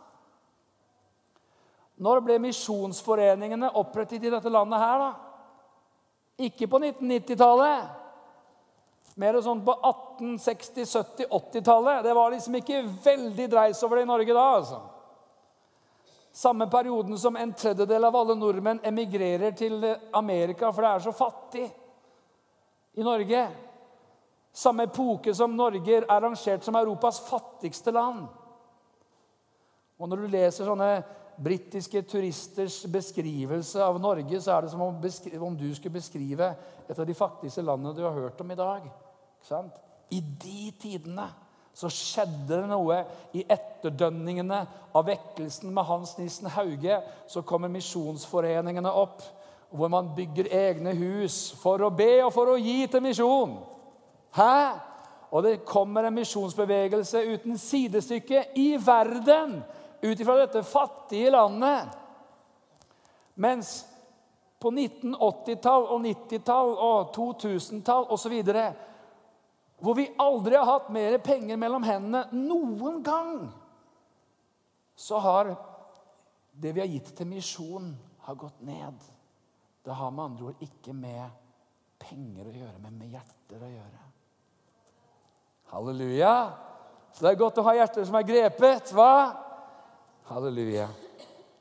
Når 1.97 2.21
ble 2.23 2.38
misjonsforeningene 2.43 3.73
opprettet 3.79 4.23
i 4.23 4.31
dette 4.31 4.51
landet 4.53 4.83
her, 4.83 5.01
da? 5.01 5.11
Ikke 6.47 6.67
på 6.69 6.79
1990-tallet. 6.79 7.88
Mer 9.17 9.39
sånn 9.41 9.63
på 9.65 9.73
1860-, 9.73 10.85
70-, 10.85 11.25
80-tallet. 11.33 12.03
Det 12.05 12.13
var 12.13 12.35
liksom 12.35 12.59
ikke 12.59 12.83
veldig 13.03 13.47
dreis 13.49 13.81
over 13.83 13.97
det 13.97 14.05
i 14.05 14.11
Norge 14.11 14.35
da. 14.38 14.45
altså. 14.59 14.81
Samme 16.38 16.67
perioden 16.69 17.17
som 17.17 17.35
en 17.35 17.53
tredjedel 17.53 18.03
av 18.05 18.15
alle 18.15 18.35
nordmenn 18.38 18.83
emigrerer 18.85 19.55
til 19.57 19.81
Amerika, 20.13 20.69
for 20.69 20.85
det 20.85 20.89
er 20.91 21.05
så 21.07 21.13
fattig 21.17 21.63
i 22.93 23.05
Norge. 23.05 23.39
Samme 24.53 24.85
epoke 24.85 25.33
som 25.33 25.55
Norge 25.57 25.95
er 26.03 26.21
rangert 26.21 26.65
som 26.65 26.77
Europas 26.77 27.23
fattigste 27.25 27.93
land. 27.95 28.27
Og 29.97 30.09
når 30.11 30.21
du 30.21 30.27
leser 30.35 30.69
sånne 30.69 30.91
britiske 31.41 32.03
turisters 32.05 32.83
beskrivelse 32.85 33.81
av 33.81 33.97
Norge, 34.01 34.38
så 34.38 34.59
er 34.59 34.67
det 34.67 34.71
som 34.75 34.85
om, 34.85 35.01
om, 35.41 35.57
du 35.57 35.67
skulle 35.73 35.97
beskrive 35.97 36.53
et 36.85 36.93
av 36.99 37.05
de 37.05 37.17
fattigste 37.17 37.65
landene 37.65 37.97
du 37.97 38.05
har 38.05 38.13
hørt 38.13 38.45
om 38.45 38.53
i 38.53 38.61
dag. 38.61 38.85
I 40.13 40.21
de 40.21 40.61
tidene 40.85 41.31
så 41.78 41.89
skjedde 41.93 42.55
det 42.55 42.67
noe 42.71 43.03
i 43.38 43.43
etterdønningene 43.53 44.63
av 44.97 45.03
vekkelsen 45.05 45.69
med 45.69 45.86
Hans 45.86 46.15
Nissen 46.17 46.49
Hauge. 46.55 46.95
Så 47.30 47.43
kommer 47.45 47.69
misjonsforeningene 47.69 48.89
opp, 48.89 49.21
hvor 49.69 49.91
man 49.93 50.09
bygger 50.17 50.49
egne 50.57 50.95
hus 50.97 51.51
for 51.61 51.84
å 51.86 51.91
be 51.93 52.23
og 52.23 52.32
for 52.34 52.49
å 52.49 52.57
gi 52.57 52.88
til 52.89 53.03
misjon. 53.05 53.53
Hæ? 54.34 54.57
Og 55.30 55.43
det 55.43 55.67
kommer 55.67 56.07
en 56.07 56.17
misjonsbevegelse 56.17 57.21
uten 57.36 57.61
sidestykke 57.61 58.45
i 58.57 58.71
verden 58.82 59.59
ut 60.01 60.17
ifra 60.17 60.39
dette 60.39 60.63
fattige 60.65 61.30
landet. 61.36 61.93
Mens 63.38 63.84
på 64.57 64.71
1980-tall 64.73 65.91
og 65.93 66.05
90-tall 66.07 66.73
og 66.73 67.11
2000-tall 67.13 68.07
osv. 68.15 68.39
Hvor 69.78 69.93
vi 69.97 70.07
aldri 70.17 70.57
har 70.57 70.65
hatt 70.65 70.89
mer 70.93 71.19
penger 71.21 71.59
mellom 71.59 71.86
hendene 71.86 72.25
noen 72.34 73.01
gang, 73.05 73.47
så 74.97 75.19
har 75.21 75.53
det 76.57 76.73
vi 76.73 76.82
har 76.82 76.89
gitt 76.89 77.11
til 77.17 77.30
misjon, 77.30 77.91
har 78.25 78.39
gått 78.41 78.61
ned. 78.65 78.97
Det 79.86 79.93
har 79.93 80.11
med 80.11 80.23
andre 80.23 80.49
ord 80.49 80.63
ikke 80.65 80.95
med 80.97 81.30
penger 82.01 82.49
å 82.49 82.55
gjøre, 82.55 82.80
men 82.82 82.97
med 82.97 83.13
hjerter 83.13 83.61
å 83.61 83.69
gjøre. 83.69 84.05
Halleluja. 85.71 86.34
Så 87.13 87.23
det 87.23 87.32
er 87.32 87.39
godt 87.39 87.61
å 87.61 87.67
ha 87.67 87.75
hjerter 87.78 88.07
som 88.07 88.17
er 88.17 88.25
grepet. 88.28 88.91
Hva? 88.97 89.13
Halleluja. 90.32 90.89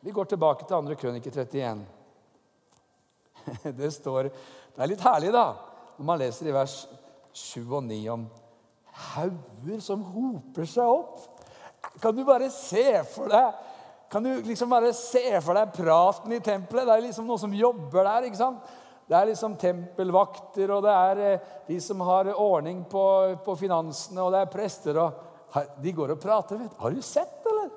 Vi 0.01 0.14
går 0.14 0.33
tilbake 0.33 0.64
til 0.64 0.79
andre 0.79 0.97
krønike 0.99 1.31
31. 1.31 1.85
Det 3.79 3.93
står 3.95 4.31
Det 4.31 4.83
er 4.83 4.91
litt 4.91 5.05
herlig, 5.05 5.31
da, 5.35 5.49
når 5.97 6.09
man 6.09 6.21
leser 6.21 6.49
i 6.49 6.55
vers 6.55 6.81
7 7.37 7.61
og 7.68 7.82
9 7.84 8.01
om 8.14 8.26
hauger 9.12 9.80
som 9.84 10.05
hoper 10.14 10.68
seg 10.68 10.89
opp. 10.89 11.20
Kan 12.01 12.16
du 12.16 12.24
bare 12.26 12.49
se 12.53 12.89
for 13.12 13.32
deg 13.32 13.64
kan 14.11 14.22
du 14.22 14.43
liksom 14.43 14.70
bare 14.70 14.93
se 14.95 15.41
for 15.43 15.59
deg 15.59 15.72
praten 15.74 16.34
i 16.37 16.43
tempelet? 16.43 16.87
Det 16.87 16.95
er 16.95 17.05
liksom 17.09 17.26
noen 17.26 17.43
som 17.43 17.55
jobber 17.55 18.07
der. 18.07 18.28
ikke 18.28 18.39
sant? 18.39 18.68
Det 19.07 19.16
er 19.18 19.28
liksom 19.30 19.57
tempelvakter, 19.59 20.70
og 20.74 20.84
det 20.87 20.93
er 20.95 21.22
eh, 21.26 21.49
de 21.66 21.78
som 21.82 22.01
har 22.07 22.30
ordning 22.32 22.84
på, 22.91 23.03
på 23.45 23.57
finansene, 23.59 24.22
og 24.22 24.32
det 24.34 24.43
er 24.43 24.53
prester. 24.53 24.99
og 25.03 25.74
De 25.82 25.95
går 25.95 26.14
og 26.14 26.22
prater. 26.22 26.59
Vet. 26.62 26.78
Har 26.78 26.95
du 26.95 27.03
sett, 27.03 27.39
eller? 27.51 27.70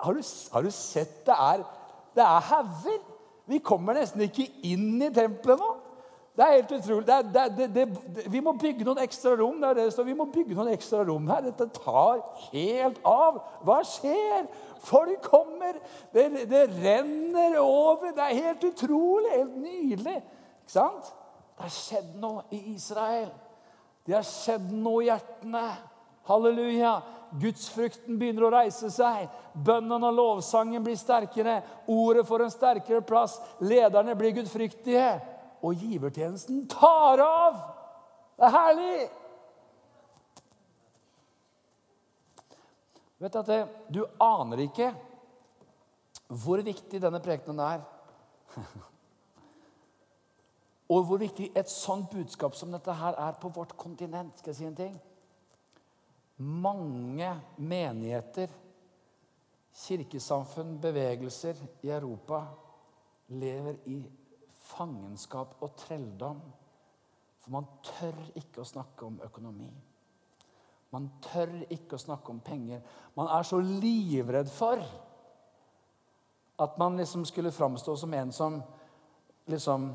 Har 0.00 0.16
du, 0.16 0.22
har 0.52 0.64
du 0.64 0.70
sett 0.72 1.18
det 1.26 1.36
er, 1.36 1.64
det 2.16 2.24
er 2.24 2.46
hauger? 2.50 3.00
Vi 3.48 3.58
kommer 3.64 3.96
nesten 3.96 4.24
ikke 4.24 4.46
inn 4.68 5.02
i 5.02 5.10
tempelet 5.12 5.60
nå. 5.60 5.72
Det 6.32 6.44
er 6.44 6.54
helt 6.54 6.70
utrolig. 6.72 7.06
Det 7.06 7.40
er, 7.40 7.66
det, 7.68 7.82
vi 8.32 8.40
må 8.40 8.54
bygge 8.56 8.86
noen 8.88 9.02
ekstra 9.04 9.34
rom. 9.36 9.58
Det 9.60 9.68
er 9.68 9.78
det. 9.82 10.04
Vi 10.06 10.14
må 10.16 10.24
bygge 10.32 10.56
noen 10.56 10.70
ekstra 10.72 11.02
rom 11.04 11.26
her. 11.28 11.42
Dette 11.44 11.66
tar 11.76 12.22
helt 12.46 13.00
av. 13.04 13.42
Hva 13.66 13.82
skjer? 13.84 14.46
Folk 14.80 15.28
kommer. 15.28 15.76
Det, 16.14 16.46
det 16.48 16.62
renner 16.78 17.58
over. 17.60 18.14
Det 18.16 18.24
er 18.24 18.46
helt 18.48 18.64
utrolig. 18.64 19.34
Helt 19.34 19.58
nydelig. 19.60 20.18
Ikke 20.64 20.76
sant? 20.78 21.12
Det 21.52 21.66
har 21.66 21.74
skjedd 21.76 22.14
noe 22.22 22.46
i 22.48 22.62
Israel. 22.72 23.28
Det 24.08 24.16
har 24.16 24.24
skjedd 24.26 24.72
noe 24.72 25.02
i 25.04 25.10
hjertene. 25.10 25.66
Halleluja. 26.30 26.94
Gudsfrukten 27.42 28.16
begynner 28.20 28.48
å 28.48 28.54
reise 28.56 28.88
seg. 28.92 29.28
Bønnen 29.52 30.08
og 30.08 30.16
lovsangen 30.16 30.80
blir 30.84 30.96
sterkere. 30.96 31.60
Ordet 31.92 32.24
får 32.28 32.46
en 32.46 32.56
sterkere 32.56 33.04
plass. 33.04 33.36
Lederne 33.60 34.16
blir 34.16 34.32
gudfryktige. 34.40 35.06
Og 35.62 35.78
givertjenesten 35.78 36.64
tar 36.70 37.22
av. 37.22 37.58
Det 38.36 38.48
er 38.48 38.54
herlig! 38.56 39.08
Vet 43.22 43.38
at 43.38 43.50
du 43.94 44.02
aner 44.18 44.64
ikke 44.64 44.88
hvor 46.42 46.62
viktig 46.64 46.98
denne 47.02 47.20
prekenen 47.22 47.60
er. 47.62 47.84
Og 50.92 51.06
hvor 51.06 51.20
viktig 51.22 51.52
et 51.56 51.70
sånt 51.70 52.10
budskap 52.10 52.56
som 52.58 52.72
dette 52.74 52.92
her 52.98 53.14
er 53.20 53.38
på 53.40 53.52
vårt 53.54 53.76
kontinent. 53.78 54.40
Skal 54.40 54.50
jeg 54.50 54.58
si 54.58 54.68
en 54.68 54.78
ting? 54.80 54.96
mange 56.42 57.40
menigheter, 57.56 58.48
kirkesamfunn, 59.74 60.80
bevegelser 60.80 61.56
i 61.82 61.90
Europa 61.90 62.44
lever 63.28 63.76
i 63.86 64.02
fangenskap 64.72 65.56
og 65.60 65.76
trelldom. 65.76 66.42
For 67.42 67.54
man 67.54 67.66
tør 67.84 68.18
ikke 68.38 68.62
å 68.62 68.68
snakke 68.68 69.06
om 69.06 69.18
økonomi. 69.24 69.70
Man 70.92 71.08
tør 71.24 71.54
ikke 71.72 71.96
å 71.96 72.02
snakke 72.02 72.30
om 72.30 72.42
penger. 72.44 72.82
Man 73.16 73.30
er 73.32 73.46
så 73.48 73.58
livredd 73.58 74.50
for 74.52 74.82
at 76.62 76.78
man 76.78 76.96
liksom 77.00 77.24
skulle 77.24 77.50
framstå 77.50 77.96
som 77.96 78.14
en 78.14 78.32
som 78.32 78.60
liksom 79.50 79.88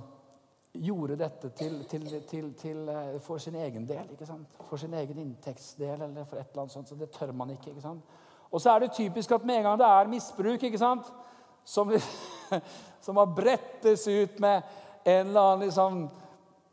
gjorde 0.74 1.16
dette 1.16 1.50
til, 1.50 1.78
til, 1.90 2.08
til, 2.30 2.54
til, 2.54 2.90
for 3.24 3.38
sin 3.38 3.56
egen 3.56 3.86
del. 3.88 4.12
ikke 4.12 4.26
sant? 4.26 4.58
For 4.70 4.78
sin 4.78 4.94
egen 4.94 5.22
inntektsdel 5.22 6.02
eller 6.02 6.26
for 6.26 6.42
et 6.42 6.50
eller 6.50 6.66
annet 6.66 6.74
sånt. 6.74 6.90
Så 6.90 6.96
det 6.96 7.10
tør 7.14 7.32
man 7.32 7.54
ikke. 7.54 7.70
ikke 7.70 7.86
sant? 7.86 8.18
Og 8.52 8.62
så 8.62 8.74
er 8.74 8.80
det 8.80 8.92
typisk 8.98 9.32
at 9.32 9.46
med 9.46 9.62
en 9.62 9.64
gang 9.64 9.80
det 9.80 9.88
er 9.88 10.12
misbruk, 10.12 10.64
ikke 10.64 10.82
sant? 10.82 11.10
Som, 11.68 12.00
som 13.02 13.18
har 13.18 13.26
brettes 13.26 14.08
ut 14.08 14.40
med 14.40 14.62
en 15.04 15.28
eller 15.28 15.42
annen 15.42 15.66
liksom, 15.66 16.10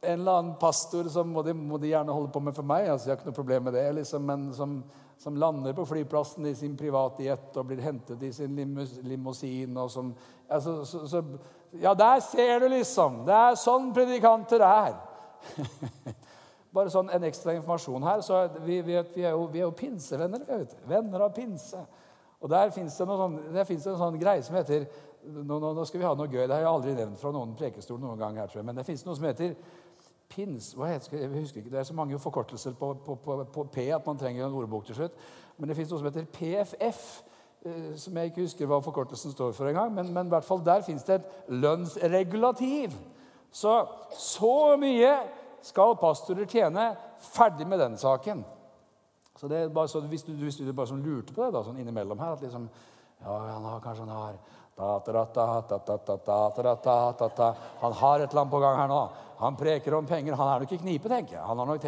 en 0.01 0.20
eller 0.20 0.32
annen 0.32 0.55
pastor 0.55 1.05
som 1.05 1.28
må 1.28 1.42
de, 1.42 1.55
må 1.55 1.78
de, 1.78 1.88
gjerne 1.90 2.14
holde 2.14 2.30
på 2.30 2.40
med 2.40 2.55
for 2.55 2.66
meg. 2.66 2.86
altså 2.88 3.09
Jeg 3.09 3.14
har 3.14 3.20
ikke 3.20 3.32
noe 3.32 3.38
problem 3.40 3.66
med 3.68 3.74
det. 3.74 3.84
liksom, 3.99 4.26
Men 4.26 4.45
som, 4.55 4.76
som 5.18 5.36
lander 5.36 5.74
på 5.74 5.86
flyplassen 5.86 6.47
i 6.47 6.55
sin 6.55 6.76
private 6.76 7.26
jet 7.26 7.57
og 7.59 7.66
blir 7.70 7.82
hentet 7.82 8.22
i 8.22 8.32
sin 8.32 8.55
limousin. 9.03 9.76
og 9.76 9.90
som, 9.90 10.14
altså, 10.49 10.84
så, 10.84 11.07
så, 11.09 11.24
Ja, 11.72 11.95
der 11.95 12.20
ser 12.20 12.61
du, 12.61 12.68
liksom. 12.68 13.24
Det 13.26 13.34
er 13.34 13.59
sånn 13.59 13.90
predikanter 13.95 14.62
er. 14.62 14.95
Bare 16.74 16.90
sånn 16.90 17.11
en 17.11 17.26
ekstra 17.26 17.55
informasjon 17.59 18.07
her. 18.07 18.22
så 18.22 18.47
Vi, 18.61 18.80
vi, 18.82 19.01
vi 19.14 19.26
er, 19.26 19.34
jo, 19.34 19.49
vi 19.51 19.59
er 19.59 19.66
jo 19.66 19.74
pinsevenner. 19.74 20.47
Vet. 20.47 20.76
Venner 20.86 21.26
av 21.26 21.34
pinse. 21.34 21.82
Og 22.45 22.51
Der 22.51 22.70
fins 22.70 22.97
det, 22.99 23.07
sånn, 23.09 23.38
det 23.55 23.62
en 23.64 23.80
sånn 23.80 24.18
greie 24.20 24.42
som 24.45 24.57
heter 24.59 24.84
nå, 25.24 25.57
nå, 25.57 25.70
nå, 25.72 25.84
skal 25.88 26.03
vi 26.03 26.05
ha 26.05 26.12
noe 26.12 26.28
gøy. 26.28 26.42
Det 26.45 26.53
har 26.53 26.61
jeg 26.61 26.68
aldri 26.68 26.97
nevnt 26.99 27.20
fra 27.20 27.30
noen 27.32 27.55
prekestol 27.57 27.97
noen 28.03 28.20
gang. 28.20 28.36
her, 28.36 28.51
tror 28.51 28.61
jeg. 28.61 28.66
Men 28.68 28.76
det 28.76 28.84
fins 28.84 29.05
noe 29.07 29.16
som 29.16 29.24
heter 29.24 29.55
pins... 30.28 30.74
Hva 30.76 30.90
heter, 30.90 31.16
jeg 31.22 31.30
husker 31.32 31.62
ikke, 31.62 31.72
Det 31.72 31.80
er 31.80 31.86
så 31.88 31.97
mange 31.97 32.18
forkortelser 32.20 32.76
på, 32.76 32.90
på, 33.07 33.16
på, 33.24 33.38
på 33.55 33.64
P 33.72 33.86
at 33.97 34.05
man 34.07 34.20
trenger 34.20 34.45
en 34.45 34.59
ordbok 34.59 34.84
til 34.84 34.99
slutt. 34.99 35.16
Men 35.57 35.70
det 35.70 35.78
fins 35.78 35.88
noe 35.95 36.03
som 36.03 36.11
heter 36.11 36.28
PFF. 36.36 37.07
Eh, 37.64 37.95
som 37.97 38.20
jeg 38.20 38.32
ikke 38.32 38.45
husker 38.45 38.68
hva 38.68 38.82
forkortelsen 38.84 39.32
står 39.32 39.57
for 39.57 39.70
engang. 39.70 39.95
Men, 39.97 40.12
men 40.12 40.28
i 40.28 40.34
hvert 40.34 40.45
fall 40.45 40.61
der 40.66 40.84
fins 40.84 41.07
det 41.09 41.22
et 41.22 41.49
lønnsregulativ. 41.49 42.92
Så 43.55 43.78
så 44.20 44.74
mye 44.76 45.14
skal 45.64 45.97
pastorer 45.97 46.45
tjene. 46.45 46.90
Ferdig 47.32 47.64
med 47.70 47.80
den 47.80 47.97
saken. 47.97 48.45
Så 49.37 49.49
det 49.51 49.59
er 49.59 49.72
bare 49.74 49.89
så, 49.89 50.01
Hvis 50.01 50.22
du, 50.22 50.32
hvis 50.32 50.57
du 50.57 50.72
bare 50.72 50.87
sånn 50.87 51.03
lurte 51.03 51.35
på 51.35 51.45
det 51.45 51.53
da, 51.53 51.64
sånn 51.66 51.80
innimellom 51.82 52.18
her 52.18 52.37
at 52.37 52.43
liksom, 52.43 52.68
ja, 53.24 53.39
han 53.55 53.64
har 53.64 53.80
kanskje 53.82 54.07
han 54.07 54.16
har 54.16 54.37
han 54.76 55.01
har 57.93 58.20
et 58.20 58.30
eller 58.30 58.41
annet 58.41 58.51
på 58.51 58.59
gang 58.59 58.76
her 58.76 58.89
nå. 58.91 59.09
Han 59.39 59.57
preker 59.57 59.95
om 59.95 60.07
penger. 60.07 60.35
Han 60.35 60.49
er 60.49 60.61
nok 60.64 60.72
i 60.72 60.78
knipe, 60.78 61.09
tenker 61.09 61.37
jeg. 61.37 61.47
Nok, 61.47 61.68
nok, 61.68 61.82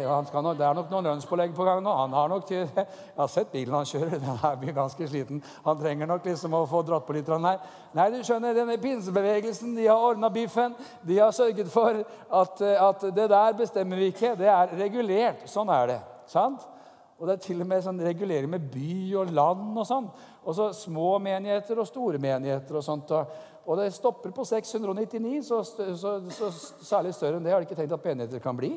det 0.57 0.65
er 0.65 0.73
nok 0.77 0.89
noen 0.91 1.03
lønnspålegg 1.09 1.55
på 1.55 1.63
gang 1.67 1.83
nå. 1.83 1.95
Han 1.97 2.13
har 2.15 2.29
nok 2.31 2.45
til, 2.47 2.69
Jeg 2.75 2.85
har 3.17 3.27
sett 3.27 3.51
bilen 3.51 3.73
han 3.75 3.85
kjører. 3.87 4.19
Den 4.23 4.39
er 4.39 4.73
ganske 4.77 5.07
sliten. 5.07 5.43
Han 5.65 5.77
trenger 5.81 6.07
nok 6.07 6.25
liksom 6.29 6.53
å 6.55 6.65
få 6.69 6.81
dratt 6.87 7.05
på 7.07 7.13
litt 7.17 7.27
her. 7.27 7.59
Nei, 7.97 8.07
du 8.13 8.23
skjønner, 8.23 8.55
denne 8.55 8.77
pinsebevegelsen, 8.79 9.75
de 9.75 9.87
har 9.89 9.99
ordna 9.99 10.29
biffen. 10.31 10.75
De 11.03 11.19
har 11.19 11.31
sørget 11.35 11.67
for 11.71 11.91
at, 11.99 12.61
at 12.61 13.01
det 13.11 13.29
der 13.35 13.51
bestemmer 13.59 13.97
vi 13.99 14.07
ikke. 14.13 14.35
Det 14.39 14.47
er 14.47 14.67
regulert. 14.79 15.43
Sånn 15.51 15.69
er 15.75 15.87
det. 15.91 15.99
Sant? 16.31 16.76
Og 17.17 17.25
det 17.27 17.33
er 17.33 17.45
til 17.47 17.61
og 17.63 17.69
med 17.69 17.81
sånn 17.81 18.01
regulering 18.05 18.51
med 18.51 18.67
by 18.69 18.97
og 19.17 19.31
land 19.33 19.77
og 19.81 19.87
sånn. 19.89 20.09
Og 20.43 20.53
så 20.53 20.67
små 20.77 21.15
menigheter 21.23 21.79
og 21.81 21.89
store 21.89 22.21
menigheter 22.21 22.77
og 22.77 22.85
sånt. 22.85 23.13
Og, 23.13 23.73
det 23.79 23.89
stopper 23.95 24.31
på 24.35 24.45
699, 24.47 25.41
så, 25.47 25.63
så, 25.65 26.13
så, 26.31 26.51
særlig 26.85 27.15
større 27.17 27.39
enn 27.39 27.47
det 27.47 27.55
har 27.55 27.63
de 27.63 27.67
ikke 27.67 27.79
tenkt 27.79 27.97
at 27.97 28.05
menigheter 28.05 28.43
kan 28.43 28.57
bli. 28.59 28.75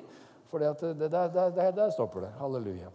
For 0.51 0.63
der 0.63 1.93
stopper 1.95 2.27
det. 2.27 2.33
Halleluja. 2.41 2.89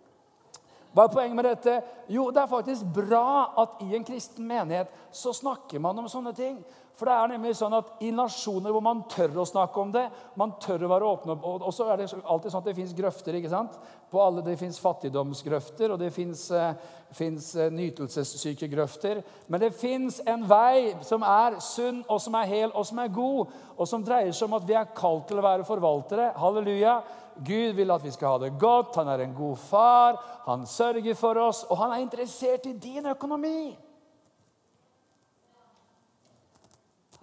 Hva 0.96 1.06
er 1.06 1.12
poenget 1.12 1.36
med 1.36 1.48
dette? 1.50 1.76
Jo, 2.08 2.30
det 2.32 2.40
er 2.42 2.52
faktisk 2.52 2.88
bra 2.96 3.52
at 3.62 3.82
i 3.84 3.96
en 3.98 4.06
kristen 4.08 4.48
menighet 4.48 4.92
så 5.12 5.34
snakker 5.36 5.82
man 5.84 6.00
om 6.00 6.08
sånne 6.12 6.32
ting. 6.36 6.62
For 6.96 7.10
det 7.10 7.16
er 7.16 7.32
nemlig 7.34 7.52
sånn 7.60 7.74
at 7.76 8.04
I 8.08 8.12
nasjoner 8.16 8.72
hvor 8.72 8.84
man 8.84 9.02
tør 9.12 9.42
å 9.42 9.48
snakke 9.48 9.82
om 9.82 9.92
det, 9.92 10.06
man 10.40 10.54
tør 10.64 10.86
å 10.88 10.92
være 10.94 11.10
åpne 11.10 11.36
Og 11.44 11.72
så 11.76 11.90
er 11.92 12.00
det 12.00 12.08
alltid 12.24 12.54
sånn 12.54 12.62
at 12.62 12.70
det 12.70 12.76
fins 12.78 12.94
grøfter. 12.96 13.36
ikke 13.36 13.52
sant? 13.52 13.76
På 14.12 14.22
alle, 14.24 14.42
Det 14.46 14.56
fins 14.60 14.80
fattigdomsgrøfter, 14.80 15.92
og 15.92 16.00
det 16.00 16.14
fins 16.14 16.52
eh, 16.52 16.74
eh, 17.20 17.70
nytelsessyke 17.72 18.70
grøfter. 18.72 19.22
Men 19.48 19.60
det 19.60 19.74
fins 19.76 20.22
en 20.26 20.48
vei 20.48 20.96
som 21.04 21.24
er 21.24 21.60
sunn, 21.60 22.04
og 22.08 22.22
som 22.22 22.36
er 22.40 22.48
hel, 22.48 22.72
og 22.72 22.86
som 22.86 23.00
er 23.00 23.08
god, 23.12 23.48
og 23.78 23.88
som 23.88 24.04
dreier 24.04 24.32
seg 24.32 24.48
om 24.48 24.56
at 24.56 24.68
vi 24.68 24.78
er 24.80 24.94
kalt 24.96 25.28
til 25.28 25.42
å 25.42 25.46
være 25.46 25.68
forvaltere. 25.68 26.32
Halleluja. 26.40 27.02
Gud 27.44 27.76
vil 27.76 27.92
at 27.92 28.04
vi 28.04 28.14
skal 28.16 28.38
ha 28.38 28.46
det 28.46 28.54
godt. 28.60 28.96
Han 28.96 29.10
er 29.12 29.26
en 29.26 29.36
god 29.36 29.58
far. 29.58 30.22
Han 30.46 30.66
sørger 30.66 31.18
for 31.20 31.36
oss, 31.44 31.66
og 31.68 31.78
han 31.78 31.92
er 31.92 32.06
interessert 32.06 32.70
i 32.70 32.78
din 32.80 33.12
økonomi. 33.12 33.85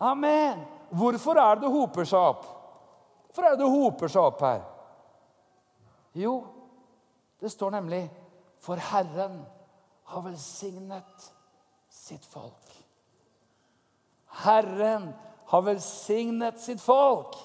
Amen. 0.02 0.64
Hvorfor 0.90 1.38
er 1.38 1.54
det 1.54 1.62
det 1.62 1.70
hoper 1.72 2.06
seg 2.08 2.18
opp? 2.18 2.46
Hvorfor 3.28 3.46
er 3.46 3.54
det 3.54 3.62
det 3.62 3.70
hoper 3.70 4.10
seg 4.10 4.26
opp 4.26 4.42
her? 4.42 4.64
Jo, 6.18 6.34
det 7.40 7.52
står 7.52 7.70
nemlig 7.78 8.02
For 8.62 8.78
Herren 8.78 9.40
har 10.12 10.24
velsignet 10.26 11.28
sitt 11.90 12.26
folk. 12.26 12.74
Herren 14.42 15.08
har 15.50 15.64
velsignet 15.66 16.60
sitt 16.60 16.80
folk. 16.80 17.38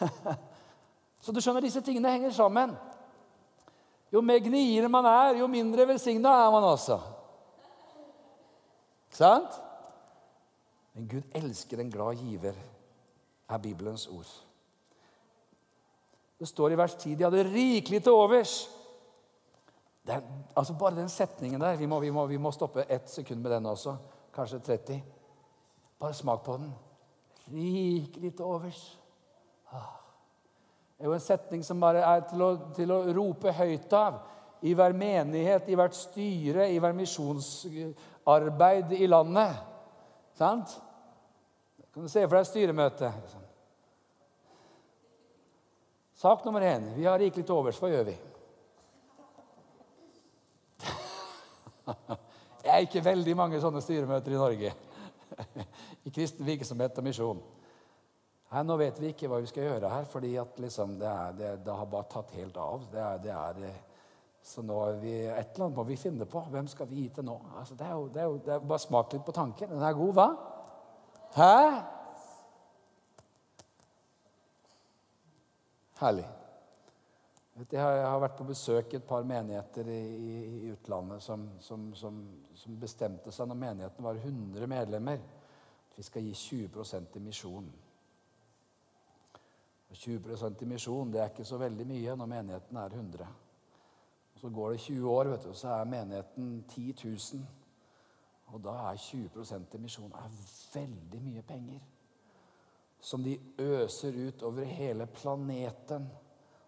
Så 1.22 1.34
du 1.34 1.40
skjønner, 1.42 1.64
disse 1.64 1.82
tingene 1.82 2.14
henger 2.14 2.34
sammen. 2.34 2.74
Jo 4.14 4.22
mer 4.22 4.38
gniere 4.42 4.88
man 4.90 5.06
er, 5.10 5.38
jo 5.40 5.46
mindre 5.50 5.86
velsigna 5.88 6.32
er 6.44 6.50
man 6.54 6.66
også. 6.70 6.98
Sant? 9.16 9.62
Men 10.96 11.08
Gud 11.08 11.22
elsker 11.36 11.80
en 11.80 11.90
glad 11.92 12.16
giver, 12.24 12.56
er 13.48 13.58
Bibelens 13.58 14.06
ord. 14.08 14.30
Det 16.38 16.48
står 16.48 16.72
i 16.72 16.78
vers 16.80 16.94
10 16.94 17.14
de 17.14 17.24
hadde 17.24 17.44
rikelig 17.50 18.02
til 18.02 18.12
overs. 18.16 18.54
Er, 20.06 20.20
altså 20.56 20.74
Bare 20.78 20.96
den 20.96 21.08
setningen 21.08 21.60
der 21.60 21.76
vi 21.76 21.86
må, 21.86 22.00
vi, 22.00 22.10
må, 22.10 22.26
vi 22.26 22.36
må, 22.36 22.50
stoppe 22.50 22.84
ett 22.88 23.10
sekund 23.10 23.40
med 23.42 23.50
den 23.52 23.66
også. 23.66 23.96
Kanskje 24.34 24.58
30. 24.58 25.02
Bare 26.00 26.14
smak 26.14 26.44
på 26.44 26.56
den. 26.56 26.72
Rikelig 27.52 28.36
til 28.36 28.44
overs. 28.44 28.98
Ah. 29.72 30.00
Det 30.96 31.04
er 31.04 31.08
jo 31.10 31.14
en 31.14 31.20
setning 31.20 31.64
som 31.64 31.80
bare 31.80 31.98
er 31.98 32.20
til 32.30 32.42
å, 32.42 32.50
til 32.76 32.92
å 32.92 33.02
rope 33.12 33.52
høyt 33.52 33.92
av 33.92 34.14
i 34.64 34.72
hver 34.74 34.92
menighet, 34.96 35.68
i 35.68 35.76
hvert 35.76 35.94
styre, 35.96 36.70
i 36.72 36.78
hver 36.80 36.92
misjonsarbeid 36.96 38.92
i 38.96 39.06
landet. 39.06 39.56
Sant? 40.38 40.85
Kan 41.96 42.04
du 42.04 42.10
se 42.12 42.20
for 42.26 42.36
deg 42.36 42.44
styremøte? 42.44 43.08
Sak 46.20 46.42
nummer 46.44 46.60
én. 46.60 46.90
Vi 46.92 47.06
har 47.08 47.16
rikelig 47.16 47.46
til 47.48 47.54
overs. 47.54 47.78
Hva 47.80 47.88
gjør 47.88 48.02
vi? 48.10 48.16
Det 52.60 52.68
er 52.68 52.84
ikke 52.84 53.00
veldig 53.00 53.36
mange 53.40 53.60
sånne 53.64 53.80
styremøter 53.80 54.34
i 54.34 54.36
Norge. 54.36 54.72
I 56.04 56.12
kristen 56.12 56.44
virksomhet 56.44 57.00
og 57.00 57.06
misjon. 57.06 57.40
Her, 58.52 58.66
nå 58.68 58.76
vet 58.76 59.00
vi 59.00 59.14
ikke 59.14 59.30
hva 59.32 59.38
vi 59.40 59.48
skal 59.48 59.64
gjøre 59.70 59.92
her, 59.94 60.04
fordi 60.12 60.34
liksom 60.66 60.98
det, 61.00 61.14
det, 61.38 61.54
det, 61.64 61.78
har 61.78 61.88
bare 61.94 62.10
tatt 62.12 62.36
helt 62.36 62.60
av. 62.60 62.84
Det 62.92 63.00
er, 63.06 63.24
det 63.24 63.32
er, 63.32 63.80
så 64.44 64.60
nå 64.60 64.82
er 64.90 65.00
vi, 65.00 65.14
et 65.30 65.48
eller 65.56 65.70
annet 65.70 65.80
må 65.80 65.88
vi 65.88 65.96
finne 66.04 66.28
på. 66.28 66.44
Hvem 66.52 66.68
skal 66.68 66.92
vi 66.92 67.06
gi 67.06 67.08
til 67.16 67.24
nå? 67.32 67.40
Altså, 67.56 67.72
det, 67.72 67.88
er 67.88 67.96
jo, 67.96 68.04
det, 68.12 68.20
er 68.20 68.28
jo, 68.34 68.36
det 68.44 68.54
er 68.58 68.68
Bare 68.74 68.84
smak 68.84 69.16
litt 69.16 69.24
på 69.24 69.38
tanken. 69.40 69.72
Den 69.72 69.88
er 69.88 69.96
god, 69.96 70.14
hva? 70.20 70.28
Hæ? 71.36 71.82
Herlig. 76.00 76.28
Jeg 77.72 77.82
har 77.82 78.20
vært 78.20 78.38
på 78.38 78.44
besøk 78.48 78.92
i 78.92 78.96
et 78.96 79.04
par 79.04 79.24
menigheter 79.28 79.88
i, 79.92 80.70
utlandet 80.72 81.22
som, 81.22 81.44
som, 81.60 81.90
som, 81.94 82.22
som, 82.54 82.78
bestemte 82.80 83.32
seg 83.32 83.50
når 83.50 83.58
menigheten 83.60 84.04
var 84.04 84.16
100 84.22 84.68
medlemmer, 84.72 85.20
at 85.90 85.98
vi 85.98 86.06
skal 86.08 86.24
gi 86.24 86.32
20 86.32 87.04
til 87.12 87.24
misjon. 87.26 87.68
20 89.92 90.56
til 90.56 90.72
misjon 90.72 91.12
det 91.12 91.20
er 91.20 91.34
ikke 91.34 91.48
så 91.48 91.60
veldig 91.60 91.88
mye 91.92 92.16
når 92.16 92.32
menigheten 92.32 92.80
er 92.80 92.96
100. 92.96 93.28
Og 94.34 94.40
Så 94.40 94.48
går 94.48 94.70
det 94.70 94.80
20 94.88 95.10
år, 95.10 95.34
vet 95.34 95.44
du, 95.44 95.52
så 95.52 95.68
er 95.68 95.84
menigheten 95.84 96.64
10 96.68 96.94
000. 97.04 97.46
Og 98.54 98.62
da 98.62 98.74
er 98.90 99.00
20 99.00 99.28
til 99.70 99.82
misjon 99.82 100.12
veldig 100.74 101.22
mye 101.22 101.42
penger. 101.46 101.80
Som 103.00 103.24
de 103.24 103.38
øser 103.58 104.14
ut 104.28 104.42
over 104.42 104.64
hele 104.64 105.06
planeten. 105.06 106.06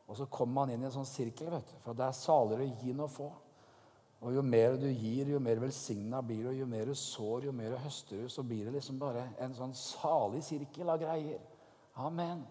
Og 0.08 0.16
så 0.16 0.26
kommer 0.26 0.62
man 0.62 0.72
inn 0.72 0.82
i 0.82 0.88
en 0.88 0.94
sånn 0.94 1.08
sirkel. 1.08 1.50
vet 1.50 1.70
du, 1.70 1.76
For 1.84 1.94
det 1.94 2.06
er 2.06 2.16
saligere 2.16 2.66
å 2.66 2.80
gi 2.82 2.90
enn 2.94 3.04
å 3.04 3.10
få. 3.12 3.28
Og 4.18 4.34
jo 4.34 4.42
mer 4.42 4.74
du 4.76 4.88
gir, 4.88 5.28
jo 5.30 5.38
mer 5.38 5.60
velsigna 5.62 6.20
blir 6.22 6.48
du. 6.48 6.52
Jo 6.58 6.66
mer 6.66 6.90
du 6.90 6.94
sår, 6.94 7.46
jo 7.46 7.52
mer 7.52 7.70
du 7.70 7.82
høster 7.84 8.22
du. 8.24 8.28
Så 8.28 8.42
blir 8.42 8.64
det 8.66 8.74
liksom 8.74 8.98
bare 8.98 9.28
en 9.38 9.54
sånn 9.54 9.74
salig 9.78 10.42
sirkel 10.46 10.90
av 10.90 10.98
greier. 11.02 11.42
Amen. 11.98 12.42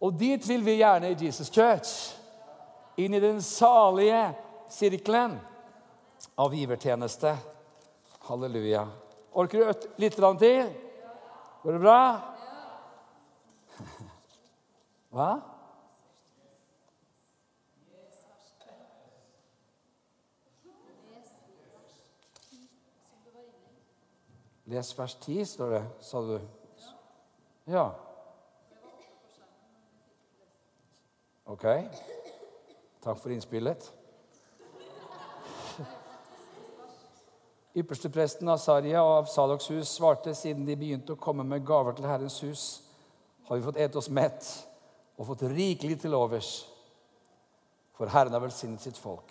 Og 0.00 0.14
dit 0.14 0.48
vil 0.48 0.62
vi 0.64 0.78
gjerne 0.78 1.10
i 1.10 1.16
Jesus 1.18 1.50
Church. 1.50 1.94
Inn 2.98 3.14
i 3.14 3.22
den 3.22 3.40
salige 3.42 4.20
sirkelen 4.70 5.38
av 6.34 6.54
givertjeneste. 6.54 7.36
Halleluja. 8.28 8.86
Orker 9.32 9.58
du 9.58 9.86
litt 10.02 10.16
til? 10.16 10.72
Går 11.62 11.72
det 11.72 11.80
bra? 11.82 12.00
Hva? 15.14 15.30
Les 24.68 24.98
vers 24.98 25.14
10, 25.24 25.44
står 25.48 25.70
det, 25.72 25.84
sa 26.04 26.20
du. 26.20 26.34
Ja. 27.72 27.86
Ok. 31.48 31.64
Takk 33.00 33.16
for 33.16 33.32
innspillet. 33.32 33.97
Ypperstepresten 37.78 38.48
Asaria 38.48 39.02
av 39.02 39.28
Saloks 39.30 39.70
hus 39.70 39.90
svarte 39.92 40.34
siden 40.34 40.66
de 40.66 40.76
begynte 40.76 41.14
å 41.14 41.20
komme 41.20 41.44
med 41.46 41.66
gaver 41.66 41.94
til 41.94 42.08
Herrens 42.08 42.40
hus, 42.42 42.64
har 43.46 43.56
vi 43.56 43.64
fått 43.64 43.78
ete 43.80 44.00
oss 44.00 44.10
mett 44.10 44.48
og 45.18 45.28
fått 45.30 45.46
rikelig 45.52 46.00
til 46.02 46.16
overs. 46.18 46.50
For 47.98 48.10
Herren 48.10 48.34
har 48.34 48.42
velsignet 48.42 48.82
sitt 48.82 48.98
folk. 48.98 49.30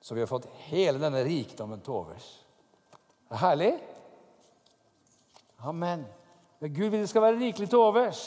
Så 0.00 0.14
vi 0.14 0.20
har 0.20 0.30
fått 0.30 0.48
hele 0.68 1.00
denne 1.00 1.22
rikdommen 1.24 1.80
til 1.80 1.96
overs. 2.00 2.28
Det 3.28 3.36
er 3.36 3.42
herlig. 3.46 3.72
Amen. 5.62 6.06
Men 6.60 6.72
Gud 6.74 6.88
vil 6.90 7.00
det 7.00 7.10
skal 7.10 7.24
være 7.26 7.40
rikelig 7.40 7.68
til 7.70 7.80
overs. 7.80 8.22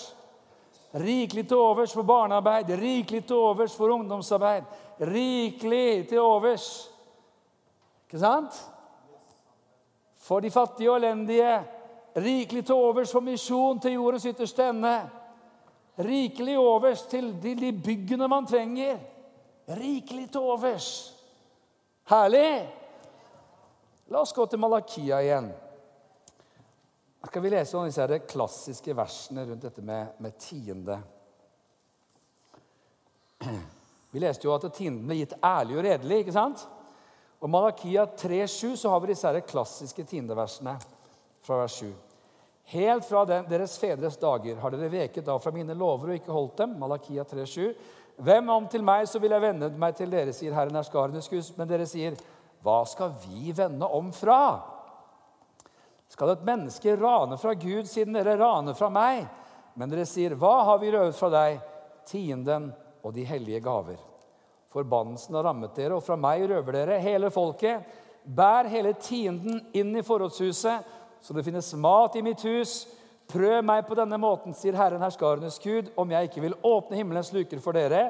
Rikelig 0.96 1.48
til 1.50 1.60
overs 1.60 1.94
for 1.94 2.08
barnearbeid, 2.08 2.72
rikelig 2.80 3.26
til 3.28 3.36
overs 3.36 3.76
for 3.76 3.92
ungdomsarbeid. 3.92 4.70
Rikelig 5.02 6.08
til 6.10 6.24
overs. 6.24 6.70
Ikke 8.06 8.22
sant? 8.22 8.62
For 10.26 10.42
de 10.42 10.52
fattige 10.52 10.92
og 10.92 10.98
elendige. 10.98 11.52
Rikelig 12.16 12.66
til 12.66 12.76
overs 12.76 13.12
for 13.12 13.22
misjon 13.22 13.80
til 13.84 13.98
jordens 13.98 14.26
ytterste 14.26 14.70
ende. 14.72 14.96
Rikelig 16.00 16.58
overs 16.60 17.04
til 17.12 17.34
de, 17.44 17.56
de 17.60 17.72
byggene 17.84 18.28
man 18.32 18.48
trenger. 18.48 18.98
Rikelig 19.70 20.32
til 20.32 20.42
overs. 20.42 20.90
Herlig! 22.10 22.72
La 24.14 24.22
oss 24.22 24.34
gå 24.38 24.46
til 24.46 24.62
Malakia 24.62 25.20
igjen. 25.26 25.48
Da 27.22 27.30
skal 27.32 27.42
vi 27.42 27.50
lese 27.50 27.78
om 27.78 27.88
disse 27.88 28.20
klassiske 28.30 28.94
versene 28.94 29.48
rundt 29.48 29.64
dette 29.66 29.82
med, 29.82 30.14
med 30.22 30.36
tiende. 30.38 31.00
Vi 34.14 34.22
leste 34.22 34.46
jo 34.46 34.54
at 34.54 34.68
tienden 34.78 35.08
ble 35.10 35.18
gitt 35.24 35.34
ærlig 35.44 35.80
og 35.80 35.84
redelig. 35.88 36.20
ikke 36.22 36.36
sant? 36.36 36.68
Og 37.46 37.50
Malakia 37.54 38.08
3,7 38.10 38.74
så 38.82 38.90
har 38.90 39.04
vi 39.04 39.12
disse 39.12 39.32
klassiske 39.46 40.04
tiendeversene 40.10 40.72
fra 41.46 41.60
vers 41.60 41.76
7. 41.78 41.92
Helt 42.72 43.06
fra 43.06 43.22
den, 43.30 43.46
deres 43.46 43.76
fedres 43.78 44.18
dager 44.18 44.58
har 44.58 44.74
dere 44.74 44.90
veket 44.90 45.28
av 45.30 45.44
fra 45.44 45.54
mine 45.54 45.76
lover 45.78 46.10
og 46.10 46.18
ikke 46.18 46.34
holdt 46.34 46.64
dem. 46.64 46.74
Malakia 46.82 47.22
3,7. 47.22 47.76
Hvem 48.26 48.50
om 48.50 48.66
til 48.72 48.82
meg, 48.88 49.06
så 49.06 49.22
vil 49.22 49.36
jeg 49.36 49.44
vende 49.44 49.70
meg 49.78 49.94
til 49.94 50.10
dere, 50.10 50.34
sier 50.34 50.56
Herren 50.58 50.80
herskarenes 50.80 51.30
Gud. 51.30 51.52
Men 51.60 51.70
dere 51.70 51.86
sier, 51.86 52.18
hva 52.66 52.80
skal 52.90 53.14
vi 53.28 53.54
vende 53.54 53.86
om 53.94 54.10
fra? 54.16 54.40
Skal 56.10 56.34
et 56.34 56.50
menneske 56.50 56.98
rane 56.98 57.38
fra 57.38 57.54
Gud 57.54 57.86
siden 57.92 58.18
dere 58.18 58.40
raner 58.42 58.74
fra 58.74 58.90
meg? 58.90 59.22
Men 59.78 59.94
dere 59.94 60.10
sier, 60.10 60.34
hva 60.34 60.56
har 60.72 60.82
vi 60.82 60.90
røvet 60.98 61.20
fra 61.20 61.30
deg? 61.38 61.62
Tienden 62.10 62.72
og 63.06 63.14
de 63.14 63.30
hellige 63.30 63.62
gaver. 63.70 64.15
Forbannelsen 64.76 65.38
har 65.38 65.48
rammet 65.48 65.76
dere, 65.78 65.96
og 65.96 66.04
fra 66.04 66.18
meg 66.20 66.44
røver 66.50 66.76
dere, 66.82 67.00
hele 67.00 67.32
folket. 67.32 67.86
Bær 68.26 68.68
hele 68.68 68.92
tienden 69.00 69.62
inn 69.78 69.94
i 69.96 70.04
forrådshuset, 70.04 70.94
så 71.24 71.34
det 71.34 71.46
finnes 71.46 71.72
mat 71.80 72.18
i 72.20 72.24
mitt 72.26 72.44
hus. 72.44 72.82
Prøv 73.32 73.64
meg 73.66 73.86
på 73.88 73.96
denne 73.98 74.20
måten, 74.22 74.54
sier 74.54 74.76
Herren 74.78 75.02
herskarenes 75.02 75.58
Gud, 75.64 75.94
om 75.98 76.12
jeg 76.12 76.30
ikke 76.30 76.44
vil 76.44 76.58
åpne 76.66 77.00
himmelens 77.00 77.32
luker 77.34 77.62
for 77.64 77.78
dere 77.78 78.10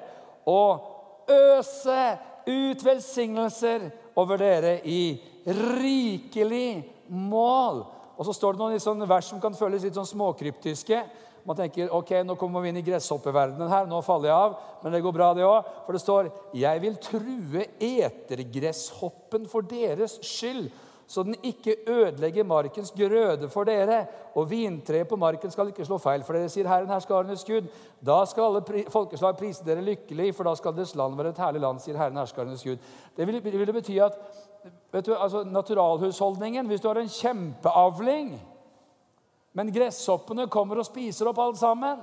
og 0.49 1.29
øse 1.31 2.01
ut 2.45 2.83
velsignelser 2.85 3.87
over 4.19 4.41
dere 4.41 4.79
i 4.83 5.15
rikelig 5.45 6.83
mål. 7.07 7.85
Og 8.15 8.27
så 8.27 8.35
står 8.35 8.55
det 8.55 8.63
noen 8.63 8.81
sånn 8.81 9.07
vers 9.09 9.29
som 9.31 9.41
kan 9.43 9.55
føles 9.57 9.83
litt 9.83 9.97
sånn 9.97 10.07
småkryptiske. 10.07 11.01
Man 11.45 11.57
tenker 11.59 11.91
ok, 11.93 12.15
nå 12.25 12.37
kommer 12.41 12.63
vi 12.63 12.71
inn 12.71 12.79
i 12.81 12.85
gresshoppeverdenen 12.85 13.69
her. 13.69 13.85
Nå 13.89 13.99
faller 14.05 14.31
jeg 14.31 14.47
av. 14.47 14.55
Men 14.81 14.95
det 14.95 15.03
går 15.05 15.13
bra, 15.13 15.29
det 15.37 15.45
òg. 15.45 15.69
For 15.85 15.97
det 15.97 16.01
står 16.01 16.31
Jeg 16.57 16.81
vil 16.81 16.97
true 17.03 17.67
etergresshoppen 17.77 19.45
for 19.51 19.67
deres 19.69 20.17
skyld 20.25 20.71
så 21.07 21.23
den 21.23 21.35
ikke 21.43 21.75
ødelegger 21.87 22.43
markens 22.43 22.91
grøde 22.91 23.49
for 23.49 23.63
dere. 23.63 24.05
Og 24.35 24.49
vintreet 24.49 25.07
på 25.07 25.15
marken 25.15 25.51
skal 25.51 25.69
ikke 25.69 25.85
slå 25.85 25.99
feil 26.01 26.23
for 26.25 26.33
dere, 26.33 26.49
sier 26.49 26.67
Herren 26.69 26.89
herskarenes 26.89 27.45
Gud. 27.45 27.69
Da 28.01 28.23
skal 28.25 28.49
alle 28.49 28.85
folkeslag 28.91 29.37
prise 29.37 29.65
dere 29.65 29.85
lykkelig, 29.85 30.31
for 30.35 30.49
da 30.49 30.55
skal 30.57 30.73
deres 30.75 30.95
land 30.97 31.17
være 31.17 31.35
et 31.35 31.43
herlig 31.43 31.61
land, 31.61 31.83
sier 31.83 31.99
Herren 31.99 32.17
herskarenes 32.17 32.65
Gud. 32.65 32.81
Det 33.15 33.27
vil, 33.29 33.41
vil 33.45 33.73
bety 33.77 33.99
at 34.01 34.17
vet 34.91 35.05
du, 35.05 35.15
altså 35.15 35.43
naturalhusholdningen 35.43 36.67
Hvis 36.67 36.81
du 36.81 36.87
har 36.87 36.99
en 37.01 37.09
kjempeavling, 37.09 38.35
men 39.55 39.71
gresshoppene 39.71 40.47
kommer 40.51 40.81
og 40.81 40.87
spiser 40.87 41.29
opp 41.31 41.39
alt 41.39 41.59
sammen, 41.59 42.01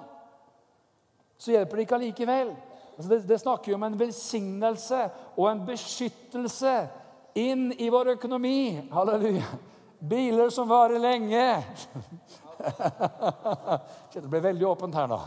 så 1.36 1.52
hjelper 1.52 1.76
det 1.76 1.84
ikke 1.84 1.98
allikevel. 1.98 2.52
Altså 2.96 3.08
det, 3.10 3.18
det 3.28 3.38
snakker 3.42 3.72
jo 3.72 3.76
om 3.76 3.84
en 3.88 3.98
velsignelse 4.00 5.00
og 5.36 5.50
en 5.50 5.60
beskyttelse 5.66 6.74
inn 7.34 7.72
i 7.76 7.90
vår 7.92 8.14
økonomi. 8.14 8.88
Halleluja. 8.92 9.44
Biler 9.98 10.50
som 10.50 10.68
varer 10.70 10.98
lenge. 11.02 11.64
Det 14.12 14.28
ble 14.28 14.40
veldig 14.44 14.66
åpent 14.70 14.94
her 14.94 15.06
nå. 15.10 15.20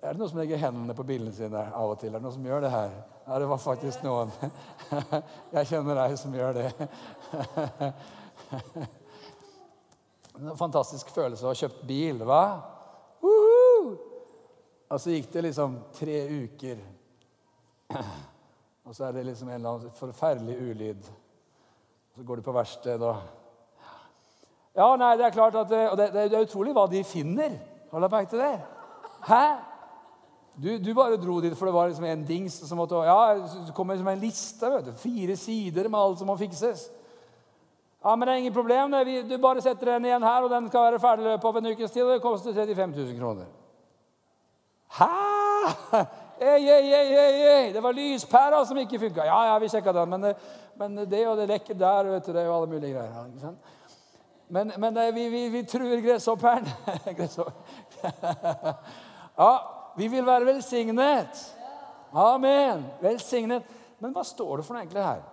Er 0.00 0.14
det 0.14 0.20
noen 0.20 0.30
som 0.32 0.40
legger 0.40 0.60
hendene 0.62 0.94
på 0.96 1.04
bilene 1.04 1.32
sine 1.36 1.60
av 1.76 1.92
og 1.92 1.98
til? 2.00 2.08
Er 2.08 2.18
det 2.18 2.24
noen 2.24 2.36
som 2.38 2.46
gjør 2.48 2.64
det 2.64 2.72
her? 2.72 2.94
Ja, 3.26 3.38
det 3.42 3.48
var 3.50 3.60
faktisk 3.60 4.04
noen. 4.06 4.32
Jeg 5.56 5.68
kjenner 5.68 6.00
ei 6.06 6.16
som 6.20 6.34
gjør 6.34 6.56
det. 6.56 6.70
En 10.40 10.56
fantastisk 10.56 11.10
følelse 11.12 11.44
å 11.44 11.50
ha 11.50 11.56
kjøpt 11.58 11.82
bil, 11.84 12.22
hva? 12.24 12.44
Og 14.90 14.98
så 14.98 15.12
gikk 15.12 15.28
det 15.34 15.42
liksom 15.50 15.76
tre 15.94 16.16
uker. 16.46 16.80
Og 18.88 18.96
så 18.96 19.04
er 19.06 19.12
det 19.14 19.26
liksom 19.28 19.50
en 19.50 19.58
eller 19.58 19.74
annen 19.76 19.92
forferdelig 19.94 20.56
ulyd. 20.70 21.10
Så 22.16 22.24
går 22.26 22.40
du 22.40 22.46
på 22.46 22.54
verksted 22.56 23.04
og 23.04 23.20
Ja, 24.74 24.88
nei, 24.96 25.12
det 25.18 25.28
er 25.28 25.34
klart 25.34 25.54
at 25.60 25.68
det, 25.70 25.82
Og 25.90 25.98
det, 25.98 26.08
det, 26.14 26.24
er 26.32 26.46
utrolig 26.46 26.72
hva 26.74 26.88
de 26.90 27.04
finner. 27.06 27.54
Har 27.92 28.00
du 28.00 28.08
merke 28.08 28.32
til 28.32 28.42
det? 28.42 28.54
Hæ? 29.28 29.44
Du, 30.60 30.78
du, 30.78 30.90
bare 30.94 31.16
dro 31.16 31.38
dit, 31.40 31.54
for 31.56 31.70
det 31.70 31.72
var 31.72 31.88
liksom 31.88 32.04
en 32.04 32.24
dings 32.28 32.58
som 32.68 32.76
måtte 32.76 32.98
Ja, 33.06 33.34
det 33.38 33.72
kommer 33.72 33.94
liksom 33.94 34.08
en 34.12 34.20
liste. 34.20 34.70
vet 34.70 34.84
du, 34.84 34.92
Fire 34.92 35.36
sider 35.36 35.88
med 35.88 36.00
alt 36.00 36.18
som 36.18 36.28
må 36.28 36.36
fikses. 36.36 36.90
Ja, 38.04 38.16
men 38.16 38.28
det 38.28 38.34
er 38.34 38.42
ingen 38.42 38.52
problem. 38.52 38.92
Du 39.28 39.38
bare 39.38 39.62
setter 39.64 39.94
den 39.94 40.04
igjen 40.04 40.22
her, 40.22 40.42
og 40.44 40.50
den 40.52 40.68
skal 40.68 40.90
være 40.90 41.00
ferdig 41.00 41.24
løpet 41.24 41.48
av 41.48 41.56
en 41.56 41.70
ukes 41.72 41.90
tid. 41.90 42.02
Og 42.04 42.12
det 42.12 42.22
koster 42.24 42.52
35 42.52 42.92
000 42.96 43.16
kroner. 43.16 43.48
Hæ? 44.98 45.08
Ei, 46.40 46.68
ei, 46.68 46.92
ei, 46.92 47.08
ei, 47.14 47.40
ei. 47.54 47.72
Det 47.72 47.82
var 47.82 47.92
lyspæra 47.92 48.64
som 48.64 48.78
ikke 48.80 48.98
funka. 48.98 49.24
Ja, 49.24 49.42
ja, 49.52 49.58
vi 49.60 49.68
sjekka 49.68 49.92
den, 49.92 50.08
men, 50.08 50.34
men, 50.76 51.02
det 51.08 51.26
og 51.28 51.36
det 51.36 51.48
lekker 51.48 51.74
der, 51.74 52.12
vet 52.14 52.26
du, 52.26 52.32
det 52.32 52.40
er 52.40 52.48
jo 52.48 52.54
alle 52.56 52.70
mulige 52.70 52.94
greier. 52.94 53.26
ikke 53.26 53.40
sant? 53.40 53.58
Men, 54.48 54.72
men 54.78 54.96
vi, 55.14 55.28
vi, 55.28 55.48
vi 55.48 55.66
truer 55.68 56.00
gresshopperen. 56.04 56.68
ja, 59.44 59.52
vi 59.96 60.08
vil 60.08 60.26
være 60.26 60.48
velsignet. 60.48 61.40
Amen. 62.12 62.84
Velsignet. 63.02 63.66
Men 63.98 64.14
hva 64.14 64.24
står 64.24 64.60
det 64.60 64.66
for 64.66 64.76
noe 64.76 64.84
egentlig 64.84 65.04
her? 65.04 65.24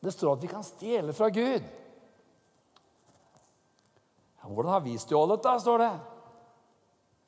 Det 0.00 0.12
står 0.14 0.36
at 0.36 0.42
vi 0.42 0.50
kan 0.50 0.66
stjele 0.66 1.14
fra 1.14 1.28
Gud. 1.34 1.66
Hvordan 4.48 4.72
har 4.72 4.80
vi 4.80 4.98
stjålet, 4.98 5.42
da? 5.42 5.58
står 5.60 5.78
det. 5.78 5.92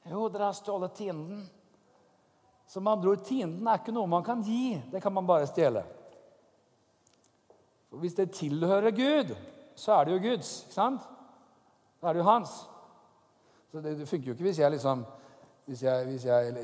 Jo, 0.08 0.28
dere 0.32 0.48
har 0.48 0.56
stjålet 0.56 0.94
tienden. 0.96 1.42
Som 2.66 2.86
andre 2.86 3.12
ord, 3.12 3.24
tienden 3.26 3.66
er 3.68 3.80
ikke 3.80 3.92
noe 3.92 4.08
man 4.08 4.24
kan 4.24 4.40
gi. 4.46 4.78
Det 4.92 5.02
kan 5.02 5.12
man 5.12 5.26
bare 5.28 5.48
stjele. 5.50 5.82
For 7.90 8.00
Hvis 8.00 8.14
det 8.16 8.30
tilhører 8.38 8.94
Gud, 8.94 9.34
så 9.76 9.98
er 9.98 10.04
det 10.04 10.12
jo 10.14 10.22
Guds. 10.30 10.52
ikke 10.64 10.74
sant? 10.74 11.02
Da 12.00 12.08
er 12.08 12.16
det 12.16 12.22
jo 12.22 12.30
hans. 12.30 12.52
Så 13.72 13.80
Det, 13.80 13.98
det 13.98 14.08
funker 14.08 14.26
jo 14.30 14.32
ikke 14.32 14.48
hvis 14.48 14.58
jeg 14.58 14.70
liksom 14.70 15.04
hvis 15.70 15.82
jeg, 15.82 16.06
hvis 16.06 16.24
jeg 16.26 16.54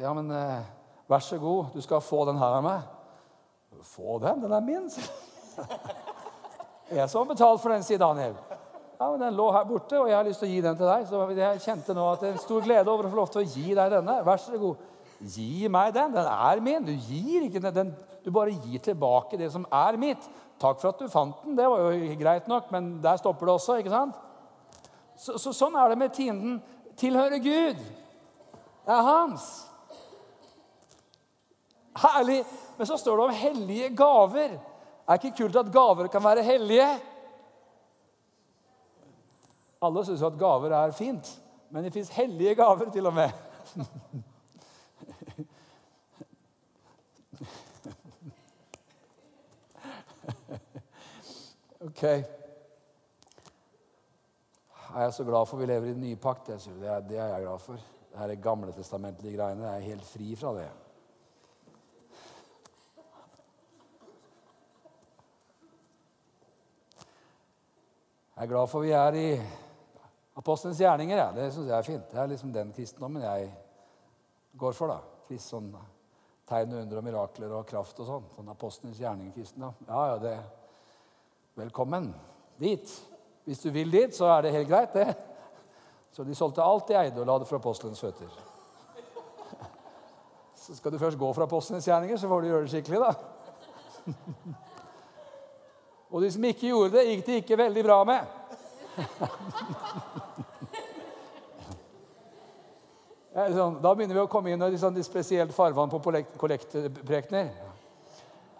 Ja, 0.00 0.12
men 0.14 0.30
eh, 0.30 0.58
vær 1.10 1.18
så 1.18 1.38
god, 1.38 1.72
du 1.74 1.80
skal 1.82 2.00
få 2.00 2.22
den 2.28 2.38
her 2.38 2.58
av 2.60 2.62
meg. 2.62 2.84
Få 3.82 4.20
den? 4.22 4.42
Den 4.44 4.52
er 4.54 4.60
min. 4.62 4.90
jeg 6.98 7.08
som 7.10 7.24
har 7.24 7.32
betalt 7.32 7.62
for 7.62 7.72
den, 7.74 7.82
sier 7.82 7.98
Daniel. 7.98 8.36
Ja, 9.00 9.08
men 9.10 9.20
Den 9.20 9.34
lå 9.34 9.48
her 9.50 9.64
borte, 9.66 9.98
og 9.98 10.06
jeg 10.06 10.14
har 10.14 10.28
lyst 10.28 10.38
til 10.44 10.46
å 10.46 10.52
gi 10.52 10.60
den 10.62 10.76
til 10.78 10.86
deg. 10.86 11.08
Så 11.10 11.24
jeg 11.34 11.62
kjente 11.64 11.96
nå 11.96 12.04
at 12.06 12.22
det 12.22 12.28
er 12.28 12.36
en 12.36 12.44
stor 12.44 12.62
glede 12.62 12.92
over 12.92 13.08
å 13.08 13.10
få 13.10 13.18
lov 13.18 13.32
til 13.34 13.42
å 13.42 13.48
gi 13.50 13.74
deg 13.74 13.96
denne. 13.96 14.14
Vær 14.28 14.38
så 14.44 14.60
god. 14.60 14.84
Gi 15.34 15.66
meg 15.78 15.90
den. 15.96 16.12
Den 16.14 16.28
er 16.30 16.62
min. 16.62 16.86
Du 16.86 16.92
gir 16.92 17.48
ikke 17.48 17.64
den. 17.66 17.90
Du 18.22 18.30
bare 18.30 18.54
gir 18.54 18.84
tilbake 18.84 19.40
det 19.40 19.48
som 19.50 19.66
er 19.74 19.98
mitt. 19.98 20.28
Takk 20.62 20.78
for 20.78 20.92
at 20.92 21.02
du 21.02 21.10
fant 21.10 21.42
den. 21.42 21.56
Det 21.58 21.66
var 21.66 21.82
jo 21.82 22.14
greit 22.20 22.46
nok, 22.46 22.70
men 22.70 22.92
der 23.02 23.18
stopper 23.18 23.50
det 23.50 23.56
også. 23.56 23.80
ikke 23.82 23.90
sant? 23.90 24.22
Så, 25.18 25.34
så 25.34 25.50
Sånn 25.64 25.74
er 25.82 25.90
det 25.90 25.98
med 25.98 26.14
tienden. 26.14 26.62
Tilhører 27.02 27.42
Gud. 27.42 27.82
Er 28.86 29.02
hans. 29.06 29.68
Herlig. 31.96 32.44
Men 32.76 32.86
så 32.86 32.96
står 32.96 33.16
det 33.16 33.24
om 33.24 33.30
hellige 33.30 33.96
gaver. 33.96 34.58
Er 35.08 35.18
ikke 35.18 35.36
kult 35.42 35.56
at 35.56 35.72
gaver 35.72 36.06
kan 36.06 36.24
være 36.24 36.42
hellige? 36.42 36.88
Alle 39.82 40.04
syns 40.06 40.22
at 40.22 40.38
gaver 40.38 40.74
er 40.78 40.92
fint, 40.94 41.42
men 41.70 41.84
det 41.84 41.92
fins 41.92 42.08
hellige 42.14 42.54
gaver 42.54 42.90
til 42.90 43.06
og 43.06 43.14
med. 43.14 43.30
Ok. 51.82 52.02
Jeg 52.02 52.24
Er 54.94 55.10
så 55.10 55.24
glad 55.24 55.46
for 55.46 55.56
vi 55.56 55.66
lever 55.66 55.86
i 55.86 55.92
den 55.92 56.00
nye 56.00 56.16
pakt? 56.16 56.46
Det 56.46 57.18
er 57.18 57.26
jeg 57.26 57.42
glad 57.42 57.58
for. 57.58 57.91
Her 58.14 58.34
gamle 58.34 58.72
testamentlige 58.76 59.36
greiene. 59.36 59.64
Jeg 59.64 59.76
er 59.76 59.90
helt 59.92 60.04
fri 60.04 60.34
fra 60.36 60.52
det. 60.56 60.68
Jeg 68.36 68.44
er 68.44 68.50
glad 68.50 68.66
for 68.66 68.82
vi 68.82 68.90
er 68.96 69.16
i 69.16 69.26
apostelens 70.36 70.80
gjerninger. 70.80 71.16
Ja. 71.16 71.30
Det 71.36 71.50
syns 71.52 71.68
jeg 71.68 71.78
er 71.78 71.88
fint. 71.88 72.10
Det 72.10 72.20
er 72.20 72.30
liksom 72.32 72.52
den 72.52 72.72
kristendommen 72.76 73.22
jeg 73.22 73.50
går 74.58 74.72
for. 74.76 74.92
da. 74.92 75.00
Krist, 75.28 75.52
sånn 75.52 75.72
Tegn 76.48 76.72
og 76.74 76.82
under 76.82 76.98
og 76.98 77.04
mirakler 77.06 77.52
og 77.54 77.68
kraft 77.68 78.00
og 78.02 78.08
sånn. 78.08 78.24
Sånn 78.34 78.50
apostelens 78.50 78.98
gjerninger-kristendom. 79.00 79.86
Ja, 79.86 80.06
ja, 80.10 80.18
det 80.20 80.34
Velkommen 81.54 82.14
dit. 82.56 82.88
Hvis 83.44 83.60
du 83.60 83.70
vil 83.70 83.90
dit, 83.92 84.14
så 84.16 84.30
er 84.32 84.42
det 84.42 84.52
helt 84.54 84.68
greit, 84.68 84.94
det. 84.96 85.31
Så 86.12 86.24
de 86.24 86.34
solgte 86.36 86.62
alt 86.62 86.88
de 86.88 86.94
eide, 86.98 87.20
og 87.20 87.26
la 87.26 87.38
det 87.40 87.48
for 87.48 87.56
apostelens 87.56 88.00
føtter. 88.00 88.28
Så 90.62 90.76
skal 90.76 90.92
du 90.92 90.98
først 91.00 91.18
gå 91.18 91.32
fra 91.32 91.48
apostelens 91.48 91.88
gjerninger, 91.88 92.16
så 92.16 92.28
får 92.28 92.40
du 92.40 92.46
gjøre 92.50 92.62
det 92.66 92.70
skikkelig, 92.74 93.00
da. 93.00 93.12
Og 96.12 96.20
de 96.22 96.28
som 96.32 96.44
ikke 96.44 96.68
gjorde 96.68 96.92
det, 96.98 97.06
gikk 97.08 97.26
det 97.26 97.36
ikke 97.40 97.56
veldig 97.56 97.84
bra 97.86 98.04
med. 98.04 98.22
Sånn, 103.32 103.78
da 103.80 103.94
begynner 103.96 104.18
vi 104.18 104.20
å 104.20 104.28
komme 104.28 104.52
inn 104.52 104.60
i 104.60 104.76
de 104.76 105.02
spesielt 105.06 105.54
farvann 105.56 105.88
på 105.88 106.02
kollektprekener. 106.36 107.46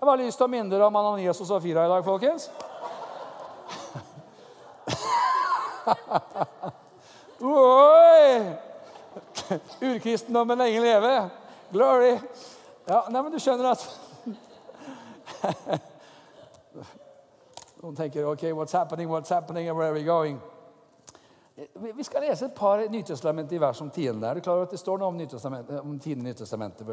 Jeg 0.01 0.09
har 0.09 0.17
lyst 0.19 0.41
til 0.41 0.49
å 0.49 0.51
minne 0.51 0.73
dere 0.73 0.89
om 0.89 0.97
Ananias 0.97 1.43
og 1.45 1.47
Safira 1.51 1.85
i 1.85 1.93
dag, 1.93 2.01
folkens. 2.09 2.49
Oi! 7.43 8.57
Urkristendommen 9.81 10.59
lenge 10.59 10.81
leve. 10.81 11.31
Glory. 11.73 12.19
Ja, 12.87 13.05
nei, 13.11 13.23
men 13.23 13.33
du 13.33 13.39
skjønner 13.43 13.73
at 13.73 13.83
Noen 17.83 17.97
tenker 17.99 18.29
OK, 18.31 18.45
what's 18.55 18.73
happening, 18.73 19.11
what's 19.11 19.31
happening, 19.35 19.67
where 19.75 19.89
are 19.91 19.95
we 19.95 20.05
going? 20.07 20.39
Vi 21.97 22.05
skal 22.07 22.23
lese 22.23 22.47
et 22.47 22.55
par 22.55 22.79
Nytestamentet 22.91 23.57
i 23.57 23.61
vers 23.61 23.81
om 23.83 23.91
tiende. 23.91 24.27
Er 24.29 24.35
du 24.35 24.41
klar 24.41 24.55
over 24.55 24.71
at 24.71 24.71
det 24.71 24.81
står 24.81 24.99
noe 25.03 25.09
om, 25.11 25.21
om 25.81 25.99
tiende 25.99 26.25
Nytestamentet? 26.25 26.87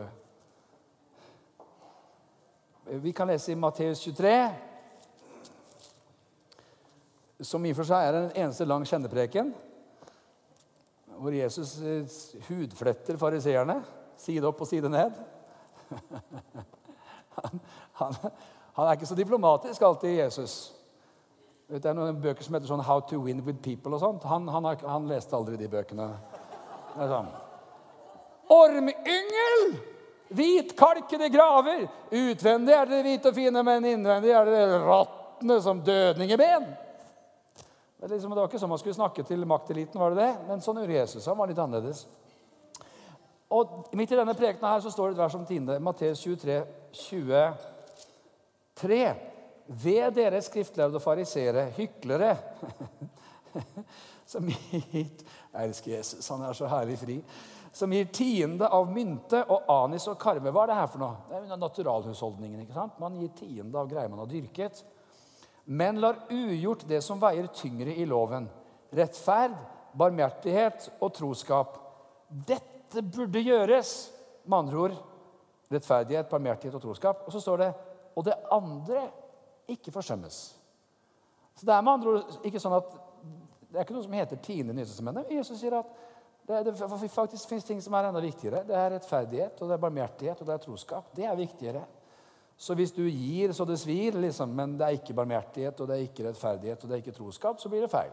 Vi 2.90 3.12
kan 3.12 3.28
lese 3.30 3.52
i 3.52 3.56
Matteus 3.56 4.02
23 4.02 4.50
som 7.42 7.66
i 7.66 7.72
og 7.72 7.78
for 7.78 7.88
seg 7.88 8.04
er 8.04 8.16
den 8.18 8.32
eneste 8.36 8.66
lang 8.68 8.84
kjennepreken, 8.88 9.54
hvor 11.20 11.36
Jesus 11.36 11.76
eh, 11.84 12.20
hudfletter 12.48 13.18
fariseerne 13.20 13.80
side 14.20 14.48
opp 14.48 14.62
og 14.64 14.68
side 14.70 14.92
ned. 14.92 15.20
Han, 17.40 17.60
han, 17.94 18.16
han, 18.76 18.88
er 18.88 18.98
ikke 18.98 19.08
så 19.08 19.16
diplomatisk 19.16 19.82
alltid, 19.88 20.10
Jesus. 20.18 20.56
Det 21.72 21.86
er 21.88 21.96
noen 21.96 22.18
bøker 22.20 22.44
som 22.44 22.58
heter 22.58 22.68
sånn 22.68 22.82
'How 22.84 23.00
to 23.08 23.20
win 23.24 23.40
with 23.46 23.62
people' 23.64 23.94
og 23.96 24.02
sånt. 24.02 24.26
Han, 24.28 24.50
han, 24.50 25.08
leste 25.08 25.38
aldri 25.38 25.56
de 25.56 25.70
bøkene. 25.72 26.10
Det 26.96 27.06
er 27.06 27.14
sånn. 27.14 27.30
Ormyngel! 28.52 29.64
Hvitkalkede 30.36 31.30
graver. 31.32 31.88
Utvendig 32.12 32.76
er 32.76 32.92
dere 32.92 33.06
hvite 33.08 33.32
og 33.32 33.40
fine, 33.40 33.64
men 33.64 33.88
innvendig 33.88 34.36
er 34.36 34.52
dere 34.52 34.84
råtne 34.84 35.62
som 35.64 35.80
dødningeben. 35.80 36.68
Det, 38.00 38.08
liksom, 38.08 38.32
det 38.32 38.40
var 38.40 38.48
ikke 38.48 38.60
sånn 38.62 38.72
man 38.72 38.80
skulle 38.80 38.96
snakke 38.96 39.24
til 39.28 39.42
makteliten, 39.44 40.00
var 40.00 40.14
det 40.16 40.24
det? 40.24 40.44
Men 40.48 40.62
sånn 40.64 40.78
gjorde 40.80 40.96
Jesus. 40.96 41.26
Han 41.28 41.36
var 41.36 41.50
litt 41.52 41.60
annerledes. 41.60 42.06
Og 43.52 43.90
Midt 43.98 44.14
i 44.14 44.20
denne 44.20 44.36
prekena 44.38 44.76
her 44.76 44.84
så 44.86 44.92
står 44.94 45.10
det 45.10 45.18
et 45.18 45.24
vers 45.24 45.36
om 45.36 45.48
tiende. 45.50 45.76
Matteus 45.84 46.22
23, 46.24 46.62
23. 46.96 49.02
Ved 49.84 50.16
dere 50.16 50.40
skriftlærde 50.42 50.98
og 50.98 51.04
farisere, 51.04 51.66
hyklere 51.76 52.32
som 54.32 54.48
gir 54.48 55.10
elsker 55.60 55.98
Jesus, 55.98 56.30
han 56.32 56.46
er 56.48 56.56
så 56.56 56.70
herlig 56.72 56.96
fri. 57.02 57.18
Som 57.76 57.92
gir 57.94 58.08
tiende 58.16 58.70
av 58.74 58.88
mynte 58.94 59.44
og 59.52 59.68
anis 59.76 60.08
og 60.10 60.18
karve. 60.22 60.54
Hva 60.56 60.64
er 60.64 60.72
det 60.72 60.80
her 60.80 60.90
for 60.94 61.04
noe? 61.04 61.20
Det 61.28 61.42
er 61.42 61.62
naturalhusholdningen. 61.66 62.64
ikke 62.64 62.80
sant? 62.80 62.96
Man 63.04 63.20
gir 63.20 63.36
tiende 63.36 63.82
av 63.82 63.92
greier 63.92 64.10
man 64.10 64.24
har 64.24 64.32
dyrket 64.32 64.76
men 65.70 66.00
lar 66.02 66.24
ugjort 66.34 66.88
det 66.90 67.02
som 67.06 67.20
veier 67.22 67.46
tyngre 67.54 67.94
i 67.94 68.06
loven. 68.10 68.48
Rettferd, 68.96 69.54
barmhjertighet 69.94 70.88
og 70.98 71.14
troskap. 71.14 71.76
Dette 72.26 73.04
burde 73.06 73.44
gjøres. 73.46 73.92
Med 74.50 74.64
andre 74.64 74.80
ord 74.82 74.96
rettferdighet, 75.70 76.30
barmhjertighet 76.30 76.78
og 76.80 76.82
troskap. 76.82 77.22
Og 77.28 77.36
så 77.36 77.42
står 77.44 77.62
det 77.62 77.70
og 78.18 78.26
det 78.26 78.34
andre 78.52 79.04
ikke 79.70 79.94
forsømmes. 79.94 80.40
Så 81.56 81.66
Det 81.66 81.74
er 81.74 81.82
med 81.82 81.94
andre 81.94 82.10
ord 82.10 82.48
ikke 82.50 82.60
sånn 82.60 82.78
at 82.80 82.90
det 83.70 83.78
er 83.78 83.86
ikke 83.86 83.94
noe 83.94 84.08
som 84.08 84.18
heter 84.18 84.42
tiende 84.42 84.74
nytelsesmennene. 84.74 85.30
Jesus 85.38 85.60
sier 85.62 85.76
at 85.78 85.90
det, 86.50 86.64
det, 86.66 87.10
faktisk 87.14 87.52
finnes 87.52 87.68
ting 87.68 87.82
som 87.86 87.94
er 87.94 88.10
enda 88.10 88.24
viktigere. 88.24 88.64
Det 88.66 88.74
er 88.74 88.96
rettferdighet, 88.96 89.62
og 89.62 89.70
det 89.70 89.76
er 89.76 89.84
barmhjertighet 89.84 90.42
og 90.42 90.50
det 90.50 90.56
er 90.56 90.64
troskap. 90.64 91.12
Det 91.14 91.28
er 91.30 91.38
viktigere. 91.38 91.84
Så 92.60 92.76
hvis 92.76 92.92
du 92.92 93.06
gir 93.08 93.54
så 93.56 93.64
det 93.66 93.78
svir, 93.80 94.18
liksom, 94.20 94.50
men 94.52 94.74
det 94.80 94.84
er 94.86 94.98
ikke 94.98 95.14
barmhjertighet 95.16 95.80
og 95.80 95.88
det 95.88 95.96
er 95.96 96.08
ikke 96.10 96.26
rettferdighet 96.28 96.82
og 96.84 96.90
det 96.90 96.96
er 96.98 97.04
ikke 97.04 97.16
troskap, 97.16 97.60
så 97.60 97.70
blir 97.72 97.86
det 97.86 97.92
feil. 97.92 98.12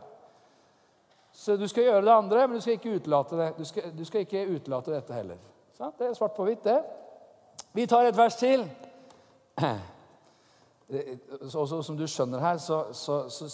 Så 1.34 1.56
du 1.58 1.66
skal 1.68 1.88
gjøre 1.88 2.04
det 2.06 2.12
andre, 2.14 2.44
men 2.46 2.56
du 2.56 2.62
skal 2.62 2.76
ikke 2.78 2.94
utelate 2.94 3.36
det. 3.36 3.48
Du 3.58 3.64
skal, 3.64 3.90
du 3.98 4.04
skal 4.06 4.22
ikke 4.22 4.44
utelate 4.54 4.94
dette 4.94 5.14
heller. 5.14 5.40
Så 5.74 5.90
det 5.98 6.06
er 6.06 6.14
svart 6.14 6.36
på 6.36 6.46
hvitt, 6.46 6.62
det. 6.64 6.78
Vi 7.74 7.86
tar 7.90 8.06
et 8.06 8.16
vers 8.16 8.36
til. 8.40 8.64
Så, 11.50 11.66
så, 11.66 11.80
som 11.82 11.96
du 11.98 12.04
skjønner 12.06 12.38
her, 12.38 12.60
så, 12.62 12.92
så 12.94 13.48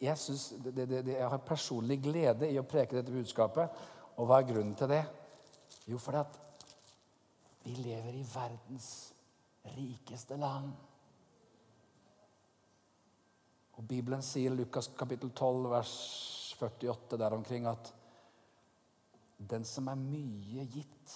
jeg, 0.00 0.18
synes, 0.18 0.54
det, 0.64 0.88
det, 0.88 1.12
jeg 1.12 1.28
har 1.30 1.38
personlig 1.46 2.00
glede 2.02 2.48
i 2.50 2.58
å 2.58 2.64
preke 2.66 2.96
dette 2.96 3.14
budskapet. 3.14 3.78
Og 4.18 4.26
hva 4.26 4.40
er 4.40 4.48
grunnen 4.48 4.74
til 4.74 4.90
det? 4.90 5.04
Jo, 5.86 6.00
fordi 6.02 6.18
at 6.18 6.40
vi 7.62 7.76
lever 7.78 8.18
i 8.18 8.24
verdens 8.26 8.88
rikeste 9.76 10.36
land. 10.40 10.72
Og 13.78 13.86
Bibelen 13.86 14.22
sier 14.26 14.54
Lukas 14.54 14.90
kapittel 14.98 15.30
12, 15.30 15.70
vers 15.70 15.94
48 16.58 17.18
der 17.20 17.36
omkring 17.36 17.68
at 17.70 17.92
den 19.38 19.64
som 19.64 19.86
er 19.86 20.00
mye 20.00 20.64
gitt, 20.66 21.12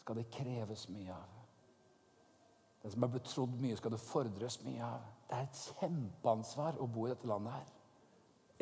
skal 0.00 0.18
det 0.18 0.30
kreves 0.34 0.88
mye 0.90 1.14
av. 1.14 1.36
Den 2.82 2.94
som 2.94 3.04
er 3.06 3.12
betrodd 3.12 3.58
mye, 3.60 3.76
skal 3.78 3.94
det 3.94 4.02
fordres 4.02 4.58
mye 4.64 4.82
av. 4.82 5.04
Det 5.28 5.36
er 5.36 5.46
et 5.46 5.60
kjempeansvar 5.78 6.80
å 6.82 6.88
bo 6.90 7.06
i 7.06 7.12
dette 7.12 7.28
landet 7.30 7.54
her. 7.54 7.68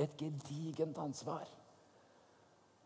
Et 0.04 0.20
gedigent 0.20 0.98
ansvar. 1.00 1.48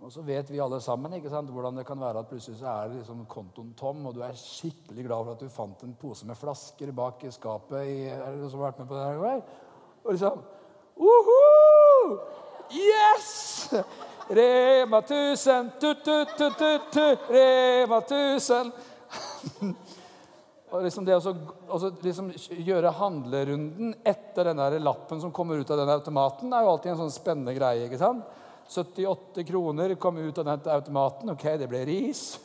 Og 0.02 0.10
så 0.10 0.22
vet 0.26 0.48
vi 0.50 0.58
alle 0.58 0.80
sammen 0.82 1.12
ikke 1.14 1.30
sant, 1.30 1.50
hvordan 1.54 1.76
det 1.78 1.84
kan 1.86 2.00
være 2.02 2.24
at 2.24 2.30
plutselig 2.30 2.58
så 2.58 2.72
er 2.72 2.96
liksom 2.96 3.22
kontoen 3.30 3.70
tom, 3.78 4.00
og 4.08 4.16
du 4.16 4.24
er 4.26 4.34
skikkelig 4.38 5.04
glad 5.06 5.28
for 5.28 5.36
at 5.36 5.44
du 5.44 5.52
fant 5.52 5.84
en 5.86 5.94
pose 6.00 6.26
med 6.26 6.38
flasker 6.38 6.90
bak 6.96 7.22
i 7.22 7.30
skapet. 7.30 7.86
I, 7.86 8.08
er 8.10 8.24
det 8.24 8.40
noen 8.40 8.50
som 8.50 8.64
har 8.64 8.72
vært 8.72 8.82
med 8.82 8.90
på 8.90 8.98
det 8.98 9.04
her? 9.06 9.44
Og 10.02 10.16
liksom 10.16 10.42
Uhu! 11.02 12.18
Yes! 12.72 13.70
Rema 14.32 14.98
1000, 14.98 15.70
tu-tu-tu-tu, 15.78 17.06
Rema 17.30 18.02
1000. 18.02 18.74
og 20.72 20.82
liksom 20.82 21.06
det 21.06 21.18
å 21.20 21.80
liksom 22.02 22.34
gjøre 22.58 22.94
handlerunden 22.98 23.94
etter 24.02 24.50
den 24.50 24.62
der 24.62 24.82
lappen 24.82 25.22
som 25.22 25.34
kommer 25.34 25.62
ut 25.62 25.70
av 25.70 25.82
den 25.82 25.94
automaten, 25.94 26.50
er 26.50 26.64
jo 26.64 26.74
alltid 26.74 26.96
en 26.96 27.02
sånn 27.04 27.18
spennende 27.20 27.54
greie. 27.54 27.86
ikke 27.86 28.02
sant? 28.02 28.41
78 28.72 29.44
kroner 29.44 29.94
kom 29.94 30.18
ut 30.18 30.38
av 30.38 30.44
den 30.44 30.72
automaten. 30.72 31.30
Ok, 31.34 31.44
det 31.60 31.68
ble 31.70 31.84
ris. 31.88 32.40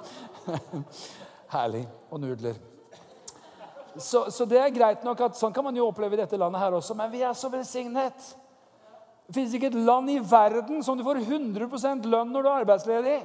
Herlig. 1.54 1.84
Og 2.10 2.20
nudler. 2.22 2.58
Så, 3.96 4.30
så, 4.30 4.46
det 4.46 4.60
er 4.60 4.72
greit 4.72 5.04
nok 5.04 5.20
at 5.26 5.38
sånn 5.38 5.52
kan 5.52 5.66
man 5.66 5.76
jo 5.76 5.88
oppleve 5.90 6.16
i 6.16 6.20
dette 6.22 6.38
landet 6.38 6.62
her 6.62 6.76
også, 6.78 6.94
men 6.96 7.10
vi 7.12 7.24
er 7.26 7.34
så 7.36 7.50
velsignet. 7.52 8.28
Det 9.26 9.34
fins 9.36 9.54
ikke 9.54 9.70
et 9.70 9.78
land 9.78 10.10
i 10.10 10.20
verden 10.22 10.82
som 10.86 10.98
du 10.98 11.04
får 11.06 11.22
100% 11.22 12.06
lønn 12.10 12.30
når 12.32 12.42
du 12.42 12.48
er 12.48 12.62
arbeidsledig. 12.64 13.18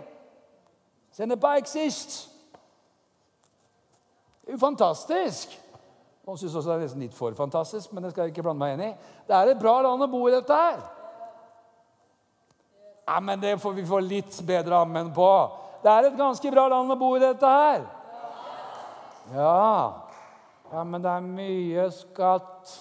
Sen 1.16 1.32
det 1.32 1.40
bare 1.42 1.62
exist. 1.62 2.26
Det 4.44 4.52
er 4.52 4.58
jo 4.58 4.62
fantastisk. 4.62 5.56
Noen 6.26 6.42
syns 6.42 6.58
også 6.58 6.76
det 6.76 6.90
er 6.90 7.00
litt 7.06 7.16
for 7.16 7.38
fantastisk, 7.38 7.94
men 7.94 8.04
det 8.04 8.12
skal 8.12 8.26
jeg 8.26 8.34
ikke 8.34 8.44
blande 8.46 8.62
meg 8.62 8.76
inn 8.76 8.86
i. 8.88 8.92
Det 9.30 9.38
er 9.38 9.54
et 9.54 9.62
bra 9.62 9.78
land 9.86 10.06
å 10.06 10.10
bo 10.10 10.24
i 10.26 10.34
dette 10.34 10.58
her. 10.58 10.82
Ja, 13.06 13.20
men 13.22 13.40
det 13.40 13.58
får 13.62 13.74
vi 13.74 13.86
få 13.86 14.00
litt 14.02 14.42
bedre 14.42 14.76
ammen 14.82 15.14
på. 15.14 15.30
Det 15.84 15.92
er 15.92 16.08
et 16.08 16.18
ganske 16.18 16.52
bra 16.52 16.68
land 16.72 16.90
å 16.90 16.98
bo 16.98 17.12
i, 17.18 17.22
dette 17.22 17.46
her. 17.46 17.84
Ja. 19.36 19.94
Ja, 20.72 20.84
men 20.84 21.02
det 21.04 21.12
er 21.12 21.22
mye 21.22 21.86
skatt. 21.94 22.72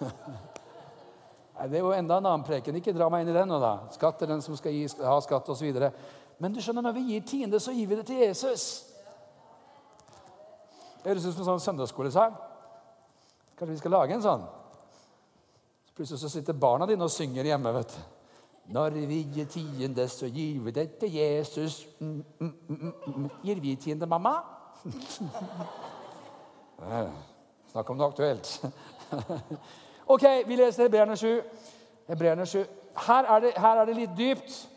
Nei, 1.54 1.68
det 1.70 1.78
er 1.78 1.84
jo 1.86 1.94
enda 1.96 2.18
en 2.18 2.26
annen 2.26 2.44
preken. 2.44 2.76
Ikke 2.76 2.92
dra 2.92 3.08
meg 3.12 3.24
inn 3.24 3.32
i 3.32 3.38
den 3.38 3.48
nå, 3.48 3.58
da. 3.62 3.78
Skatt 3.94 4.20
er 4.20 4.28
den 4.34 4.42
som 4.44 4.56
skal 4.60 4.76
gi, 4.76 4.84
ha 5.00 5.16
skatt, 5.24 5.48
osv. 5.48 5.68
Men 6.36 6.52
du 6.52 6.60
skjønner, 6.60 6.84
når 6.84 6.98
vi 6.98 7.06
gir 7.14 7.22
tiende, 7.24 7.60
så 7.62 7.72
gir 7.72 7.88
vi 7.88 7.96
det 7.96 8.06
til 8.10 8.20
Jesus. 8.20 8.66
Det 11.00 11.08
høres 11.08 11.24
ut 11.24 11.32
som 11.32 11.44
en 11.46 11.50
sånn 11.54 11.64
søndagsskolesang. 11.70 12.36
Kanskje 13.56 13.72
vi 13.72 13.80
skal 13.80 13.96
lage 13.96 14.12
en 14.16 14.24
sånn? 14.24 14.44
Plutselig 15.94 16.20
så 16.20 16.28
sitter 16.28 16.52
barna 16.58 16.86
dine 16.90 17.04
og 17.06 17.10
synger 17.10 17.44
hjemme. 17.44 17.74
vet 17.74 17.88
du. 17.88 17.98
Når 18.74 18.90
vi 18.90 19.22
gir 19.34 19.44
tiende, 19.44 20.08
så 20.08 20.26
gir 20.26 20.60
vi 20.60 20.70
det 20.70 20.90
til 20.98 21.12
Jesus. 21.14 21.88
Mm, 22.00 22.24
mm, 22.40 22.54
mm, 22.68 22.76
mm, 22.78 22.92
mm. 23.16 23.30
Gir 23.42 23.60
vi 23.60 23.76
tiende, 23.76 24.06
mamma? 24.06 24.34
Snakk 27.72 27.90
om 27.90 27.96
noe 27.96 28.08
aktuelt. 28.08 28.64
ok, 30.14 30.24
vi 30.46 30.56
leser 30.56 30.82
Hebreerne 30.82 31.16
7. 31.16 31.42
Hebreerne 32.08 32.46
7. 32.46 32.64
Her, 33.06 33.24
er 33.24 33.40
det, 33.40 33.52
her 33.56 33.80
er 33.80 33.84
det 33.84 33.96
litt 33.96 34.16
dypt. 34.18 34.68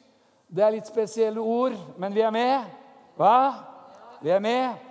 Det 0.48 0.64
er 0.64 0.76
litt 0.76 0.88
spesielle 0.88 1.40
ord, 1.40 1.76
men 1.98 2.16
vi 2.16 2.22
er 2.22 2.32
med. 2.32 2.62
Hva? 3.18 3.54
Vi 4.22 4.30
er 4.30 4.40
med. 4.40 4.87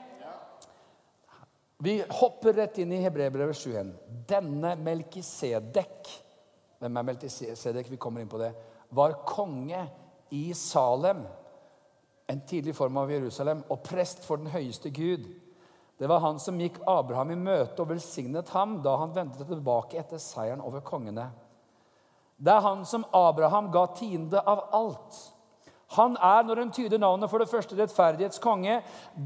Vi 1.79 2.05
hopper 2.09 2.53
rett 2.53 2.79
inn 2.79 2.93
i 2.93 3.03
Hebreerbrevet 3.05 3.57
7.1. 3.57 3.91
Denne 4.29 4.77
Melkisedek 4.81 6.09
Hvem 6.81 6.97
er 6.97 7.05
Melkisedek? 7.09 7.91
Vi 7.91 7.99
kommer 8.01 8.20
inn 8.20 8.31
på 8.31 8.41
det. 8.41 8.53
Var 8.89 9.18
konge 9.29 9.87
i 10.31 10.55
Salem, 10.55 11.22
en 12.27 12.41
tidlig 12.47 12.74
form 12.77 12.97
av 13.01 13.11
Jerusalem, 13.11 13.62
og 13.72 13.83
prest 13.87 14.24
for 14.27 14.41
den 14.41 14.51
høyeste 14.53 14.91
Gud. 14.91 15.24
Det 15.97 16.09
var 16.11 16.20
han 16.20 16.41
som 16.43 16.59
gikk 16.61 16.83
Abraham 16.87 17.33
i 17.33 17.39
møte 17.41 17.81
og 17.81 17.95
velsignet 17.95 18.51
ham 18.53 18.81
da 18.85 18.99
han 19.01 19.14
vendte 19.16 19.47
tilbake 19.49 19.97
etter 20.01 20.20
seieren 20.20 20.64
over 20.64 20.85
kongene. 20.85 21.31
Det 22.37 22.53
er 22.53 22.64
han 22.66 22.85
som 22.85 23.07
Abraham 23.16 23.70
ga 23.72 23.87
tiende 23.97 24.43
av 24.45 24.66
alt. 24.77 25.16
Han 25.95 26.16
er, 26.18 26.43
når 26.43 26.61
en 26.61 26.72
tyder 26.74 26.99
navnet, 26.99 27.30
for 27.30 27.39
det 27.39 27.51
første 27.51 27.76
rettferdighetskonge. 27.78 28.80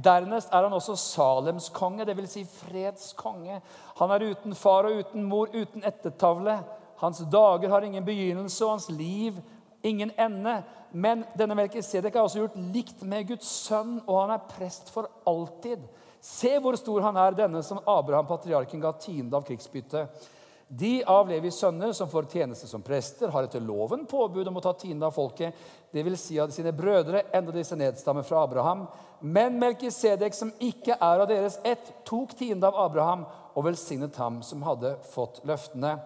Dernest 0.04 0.52
er 0.52 0.66
han 0.66 0.76
også 0.76 0.96
Salems 1.00 1.70
konge, 1.72 2.04
dvs. 2.04 2.34
Si 2.34 2.42
freds 2.44 3.14
konge. 3.16 3.62
Han 3.96 4.12
er 4.12 4.26
uten 4.32 4.54
far 4.54 4.90
og 4.90 5.00
uten 5.00 5.24
mor, 5.24 5.48
uten 5.54 5.86
ettertavle. 5.88 6.58
Hans 7.00 7.22
dager 7.32 7.72
har 7.72 7.86
ingen 7.86 8.04
begynnelse, 8.04 8.64
og 8.64 8.76
hans 8.76 8.90
liv 8.92 9.40
ingen 9.82 10.12
ende. 10.18 10.58
Men 10.92 11.24
denne 11.38 11.56
Melkisedek 11.56 12.14
er 12.14 12.26
også 12.26 12.42
gjort 12.42 12.60
likt 12.74 13.00
med 13.08 13.30
Guds 13.30 13.48
sønn, 13.64 13.96
og 14.04 14.20
han 14.24 14.34
er 14.36 14.44
prest 14.50 14.92
for 14.92 15.08
alltid. 15.28 15.86
Se 16.20 16.52
hvor 16.60 16.76
stor 16.76 17.08
han 17.08 17.16
er, 17.16 17.38
denne 17.38 17.62
som 17.64 17.80
Abraham, 17.88 18.28
patriarken, 18.28 18.82
ga 18.84 18.92
tiende 19.00 19.38
av 19.38 19.48
krigsbyttet. 19.48 20.28
De 20.70 21.00
av 21.08 21.26
Levis 21.26 21.56
sønner 21.58 21.90
som 21.96 22.06
får 22.10 22.28
tjeneste 22.30 22.68
som 22.70 22.82
prester, 22.84 23.32
har 23.32 23.46
etter 23.46 23.62
loven 23.64 24.04
påbud 24.06 24.46
om 24.46 24.60
å 24.60 24.62
ta 24.62 24.70
tiende 24.78 25.08
av 25.08 25.16
folket, 25.16 25.56
dvs. 25.92 26.20
Si 26.20 26.38
av 26.40 26.50
sine 26.54 26.72
brødre, 26.72 27.24
enda 27.32 27.54
disse 27.54 27.76
nedstammer 27.78 28.26
fra 28.26 28.44
Abraham. 28.44 28.86
Men 29.20 29.58
Melkisedek, 29.60 30.34
som 30.34 30.52
ikke 30.62 30.96
er 30.96 31.22
av 31.22 31.28
deres 31.28 31.58
ett, 31.66 31.92
tok 32.08 32.34
tiende 32.38 32.68
av 32.68 32.78
Abraham 32.86 33.26
og 33.54 33.66
velsignet 33.66 34.16
ham 34.20 34.40
som 34.46 34.62
hadde 34.64 34.94
fått 35.12 35.42
løftene. 35.48 35.96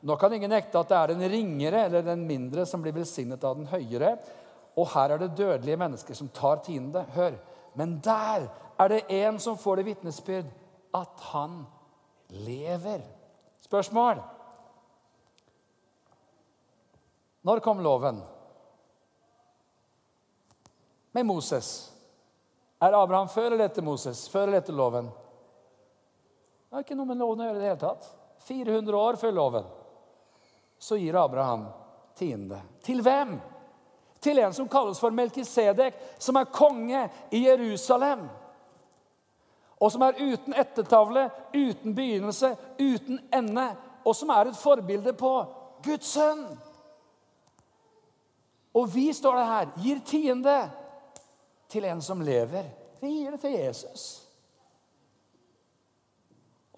Nå 0.00 0.16
kan 0.18 0.34
ingen 0.34 0.52
nekte 0.52 0.78
at 0.78 0.90
det 0.90 0.98
er 0.98 1.12
den 1.14 1.30
ringere 1.32 1.86
eller 1.88 2.04
den 2.06 2.26
mindre 2.28 2.66
som 2.68 2.82
blir 2.82 2.94
velsignet 2.94 3.44
av 3.44 3.56
den 3.58 3.70
høyere. 3.70 4.16
Og 4.78 4.86
her 4.92 5.14
er 5.14 5.22
det 5.22 5.34
dødelige 5.38 5.80
mennesker 5.80 6.14
som 6.14 6.30
tar 6.34 6.62
tiende. 6.66 7.02
Hør. 7.16 7.38
Men 7.78 7.98
der 8.04 8.46
er 8.78 8.92
det 8.92 9.04
en 9.18 9.40
som 9.42 9.58
får 9.58 9.80
det 9.80 9.88
vitnesbyrd 9.90 10.50
at 10.94 11.28
han 11.32 11.62
lever. 12.30 13.02
Spørsmål? 13.64 14.20
Når 17.48 17.62
kom 17.64 17.80
loven? 17.82 18.20
Med 21.18 21.26
Moses. 21.26 21.92
Er 22.78 22.92
Abraham 23.02 23.28
før 23.28 23.50
eller 23.50 23.64
etter 23.64 23.82
Moses? 23.82 24.28
Før 24.28 24.42
eller 24.46 24.60
etter 24.60 24.72
loven? 24.72 25.08
Det 26.68 26.76
har 26.76 26.84
ikke 26.84 26.94
noe 26.94 27.10
med 27.10 27.18
loven 27.18 27.42
å 27.42 27.48
gjøre 27.48 27.58
i 27.58 27.62
det 27.64 27.66
hele 27.72 27.80
tatt. 27.80 28.06
400 28.46 29.00
år 29.00 29.18
før 29.18 29.34
loven 29.34 29.66
så 30.78 30.94
gir 30.94 31.18
Abraham 31.18 31.66
tiende. 32.14 32.60
Til 32.86 33.02
hvem? 33.02 33.34
Til 34.22 34.44
en 34.44 34.54
som 34.54 34.70
kalles 34.70 35.02
for 35.02 35.10
Melkisedek, 35.10 35.98
som 36.22 36.38
er 36.38 36.52
konge 36.54 37.02
i 37.34 37.42
Jerusalem. 37.48 38.28
Og 39.82 39.90
som 39.90 40.06
er 40.06 40.22
uten 40.22 40.54
ettertavle, 40.54 41.28
uten 41.50 41.98
begynnelse, 41.98 42.54
uten 42.78 43.24
ende. 43.34 43.72
Og 44.06 44.14
som 44.14 44.30
er 44.38 44.52
et 44.52 44.62
forbilde 44.62 45.18
på 45.18 45.36
Guds 45.82 46.14
sønn. 46.14 46.46
Og 48.70 48.92
vi, 48.94 49.10
står 49.10 49.42
det 49.42 49.54
her, 49.56 49.80
gir 49.82 50.04
tiende 50.06 50.60
til 51.68 51.84
en 51.84 52.00
som 52.02 52.22
lever. 52.24 52.70
Vi 53.00 53.10
gir 53.20 53.34
det 53.34 53.40
til 53.40 53.54
Jesus. 53.54 54.06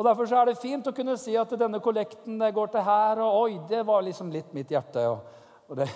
Og 0.00 0.04
Derfor 0.04 0.26
så 0.26 0.38
er 0.40 0.48
det 0.48 0.60
fint 0.60 0.86
å 0.88 0.94
kunne 0.96 1.12
si 1.20 1.34
at 1.36 1.50
denne 1.60 1.76
kollekten 1.84 2.40
går 2.56 2.70
til 2.72 2.84
her, 2.86 3.20
og 3.20 3.42
oi, 3.42 3.58
det 3.68 3.82
var 3.84 4.00
liksom 4.06 4.30
litt 4.32 4.54
mitt 4.56 4.70
hjerte. 4.72 5.02
Og, 5.10 5.74
det, 5.76 5.90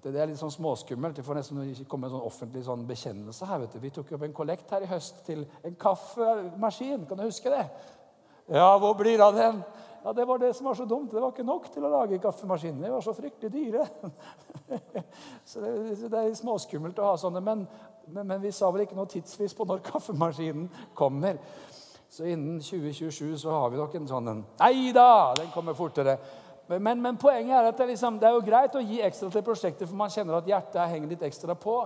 det, 0.00 0.14
er 0.14 0.30
litt 0.30 0.40
sånn 0.40 0.54
småskummelt. 0.54 1.18
Det 1.18 1.24
får 1.26 1.42
nesten 1.42 1.84
komme 1.90 2.08
en 2.08 2.14
sånn 2.14 2.24
offentlig 2.30 2.62
sånn 2.64 2.86
bekjennelse 2.88 3.48
her. 3.50 3.60
vet 3.60 3.76
du. 3.76 3.82
Vi 3.82 3.92
tok 3.92 4.14
opp 4.16 4.24
en 4.24 4.38
kollekt 4.38 4.72
her 4.72 4.86
i 4.86 4.88
høst 4.88 5.20
til 5.28 5.44
en 5.60 5.76
kaffemaskin. 5.76 7.04
Kan 7.04 7.20
du 7.20 7.26
huske 7.26 7.52
det? 7.52 7.66
Ja, 8.56 8.70
hvor 8.80 8.96
blir 8.96 9.18
det 9.18 9.28
av 9.28 9.36
den? 9.36 9.60
Ja, 10.06 10.12
Det 10.16 10.24
var 10.24 10.38
det 10.38 10.54
som 10.54 10.70
var 10.70 10.80
så 10.80 10.84
dumt. 10.88 11.12
Det 11.12 11.20
var 11.20 11.32
ikke 11.34 11.44
nok 11.44 11.68
til 11.74 11.84
å 11.84 11.92
lage 11.92 12.22
kaffemaskiner. 12.22 12.86
De 12.86 12.94
var 12.94 13.04
så 13.04 13.14
fryktelig 13.20 13.52
dyre. 13.52 13.84
så 15.50 15.60
det, 15.60 15.72
det 16.08 16.20
er 16.22 16.40
småskummelt 16.40 17.04
å 17.04 17.08
ha 17.10 17.16
sånne. 17.20 17.44
Men, 17.44 17.68
men, 18.06 18.26
men 18.26 18.42
vi 18.42 18.52
sa 18.54 18.70
vel 18.70 18.84
ikke 18.84 18.96
noe 18.98 19.10
tidsvis 19.10 19.54
på 19.56 19.66
når 19.66 19.84
kaffemaskinen 19.90 20.68
kommer. 20.94 21.40
Så 22.08 22.24
innen 22.24 22.60
2027 22.62 23.38
så 23.42 23.52
har 23.52 23.70
vi 23.72 23.80
nok 23.80 23.94
en 23.98 24.08
sånn 24.08 24.32
en 24.32 24.42
Nei 24.60 24.92
da! 24.94 25.34
Den 25.36 25.50
kommer 25.54 25.76
fortere. 25.76 26.16
Men, 26.66 27.02
men, 27.02 27.18
poenget 27.18 27.54
er 27.54 27.68
at 27.68 27.78
det, 27.78 27.86
liksom, 27.92 28.18
det, 28.18 28.28
er 28.28 28.34
jo 28.34 28.46
greit 28.46 28.74
å 28.74 28.82
gi 28.82 28.98
ekstra 29.06 29.28
til 29.30 29.44
prosjektet, 29.46 29.86
for 29.86 29.98
man 29.98 30.10
kjenner 30.10 30.38
at 30.38 30.48
hjertet 30.50 30.90
henger 30.90 31.12
litt 31.12 31.26
ekstra 31.26 31.54
på. 31.58 31.76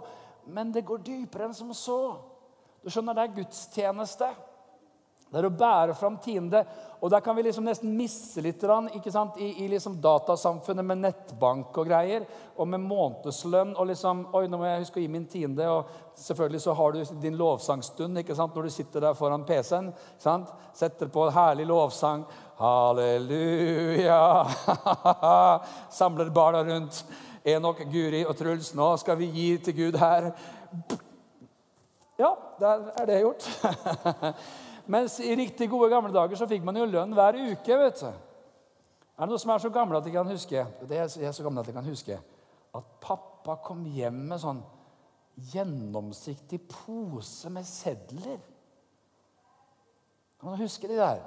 Men 0.49 0.73
det 0.73 0.87
går 0.89 1.03
dypere 1.05 1.49
enn 1.49 1.57
som 1.57 1.73
så. 1.77 2.01
Du 2.81 2.89
skjønner, 2.89 3.17
Det 3.17 3.27
er 3.27 3.35
gudstjeneste. 3.41 4.31
Det 5.31 5.39
er 5.39 5.47
å 5.47 5.53
bære 5.55 5.95
fram 5.95 6.17
tiende. 6.19 6.65
Og 7.01 7.11
der 7.13 7.23
kan 7.23 7.37
vi 7.39 7.45
liksom 7.47 7.65
nesten 7.65 7.93
misse 7.95 8.43
litt 8.43 8.65
ikke 8.65 9.13
sant? 9.15 9.39
I, 9.39 9.65
i 9.65 9.69
liksom 9.71 10.01
datasamfunnet 10.03 10.85
med 10.85 10.99
nettbank 11.05 11.79
og 11.79 11.87
greier. 11.87 12.27
Og 12.57 12.67
med 12.69 12.83
månedslønn 12.83 13.77
og 13.77 13.87
liksom 13.93 14.27
Oi, 14.35 14.49
nå 14.51 14.59
må 14.59 14.67
jeg 14.67 14.83
huske 14.83 14.99
å 14.99 15.05
gi 15.05 15.09
min 15.09 15.29
tiende. 15.31 15.69
Og 15.71 15.87
selvfølgelig 16.19 16.61
så 16.65 16.75
har 16.75 16.93
du 16.93 17.15
din 17.23 17.39
lovsangstund 17.39 18.19
ikke 18.19 18.35
sant? 18.35 18.57
når 18.57 18.67
du 18.67 18.75
sitter 18.75 19.07
der 19.07 19.15
foran 19.15 19.47
PC-en. 19.47 19.93
Setter 20.75 21.07
på 21.07 21.29
en 21.29 21.35
herlig 21.37 21.69
lovsang. 21.71 22.25
Halleluja! 22.59 24.23
Samler 26.01 26.35
barna 26.35 26.65
rundt. 26.67 27.05
Enok, 27.47 27.87
Guri 27.89 28.25
og 28.29 28.35
Truls, 28.37 28.75
nå 28.77 28.91
skal 29.01 29.17
vi 29.17 29.31
gi 29.33 29.47
til 29.65 29.79
Gud 29.79 29.97
her. 29.97 30.33
Ja, 32.21 32.35
der 32.61 32.91
er 33.01 33.07
det 33.09 33.23
gjort. 33.23 33.47
Mens 34.91 35.21
i 35.23 35.37
riktig 35.39 35.69
gode 35.71 35.91
gamle 35.93 36.11
dager 36.15 36.39
så 36.39 36.49
fikk 36.51 36.65
man 36.67 36.79
jo 36.81 36.89
lønn 36.89 37.15
hver 37.15 37.39
uke. 37.39 37.79
vet 37.79 38.03
du. 38.03 38.11
Er 38.11 39.29
det 39.29 39.31
noe 39.31 39.43
som 39.43 39.53
er 39.55 39.63
så 39.63 39.71
gammel 39.71 39.99
at 39.99 40.07
de 40.07 40.15
kan 40.15 40.29
huske? 40.29 40.67
Det 40.89 40.99
er 40.99 41.33
så 41.33 41.45
gammel 41.45 41.63
at 41.63 41.69
de 41.69 41.77
kan 41.77 41.87
huske 41.87 42.19
at 42.71 42.93
pappa 43.03 43.57
kom 43.65 43.83
hjem 43.91 44.23
med 44.31 44.41
sånn 44.43 44.61
gjennomsiktig 45.51 46.61
pose 46.71 47.51
med 47.53 47.67
sedler. 47.67 48.39
Kan 50.41 50.55
du 50.55 50.63
huske 50.63 50.89
de 50.89 50.99
der? 50.99 51.23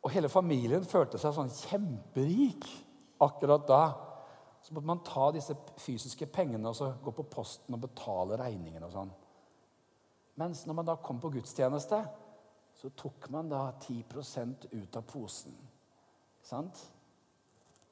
Og 0.00 0.12
hele 0.14 0.30
familien 0.32 0.86
følte 0.88 1.20
seg 1.20 1.34
sånn 1.36 1.52
kjemperik 1.52 2.68
akkurat 3.20 3.66
da. 3.68 3.82
Så 4.64 4.74
måtte 4.76 4.88
man 4.88 5.02
ta 5.04 5.30
disse 5.34 5.56
fysiske 5.80 6.28
pengene 6.32 6.70
og 6.70 6.76
så 6.76 6.92
gå 7.02 7.12
på 7.16 7.26
posten 7.32 7.76
og 7.76 7.82
betale 7.84 8.38
regningene. 8.40 8.86
og 8.86 8.94
sånn. 8.94 9.12
Mens 10.40 10.64
når 10.66 10.78
man 10.78 10.88
da 10.88 10.96
kom 11.04 11.20
på 11.20 11.32
gudstjeneste, 11.34 12.00
så 12.80 12.90
tok 12.96 13.28
man 13.34 13.50
da 13.50 13.66
10% 13.76 14.70
ut 14.70 14.96
av 14.96 15.02
posen. 15.04 15.56
Sant? 16.42 16.80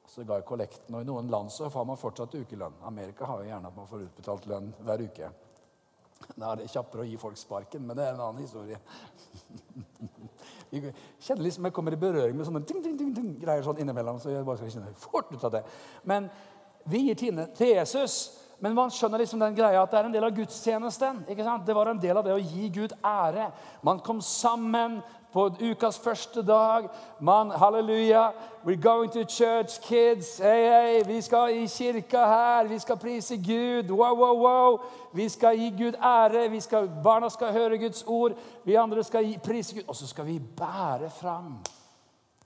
Så 0.09 0.23
ga 0.25 0.39
kollekten. 0.41 0.95
Og 0.95 1.03
i 1.03 1.07
noen 1.07 1.29
land 1.29 1.51
så 1.53 1.69
får 1.69 1.85
man 1.85 1.99
fortsatt 2.01 2.33
ukelønn. 2.39 2.81
Amerika 2.89 3.27
har 3.29 3.43
jo 3.43 3.51
gjerne 3.51 3.69
at 3.69 3.77
man 3.77 3.89
får 3.91 4.07
utbetalt 4.07 4.49
lønn 4.49 4.71
hver 4.81 5.05
uke. 5.05 5.29
Da 6.33 6.49
er 6.49 6.59
det 6.59 6.71
kjappere 6.73 7.05
å 7.05 7.07
gi 7.07 7.19
folk 7.21 7.37
sparken, 7.37 7.85
men 7.85 7.97
det 7.97 8.07
er 8.07 8.15
en 8.15 8.25
annen 8.25 8.41
historie. 8.41 8.79
Jeg 10.69 10.93
kjenner 11.25 11.45
liksom 11.45 11.65
Jeg 11.65 11.73
kommer 11.73 11.93
i 11.95 12.01
berøring 12.01 12.35
med 12.37 12.45
sånne 12.45 12.61
ting, 12.67 12.81
ting, 12.83 12.97
ting, 12.97 13.13
ting, 13.15 13.31
greier 13.41 13.63
sånn 13.65 13.79
innimellom. 13.81 14.19
så 14.21 14.33
jeg 14.33 14.45
bare 14.45 14.57
skal 14.57 14.73
kjenne 14.73 14.97
fort 14.97 15.31
ut 15.33 15.43
av 15.43 15.53
det. 15.59 15.63
Men 16.03 16.29
vi 16.89 17.05
gir 17.07 17.17
tiende 17.17 17.47
til 17.57 17.75
Jesus. 17.75 18.17
Men 18.59 18.75
man 18.75 18.91
skjønner 18.91 19.21
liksom 19.21 19.39
den 19.39 19.55
greia 19.55 19.79
at 19.81 19.91
det 19.91 19.99
er 19.99 20.07
en 20.09 20.13
del 20.13 20.25
av 20.27 20.35
gudstjenesten. 20.35 21.23
ikke 21.31 21.43
sant? 21.43 21.65
Det 21.65 21.75
var 21.75 21.87
en 21.87 22.01
del 22.01 22.17
av 22.17 22.25
det 22.25 22.33
å 22.35 22.41
gi 22.41 22.67
Gud 22.75 22.93
ære. 23.05 23.51
Man 23.83 24.01
kom 24.03 24.19
sammen 24.21 24.99
på 25.31 25.45
ukas 25.59 25.99
første 25.99 26.41
dag. 26.43 26.89
Man, 27.19 27.51
halleluja. 27.51 28.33
We're 28.65 28.81
going 28.81 29.11
to 29.11 29.23
church, 29.23 29.79
kids. 29.81 30.37
Hey, 30.37 30.67
hey, 30.67 31.03
Vi 31.07 31.21
skal 31.21 31.55
i 31.55 31.67
kirka 31.67 32.25
her. 32.25 32.67
Vi 32.67 32.79
skal 32.79 32.97
prise 32.97 33.37
Gud. 33.37 33.91
Wow, 33.91 34.15
wow, 34.15 34.35
wow. 34.37 34.79
Vi 35.13 35.29
skal 35.29 35.57
gi 35.57 35.69
Gud 35.69 35.95
ære. 35.95 36.61
Skal, 36.61 36.89
barna 37.03 37.29
skal 37.29 37.53
høre 37.53 37.77
Guds 37.77 38.03
ord. 38.07 38.35
Vi 38.65 38.75
andre 38.75 39.03
skal 39.03 39.25
gi, 39.25 39.37
prise 39.37 39.75
Gud. 39.75 39.83
Og 39.87 39.95
så 39.95 40.07
skal 40.07 40.25
vi 40.25 40.39
bære 40.39 41.09
fram 41.09 41.59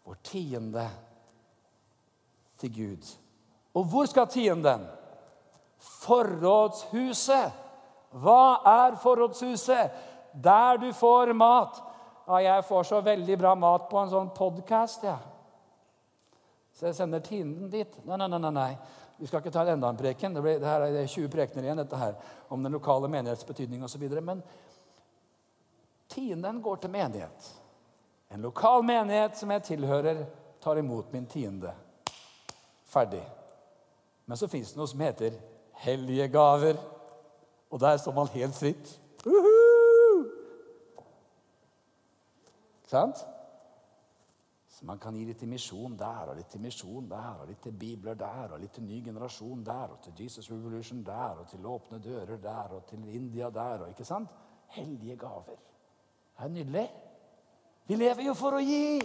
vår 0.06 0.18
tiende 0.24 0.90
til 2.60 2.76
Gud. 2.76 3.16
Og 3.74 3.84
hvor 3.84 4.06
skal 4.06 4.28
tienden? 4.28 4.86
Forrådshuset. 5.84 7.60
Hva 8.24 8.62
er 8.70 8.96
forrådshuset? 9.02 10.02
Der 10.34 10.78
du 10.82 10.90
får 10.94 11.34
mat. 11.38 11.82
Ja, 12.28 12.40
jeg 12.42 12.66
får 12.66 12.84
så 12.88 13.02
veldig 13.04 13.38
bra 13.38 13.54
mat 13.56 13.90
på 13.90 14.00
en 14.00 14.12
sånn 14.12 14.32
podkast, 14.36 15.04
jeg. 15.04 15.12
Ja. 15.12 15.34
Så 16.74 16.88
jeg 16.88 16.98
sender 16.98 17.22
tienden 17.22 17.70
dit. 17.70 17.98
Nei, 18.08 18.18
nei, 18.18 18.28
nei. 18.28 18.52
nei. 18.52 18.72
Vi 19.18 19.28
skal 19.30 19.44
ikke 19.44 19.54
ta 19.54 19.66
enda 19.70 19.92
en 19.92 19.98
preken. 19.98 20.34
Det, 20.34 20.42
blir, 20.42 20.58
det 20.60 20.68
her 20.68 20.86
er 20.88 21.08
20 21.08 21.30
prekener 21.32 21.68
igjen 21.68 21.82
dette 21.84 22.00
her, 22.00 22.16
om 22.52 22.64
den 22.66 22.74
lokale 22.74 23.08
menighets 23.12 23.46
betydning 23.46 23.84
osv. 23.86 24.08
Men 24.26 24.42
tienden 26.12 26.62
går 26.66 26.82
til 26.82 26.92
menighet. 26.96 27.52
En 28.34 28.42
lokal 28.42 28.82
menighet 28.84 29.38
som 29.38 29.54
jeg 29.54 29.68
tilhører, 29.70 30.26
tar 30.64 30.80
imot 30.80 31.12
min 31.14 31.26
tiende. 31.30 31.74
Ferdig. 32.88 33.22
Men 34.26 34.40
så 34.40 34.48
fins 34.48 34.72
det 34.72 34.80
noe 34.80 34.90
som 34.90 35.02
heter 35.04 35.36
hellige 35.74 36.28
gaver. 36.28 36.78
Og 37.70 37.80
der 37.80 37.98
står 37.98 38.12
man 38.12 38.28
helt 38.28 38.56
fritt. 38.56 39.00
Uhuh! 39.26 40.26
Sant? 42.86 43.18
Så 44.70 44.86
man 44.86 45.00
kan 45.00 45.16
gi 45.16 45.24
litt 45.26 45.40
til 45.42 45.50
misjon 45.50 45.96
der, 45.98 46.30
og 46.30 46.38
litt 46.38 46.50
til 46.52 46.62
misjon 46.62 47.10
der, 47.10 47.42
og 47.42 47.50
litt 47.50 47.62
til 47.64 47.74
bibler 47.78 48.18
der, 48.20 48.54
og 48.54 48.62
litt 48.62 48.74
til 48.76 48.86
ny 48.86 49.00
generasjon 49.06 49.64
der, 49.66 49.94
og 49.96 50.00
til 50.04 50.24
Jesus 50.24 50.52
Revolution 50.52 51.04
der, 51.06 51.40
og 51.42 51.48
til 51.50 51.66
åpne 51.66 52.00
dører 52.04 52.38
der, 52.42 52.74
og 52.78 52.86
til 52.90 53.06
India 53.16 53.50
der, 53.50 53.86
og 53.86 53.90
ikke 53.90 54.06
sant? 54.06 54.30
Hellige 54.74 55.18
gaver. 55.18 55.58
Det 56.38 56.46
er 56.46 56.50
nydelig. 56.50 56.88
Vi 57.88 57.96
lever 57.96 58.26
jo 58.26 58.34
for 58.34 58.58
å 58.58 58.62
gi. 58.64 59.02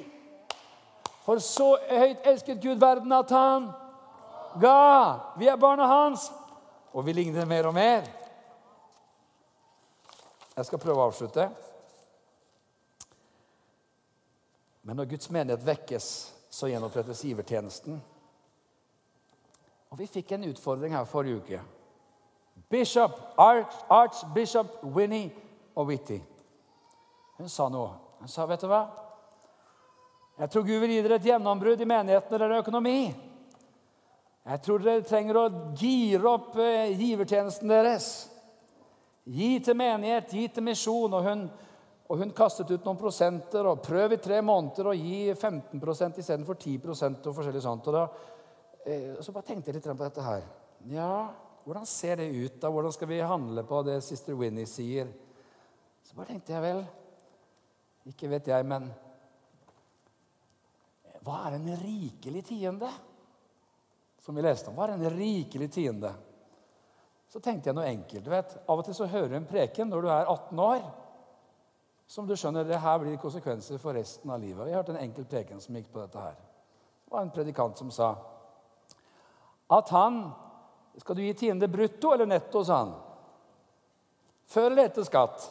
For 1.26 1.40
så 1.44 1.74
høyt 1.90 2.24
elsket 2.24 2.62
Gud 2.62 2.80
verden 2.80 3.12
at 3.12 3.30
han 3.30 3.68
ga. 4.60 5.34
Vi 5.36 5.48
er 5.48 5.60
barna 5.60 5.86
hans, 5.86 6.30
og 6.98 7.06
vi 7.06 7.14
ligner 7.14 7.46
mer 7.46 7.66
og 7.70 7.74
mer. 7.74 8.06
Jeg 10.56 10.66
skal 10.66 10.80
prøve 10.82 10.98
å 10.98 11.06
avslutte. 11.06 11.44
Men 14.82 14.98
når 14.98 15.12
Guds 15.12 15.30
menighet 15.30 15.62
vekkes, 15.62 16.08
så 16.50 16.66
gjenopprettes 16.66 17.22
givertjenesten. 17.22 18.00
Og 19.92 19.98
Vi 20.00 20.08
fikk 20.10 20.32
en 20.34 20.48
utfordring 20.50 20.96
her 20.96 21.06
forrige 21.06 21.38
uke. 21.38 21.60
Bishop, 22.68 23.14
Arch, 23.38 23.78
Archbishop 23.88 24.82
Winnie 24.82 25.30
og 25.76 25.86
Whitty. 25.86 26.18
Hun 27.38 27.48
sa 27.48 27.68
noe. 27.68 27.94
Hun 28.18 28.28
sa, 28.28 28.46
'Vet 28.46 28.60
du 28.60 28.66
hva? 28.66 28.88
Jeg 30.38 30.50
tror 30.50 30.62
Gud 30.62 30.80
vil 30.80 30.90
gi 30.90 31.02
dere 31.02 31.14
et 31.14 31.30
gjennombrudd 31.30 31.80
i 31.80 31.84
menigheten 31.84 32.38
det 32.38 32.42
er 32.42 32.58
økonomi.' 32.58 33.14
Jeg 34.48 34.62
tror 34.64 34.80
dere 34.80 35.04
trenger 35.04 35.36
å 35.36 35.48
gire 35.76 36.30
opp 36.30 36.54
eh, 36.62 36.94
givertjenesten 36.96 37.68
deres. 37.68 38.06
Gi 39.28 39.58
til 39.60 39.76
menighet, 39.76 40.30
gi 40.32 40.46
til 40.48 40.64
misjon. 40.64 41.12
Og 41.18 41.26
hun, 41.26 41.42
og 42.08 42.22
hun 42.22 42.32
kastet 42.36 42.70
ut 42.72 42.86
noen 42.86 42.96
prosenter. 42.96 43.68
og 43.68 43.82
Prøv 43.84 44.14
i 44.16 44.20
tre 44.24 44.38
måneder 44.40 44.88
å 44.88 44.94
gi 44.96 45.34
15% 45.34 46.22
istedenfor 46.22 46.56
10 46.56 46.78
og 46.88 47.36
forskjellig 47.36 47.60
sånt. 47.60 47.90
Og 47.92 47.98
da, 47.98 48.06
eh, 48.86 49.18
så 49.20 49.34
bare 49.34 49.50
tenkte 49.50 49.68
jeg 49.68 49.76
litt 49.76 49.90
på 49.90 50.00
dette 50.00 50.24
her. 50.24 50.48
Ja, 50.94 51.28
hvordan 51.66 51.84
ser 51.84 52.16
det 52.16 52.30
ut? 52.32 52.56
da? 52.62 52.70
Hvordan 52.72 52.96
skal 52.96 53.12
vi 53.12 53.20
handle 53.20 53.66
på 53.68 53.82
det 53.84 53.98
sister 54.06 54.32
Winnie 54.38 54.64
sier? 54.64 55.12
Så 56.08 56.16
bare 56.16 56.32
tenkte 56.32 56.54
jeg 56.54 56.64
vel 56.64 56.80
Ikke 58.08 58.30
vet 58.32 58.48
jeg, 58.48 58.64
men 58.64 58.88
Hva 61.20 61.42
er 61.44 61.58
en 61.58 61.68
rikelig 61.82 62.46
tiende? 62.48 62.88
Som 64.28 64.36
vi 64.36 64.44
leste 64.44 64.68
om. 64.68 64.76
Hva 64.76 64.90
er 64.90 64.98
en 64.98 65.14
rikelig 65.16 65.70
tiende? 65.72 66.12
så 67.28 67.40
tenkte 67.44 67.68
jeg 67.68 67.76
noe 67.76 67.88
enkelt. 67.88 68.24
Du 68.24 68.32
vet, 68.32 68.56
Av 68.64 68.80
og 68.80 68.86
til 68.86 68.96
så 68.96 69.08
hører 69.08 69.32
du 69.32 69.36
en 69.38 69.48
preken 69.48 69.90
når 69.92 70.04
du 70.04 70.08
er 70.08 70.30
18 70.32 70.62
år. 70.64 70.82
Som 72.08 72.28
du 72.28 72.32
skjønner, 72.40 72.64
det 72.64 72.80
her 72.80 73.00
blir 73.02 73.20
konsekvenser 73.20 73.80
for 73.82 73.96
resten 73.96 74.32
av 74.32 74.40
livet. 74.40 74.70
Jeg 74.70 74.78
hørte 74.78 74.94
en 74.94 75.02
enkel 75.02 75.26
preken 75.28 75.60
som 75.60 75.76
gikk 75.76 75.90
på 75.92 76.00
dette 76.00 76.22
her. 76.22 76.38
Det 76.38 77.12
var 77.12 77.26
en 77.26 77.32
predikant 77.34 77.80
som 77.80 77.92
sa 77.94 78.14
at 79.68 79.90
han 79.92 80.22
Skal 80.98 81.14
du 81.14 81.20
gi 81.22 81.34
tiende 81.36 81.68
brutto 81.70 82.10
eller 82.10 82.26
netto, 82.26 82.64
sa 82.64 82.80
han. 82.80 82.88
Før 84.50 84.72
eller 84.72 84.88
etter 84.88 85.04
skatt? 85.06 85.44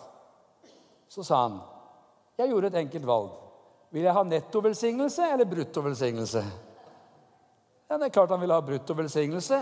Så 1.07 1.23
sa 1.23 1.45
han 1.45 1.61
jeg 2.37 2.51
gjorde 2.51 2.67
et 2.67 2.79
enkelt 2.81 3.07
valg. 3.07 3.29
Vil 3.95 4.03
jeg 4.03 4.13
ha 4.13 4.23
nettovelsignelse 4.27 5.29
eller 5.33 5.47
bruttovelsignelse? 5.47 6.41
Ja, 7.87 7.97
det 7.97 8.09
er 8.09 8.15
klart 8.17 8.33
han 8.33 8.41
ville 8.41 8.55
ha 8.55 8.63
brutto 8.63 8.95
velsignelse. 8.97 9.61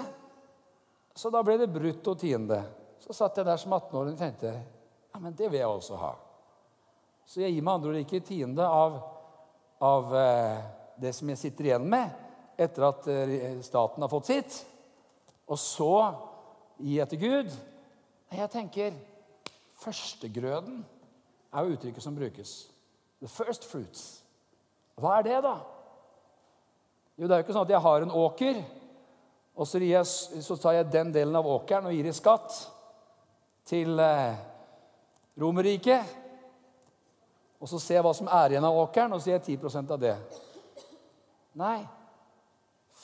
Så 1.15 1.29
da 1.31 1.43
ble 1.45 1.59
det 1.61 1.71
brutto 1.71 2.15
tiende. 2.17 2.57
Så 2.99 3.13
satt 3.13 3.37
jeg 3.37 3.45
der 3.47 3.59
som 3.61 3.73
18-åring 3.75 4.15
og 4.15 4.21
tenkte 4.21 4.51
ja, 4.51 5.19
men 5.21 5.35
det 5.37 5.47
vil 5.51 5.61
jeg 5.61 5.69
også 5.69 5.99
ha. 6.01 6.15
Så 7.25 7.41
jeg 7.41 7.53
gir 7.53 7.63
med 7.63 7.77
andre 7.77 7.91
ord 7.93 7.99
ikke 8.01 8.23
tiende 8.25 8.65
av, 8.65 8.97
av 9.85 10.15
eh, 10.19 10.65
det 10.99 11.13
som 11.15 11.29
jeg 11.31 11.39
sitter 11.39 11.69
igjen 11.69 11.85
med 11.89 12.61
etter 12.61 12.87
at 12.87 13.07
eh, 13.11 13.45
staten 13.65 14.03
har 14.03 14.11
fått 14.11 14.31
sitt. 14.31 14.57
Og 15.45 15.59
så 15.61 15.93
gi 16.81 16.97
etter 16.99 17.21
Gud. 17.21 17.53
Jeg 18.33 18.51
tenker 18.51 18.97
Førstegrøden 19.75 20.79
er 21.53 21.65
jo 21.65 21.75
uttrykket 21.75 22.03
som 22.03 22.15
brukes. 22.15 22.53
The 23.21 23.29
first 23.29 23.67
fruits. 23.67 24.23
Hva 24.97 25.19
er 25.19 25.27
det, 25.27 25.39
da? 25.45 25.55
Jo, 27.15 27.27
det 27.27 27.31
er 27.33 27.39
jo 27.39 27.45
ikke 27.45 27.55
sånn 27.55 27.67
at 27.67 27.73
jeg 27.75 27.85
har 27.85 28.03
en 28.03 28.11
åker, 28.11 28.57
og 29.55 29.67
så, 29.67 29.79
jeg, 29.79 30.03
så, 30.43 30.57
tar 30.59 30.75
jeg 30.75 30.91
den 30.91 31.13
delen 31.15 31.35
av 31.39 31.47
åkeren 31.47 31.87
og 31.87 31.95
gir 31.95 32.09
i 32.09 32.15
skatt 32.15 32.57
til 33.69 33.99
eh, 34.03 34.35
Romerriket. 35.39 36.09
Og 37.63 37.69
så 37.71 37.79
ser 37.79 38.01
jeg 38.01 38.03
hva 38.03 38.11
som 38.17 38.27
er 38.27 38.51
igjen 38.51 38.67
av 38.67 38.79
åkeren, 38.81 39.15
og 39.15 39.21
så 39.23 39.31
gir 39.31 39.37
jeg 39.37 39.61
10% 39.61 39.93
av 39.95 40.01
det. 40.01 40.15
Nei. 41.55 41.77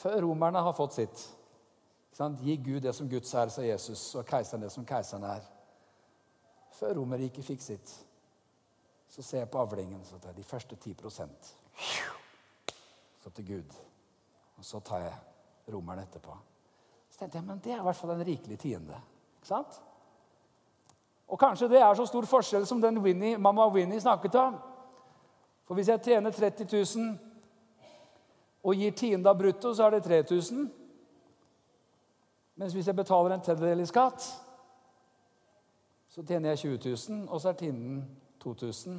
Før 0.02 0.18
romerne 0.26 0.60
har 0.60 0.76
fått 0.76 0.98
sitt. 0.98 1.22
Gi 2.44 2.56
Gud 2.60 2.82
det 2.84 2.92
som 2.94 3.08
Guds 3.08 3.32
er, 3.34 3.48
sa 3.48 3.64
Jesus, 3.64 4.02
og 4.20 4.28
keiseren 4.28 4.66
det 4.66 4.70
som 4.74 4.84
keiseren 4.86 5.24
er. 5.26 5.46
Før 6.76 6.98
Romerriket 7.00 7.46
fikk 7.46 7.64
sitt, 7.64 7.94
så 9.08 9.24
ser 9.24 9.42
jeg 9.42 9.50
på 9.52 9.60
avlingen 9.60 10.04
så 10.04 10.20
tar 10.20 10.32
jeg 10.32 10.42
de 10.42 10.46
første 10.46 10.76
10% 10.76 11.50
Så 13.22 13.30
til 13.30 13.46
Gud. 13.46 13.74
Og 14.58 14.64
så 14.64 14.80
tar 14.80 15.06
jeg 15.06 15.72
romeren 15.74 16.02
etterpå. 16.02 16.36
Så 17.10 17.18
tenkte 17.18 17.38
jeg, 17.38 17.46
men 17.46 17.60
det 17.64 17.72
er 17.72 17.80
i 17.80 17.86
hvert 17.86 17.96
fall 17.96 18.14
en 18.14 18.24
rikelig 18.26 18.58
tiende. 18.58 18.98
Ikke 19.38 19.48
sant? 19.48 19.80
Og 21.32 21.40
kanskje 21.40 21.68
det 21.68 21.80
er 21.80 21.94
så 21.96 22.06
stor 22.06 22.26
forskjell 22.28 22.66
som 22.68 22.80
den 22.80 23.00
Winnie, 23.02 23.38
mamma 23.38 23.66
Winnie 23.72 24.00
snakket 24.00 24.34
om. 24.34 24.58
For 25.64 25.74
hvis 25.74 25.88
jeg 25.88 26.02
tjener 26.04 26.30
30 26.30 26.66
000 26.96 27.18
og 28.62 28.76
gir 28.78 28.94
tiende 28.96 29.30
av 29.30 29.38
brutto, 29.38 29.74
så 29.74 29.86
er 29.86 29.96
det 29.96 30.04
3000. 30.04 30.66
Mens 32.60 32.74
hvis 32.76 32.86
jeg 32.86 32.96
betaler 32.96 33.34
en 33.34 33.44
tredjedel 33.44 33.80
i 33.80 33.88
skatt, 33.88 34.26
så 36.12 36.22
tjener 36.22 36.52
jeg 36.52 36.58
20 36.58 36.96
000, 37.08 37.28
og 37.32 37.40
så 37.40 37.48
er 37.48 37.60
tienden 37.62 38.02
2000. 38.42 38.98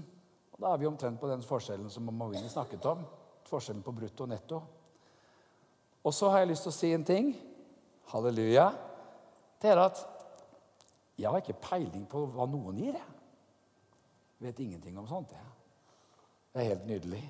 Og 0.54 0.62
da 0.62 0.72
er 0.74 0.82
vi 0.82 0.90
omtrent 0.90 1.20
på 1.22 1.30
den 1.30 1.44
forskjellen 1.46 1.90
som 1.90 2.04
mamma 2.10 2.32
Winnie 2.32 2.50
snakket 2.50 2.86
om. 2.90 3.06
Forskjellen 3.46 3.84
på 3.86 3.94
brutto 3.94 4.26
og 4.26 4.30
netto. 4.34 4.62
Og 6.04 6.14
så 6.14 6.30
har 6.30 6.44
jeg 6.44 6.52
lyst 6.52 6.68
til 6.68 6.74
å 6.74 6.76
si 6.76 6.92
en 6.94 7.06
ting. 7.08 7.32
Halleluja. 8.12 8.68
Det 9.62 9.72
er 9.72 9.80
at 9.86 10.02
jeg 11.18 11.30
har 11.30 11.40
ikke 11.40 11.62
peiling 11.64 12.06
på 12.10 12.26
hva 12.34 12.48
noen 12.50 12.80
gir. 12.82 12.98
Jeg 12.98 14.50
vet 14.50 14.64
ingenting 14.66 14.98
om 15.00 15.08
sånt. 15.08 15.32
Jeg. 15.32 15.52
Det 16.54 16.62
er 16.62 16.72
helt 16.74 16.90
nydelig. 16.90 17.24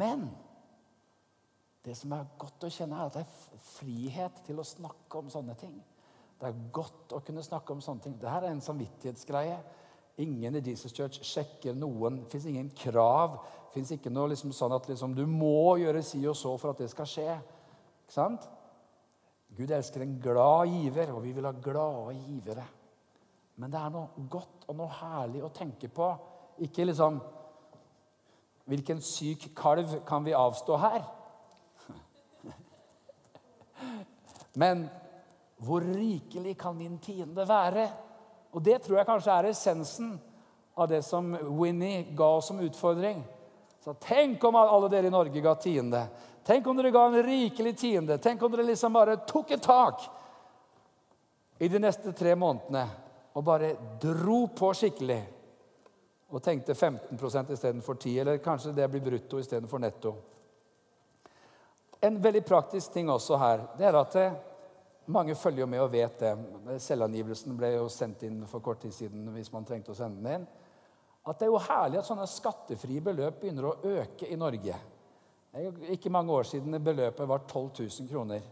Men 0.00 0.26
det 1.84 1.94
som 1.96 2.12
er 2.12 2.26
godt 2.40 2.66
å 2.66 2.72
kjenne, 2.72 2.98
er 2.98 3.08
at 3.08 3.16
det 3.16 3.22
er 3.24 3.62
frihet 3.76 4.42
til 4.46 4.60
å 4.60 4.66
snakke 4.66 5.22
om 5.22 5.30
sånne 5.32 5.54
ting. 5.60 5.78
Det 6.40 6.48
er 6.48 6.66
godt 6.72 7.14
å 7.16 7.20
kunne 7.24 7.44
snakke 7.44 7.74
om 7.74 7.80
sånne 7.84 8.04
ting. 8.04 8.16
Dette 8.18 8.34
er 8.36 8.50
en 8.50 8.64
samvittighetsgreie. 8.64 9.56
Ingen 10.20 10.58
i 10.58 10.64
Jesus 10.64 10.92
Church 10.96 11.22
sjekker 11.24 11.76
noen. 11.76 12.22
Det 12.22 12.34
fins 12.34 12.48
ingen 12.50 12.70
krav. 12.76 13.38
Det 13.70 13.76
fins 13.78 13.92
ikke 13.94 14.10
noe 14.10 14.32
liksom 14.32 14.50
sånn 14.50 14.72
at 14.74 14.88
liksom, 14.90 15.12
du 15.14 15.22
må 15.30 15.76
gjøre 15.78 16.00
si 16.02 16.24
og 16.26 16.34
så 16.34 16.56
for 16.58 16.72
at 16.72 16.80
det 16.82 16.88
skal 16.90 17.06
skje. 17.06 17.36
Ikke 18.02 18.16
sant? 18.16 18.48
Gud 19.54 19.70
elsker 19.70 20.02
en 20.02 20.16
glad 20.18 20.72
giver, 20.72 21.12
og 21.14 21.22
vi 21.22 21.30
vil 21.36 21.46
ha 21.46 21.52
glade 21.54 22.16
givere. 22.18 22.64
Men 23.62 23.70
det 23.70 23.78
er 23.78 23.92
noe 23.94 24.26
godt 24.32 24.66
og 24.66 24.74
noe 24.80 24.90
herlig 24.98 25.44
å 25.46 25.52
tenke 25.54 25.86
på. 25.86 26.10
Ikke 26.66 26.88
liksom 26.88 27.20
Hvilken 28.70 29.00
syk 29.02 29.48
kalv 29.56 29.96
kan 30.06 30.22
vi 30.22 30.34
avstå 30.36 30.76
her? 30.78 31.00
Men 34.62 34.84
hvor 35.62 35.82
rikelig 35.82 36.52
kan 36.58 36.76
min 36.76 36.98
tiende 37.02 37.46
være? 37.48 37.88
Og 38.52 38.62
det 38.62 38.82
tror 38.82 39.00
jeg 39.00 39.08
kanskje 39.08 39.32
er 39.34 39.48
essensen 39.50 40.12
av 40.76 40.86
det 40.92 41.02
som 41.06 41.32
Winnie 41.58 42.04
ga 42.14 42.28
oss 42.36 42.52
som 42.52 42.62
utfordring. 42.62 43.24
Så 43.80 43.94
Tenk 43.94 44.44
om 44.44 44.56
alle 44.56 44.88
dere 44.88 45.06
i 45.06 45.10
Norge 45.10 45.40
ga 45.40 45.54
tiende. 45.54 46.06
Tenk 46.44 46.66
om 46.66 46.76
dere 46.76 46.90
ga 46.90 47.06
en 47.06 47.22
rikelig 47.22 47.78
tiende. 47.78 48.18
Tenk 48.18 48.42
om 48.42 48.52
dere 48.52 48.66
liksom 48.68 48.92
bare 48.92 49.16
tok 49.26 49.50
et 49.50 49.62
tak 49.62 50.04
i 51.58 51.68
de 51.68 51.80
neste 51.80 52.12
tre 52.16 52.34
månedene 52.36 52.86
og 53.36 53.44
bare 53.44 53.74
dro 54.00 54.46
på 54.56 54.72
skikkelig. 54.76 55.20
Og 56.30 56.42
tenkte 56.42 56.74
15% 56.74 57.52
istedenfor 57.52 57.94
10 57.94 58.18
eller 58.20 58.38
kanskje 58.44 58.72
det 58.72 58.88
blir 58.88 59.04
brutto 59.04 59.40
istedenfor 59.40 59.78
netto. 59.82 60.14
En 62.00 62.20
veldig 62.22 62.44
praktisk 62.44 62.92
ting 62.92 63.10
også 63.10 63.36
her, 63.36 63.64
det 63.78 63.86
er 63.86 63.96
at 63.98 64.14
eh, 64.16 64.36
mange 65.12 65.34
følger 65.34 65.66
med 65.66 65.82
og 65.82 65.92
vet 65.92 66.22
det. 66.22 66.32
Selvangivelsen 66.80 67.56
ble 67.58 67.74
jo 67.74 67.88
sendt 67.92 68.22
inn 68.24 68.44
for 68.48 68.64
kort 68.64 68.80
tid 68.80 68.94
siden 68.94 69.28
hvis 69.34 69.52
man 69.52 69.66
trengte 69.68 69.92
å 69.92 69.98
sende 69.98 70.22
den 70.22 70.40
inn. 70.40 70.46
At 71.28 71.38
det 71.38 71.46
er 71.46 71.52
jo 71.52 71.60
herlig 71.60 72.00
at 72.00 72.08
sånne 72.08 72.28
skattefrie 72.30 73.02
beløp 73.04 73.42
begynner 73.42 73.68
å 73.68 73.76
øke 74.00 74.28
i 74.30 74.38
Norge. 74.40 74.78
Det 75.50 75.66
er 75.66 75.92
ikke 75.96 76.12
mange 76.14 76.32
år 76.32 76.46
siden 76.48 76.78
beløpet 76.84 77.28
var 77.28 77.44
12 77.44 77.82
000 77.82 78.08
kroner 78.08 78.44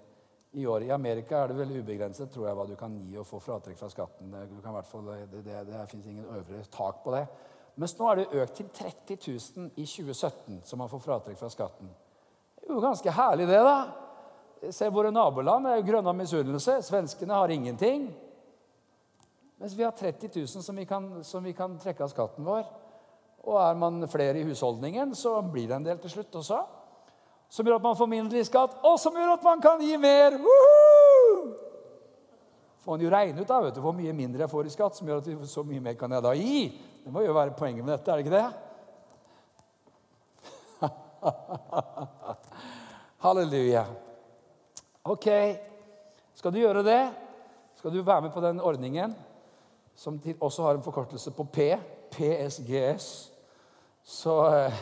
i 0.52 0.66
år. 0.66 0.82
I 0.82 0.90
Amerika 0.90 1.42
er 1.42 1.52
det 1.52 1.58
vel 1.60 1.76
ubegrenset 1.78 2.32
tror 2.34 2.48
jeg, 2.48 2.56
hva 2.58 2.66
du 2.68 2.74
kan 2.76 2.96
gi 2.98 3.16
og 3.20 3.26
få 3.28 3.40
fratrekk 3.42 3.78
fra 3.78 3.88
skatten. 3.92 4.32
Det, 4.34 4.44
det, 5.30 5.44
det, 5.46 5.62
det 5.70 5.86
fins 5.92 6.10
ingen 6.10 6.26
øvre 6.26 6.64
tak 6.74 7.00
på 7.04 7.14
det. 7.14 7.24
Mens 7.78 7.94
nå 7.94 8.10
er 8.10 8.20
det 8.20 8.42
økt 8.42 8.56
til 8.58 8.68
30 8.74 9.18
000 9.22 9.70
i 9.78 9.86
2017, 9.86 10.60
som 10.66 10.80
man 10.82 10.90
får 10.90 11.04
fratrekk 11.04 11.38
fra 11.38 11.50
skatten. 11.52 11.90
Det 12.58 12.66
er 12.66 12.74
jo 12.74 12.82
ganske 12.82 13.14
herlig, 13.14 13.46
det, 13.48 13.60
da. 13.62 14.70
Se 14.74 14.88
våre 14.90 15.12
naboland. 15.14 15.64
Det 15.64 15.72
er 15.72 15.78
jo 15.78 15.86
grønne 15.92 16.10
av 16.10 16.18
misunnelse. 16.18 16.80
Svenskene 16.82 17.38
har 17.38 17.54
ingenting. 17.54 18.08
Mens 19.58 19.74
vi 19.74 19.82
har 19.82 19.90
30 19.90 20.30
000 20.34 20.46
som 20.62 20.76
vi, 20.76 20.84
kan, 20.86 21.24
som 21.24 21.44
vi 21.44 21.52
kan 21.52 21.78
trekke 21.78 22.04
av 22.04 22.08
skatten 22.12 22.44
vår. 22.46 22.62
Og 23.48 23.56
er 23.58 23.74
man 23.78 24.08
flere 24.10 24.38
i 24.38 24.44
husholdningen, 24.46 25.14
så 25.18 25.42
blir 25.42 25.68
det 25.68 25.76
en 25.78 25.84
del 25.86 25.98
til 26.02 26.10
slutt 26.12 26.34
også. 26.38 26.58
Som 27.50 27.66
gjør 27.66 27.76
at 27.80 27.86
man 27.86 27.96
får 27.96 28.06
mindre 28.12 28.38
i 28.38 28.44
skatt, 28.46 28.72
og 28.86 28.98
som 29.00 29.16
gjør 29.16 29.32
at 29.34 29.44
man 29.46 29.60
kan 29.64 29.80
gi 29.82 29.96
mer. 29.98 30.32
Får 32.84 32.92
man 32.92 33.02
jo 33.02 33.10
regne 33.10 33.42
ut 33.42 33.48
da, 33.48 33.60
vet 33.64 33.74
du, 33.74 33.80
hvor 33.82 33.94
mye 33.96 34.12
mindre 34.14 34.40
jeg 34.44 34.52
får 34.52 34.66
i 34.68 34.76
skatt, 34.76 34.96
som 34.98 35.08
gjør 35.08 35.18
at 35.24 35.50
så 35.50 35.62
mye 35.66 35.80
mer 35.82 35.94
kan 35.98 36.12
jeg 36.12 36.22
da 36.24 36.32
gi. 36.38 36.80
Det 37.04 37.12
må 37.14 37.20
jo 37.24 37.34
være 37.34 37.58
poenget 37.58 37.84
med 37.84 37.92
dette, 37.96 38.10
er 38.12 38.16
det 38.16 38.24
ikke 38.26 38.38
det? 38.38 38.48
Halleluja. 43.24 43.84
Ok, 45.08 45.26
skal 46.36 46.52
du 46.54 46.58
gjøre 46.60 46.82
det? 46.86 47.02
Skal 47.80 47.92
du 47.94 47.98
være 48.02 48.22
med 48.26 48.32
på 48.34 48.44
den 48.44 48.60
ordningen, 48.60 49.10
som 49.98 50.20
også 50.40 50.62
har 50.62 50.76
en 50.78 50.82
forkortelse 50.82 51.30
på 51.34 51.44
P? 51.44 51.72
PSGS. 52.14 53.32
Så 54.02 54.34
eh, 54.54 54.74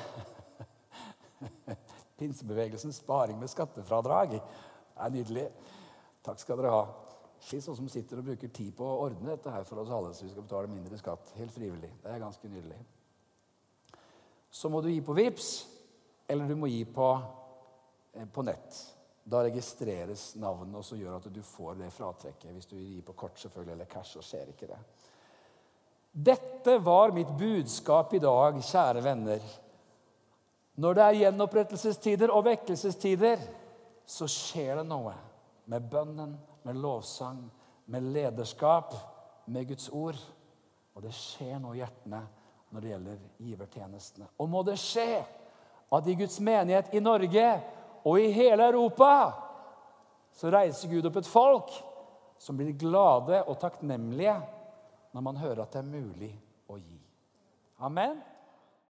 Pinsebevegelsens 2.19 3.01
sparing 3.01 3.39
med 3.41 3.49
skattefradrag 3.49 4.37
er 4.37 5.11
nydelig. 5.13 5.49
Takk 6.25 6.41
skal 6.41 6.61
dere 6.61 6.75
ha. 6.75 6.85
Fy 7.47 7.61
noen 7.63 7.79
som 7.79 7.89
sitter 7.93 8.21
og 8.21 8.29
bruker 8.29 8.53
tid 8.53 8.75
på 8.77 8.85
å 8.85 8.99
ordne 9.07 9.31
dette 9.31 9.53
her 9.53 9.65
for 9.69 9.81
oss 9.83 9.93
alle, 9.93 10.13
så 10.13 10.27
vi 10.27 10.33
skal 10.33 10.45
betale 10.45 10.71
mindre 10.73 10.99
skatt. 11.01 11.33
Helt 11.39 11.55
frivillig. 11.55 11.93
Det 12.03 12.13
er 12.13 12.23
ganske 12.23 12.51
nydelig. 12.53 12.79
Så 14.51 14.69
må 14.73 14.81
du 14.85 14.91
gi 14.91 15.01
på 15.05 15.17
VIPS, 15.17 15.51
eller 16.29 16.49
du 16.49 16.57
må 16.61 16.69
gi 16.69 16.85
på, 16.85 17.09
eh, 18.13 18.29
på 18.33 18.45
nett. 18.45 18.83
Da 19.25 19.43
registreres 19.43 20.35
navnet, 20.37 20.77
og 20.77 20.85
så 20.85 20.97
gjør 20.97 21.19
at 21.19 21.33
du 21.33 21.43
får 21.43 21.81
det 21.81 21.93
fratrekket. 21.93 22.53
Hvis 22.53 22.71
du 22.71 22.77
gir 22.77 23.03
på 23.03 23.13
kort 23.13 23.41
selvfølgelig, 23.41 23.73
eller 23.73 23.91
cash, 23.91 24.13
så 24.15 24.23
skjer 24.23 24.53
ikke 24.55 24.71
det. 24.71 24.79
Dette 26.17 26.79
var 26.79 27.11
mitt 27.13 27.29
budskap 27.39 28.15
i 28.15 28.19
dag, 28.19 28.57
kjære 28.65 29.03
venner. 29.05 29.43
Når 30.81 30.97
det 30.97 31.03
er 31.05 31.19
gjenopprettelsestider 31.21 32.33
og 32.33 32.47
vekkelsestider, 32.47 33.43
så 34.09 34.29
skjer 34.31 34.81
det 34.81 34.87
noe 34.89 35.13
med 35.69 35.91
bønnen, 35.93 36.33
med 36.65 36.81
lovsang, 36.81 37.43
med 37.93 38.09
lederskap, 38.17 38.97
med 39.53 39.69
Guds 39.69 39.91
ord. 39.93 40.17
Og 40.97 41.05
det 41.05 41.13
skjer 41.13 41.61
noe 41.61 41.77
i 41.77 41.83
hjertene 41.83 42.23
når 42.73 42.81
det 42.81 42.95
gjelder 42.95 43.23
givertjenestene. 43.51 44.33
Og 44.41 44.49
må 44.49 44.65
det 44.65 44.81
skje 44.81 45.21
at 45.21 46.09
i 46.09 46.17
Guds 46.17 46.41
menighet 46.41 46.97
i 46.97 47.05
Norge 47.05 47.47
og 48.09 48.25
i 48.25 48.33
hele 48.33 48.73
Europa 48.73 49.13
så 50.33 50.49
reiser 50.49 50.89
Gud 50.97 51.13
opp 51.13 51.21
et 51.21 51.29
folk 51.29 51.77
som 52.41 52.57
blir 52.57 52.73
glade 52.73 53.45
og 53.45 53.61
takknemlige 53.61 54.41
når 55.17 55.23
man 55.25 55.37
hører 55.41 55.63
at 55.63 55.73
det 55.73 55.79
er 55.81 55.87
mulig 55.89 56.29
å 56.69 56.75
gi. 56.77 56.99
Amen. 57.81 58.19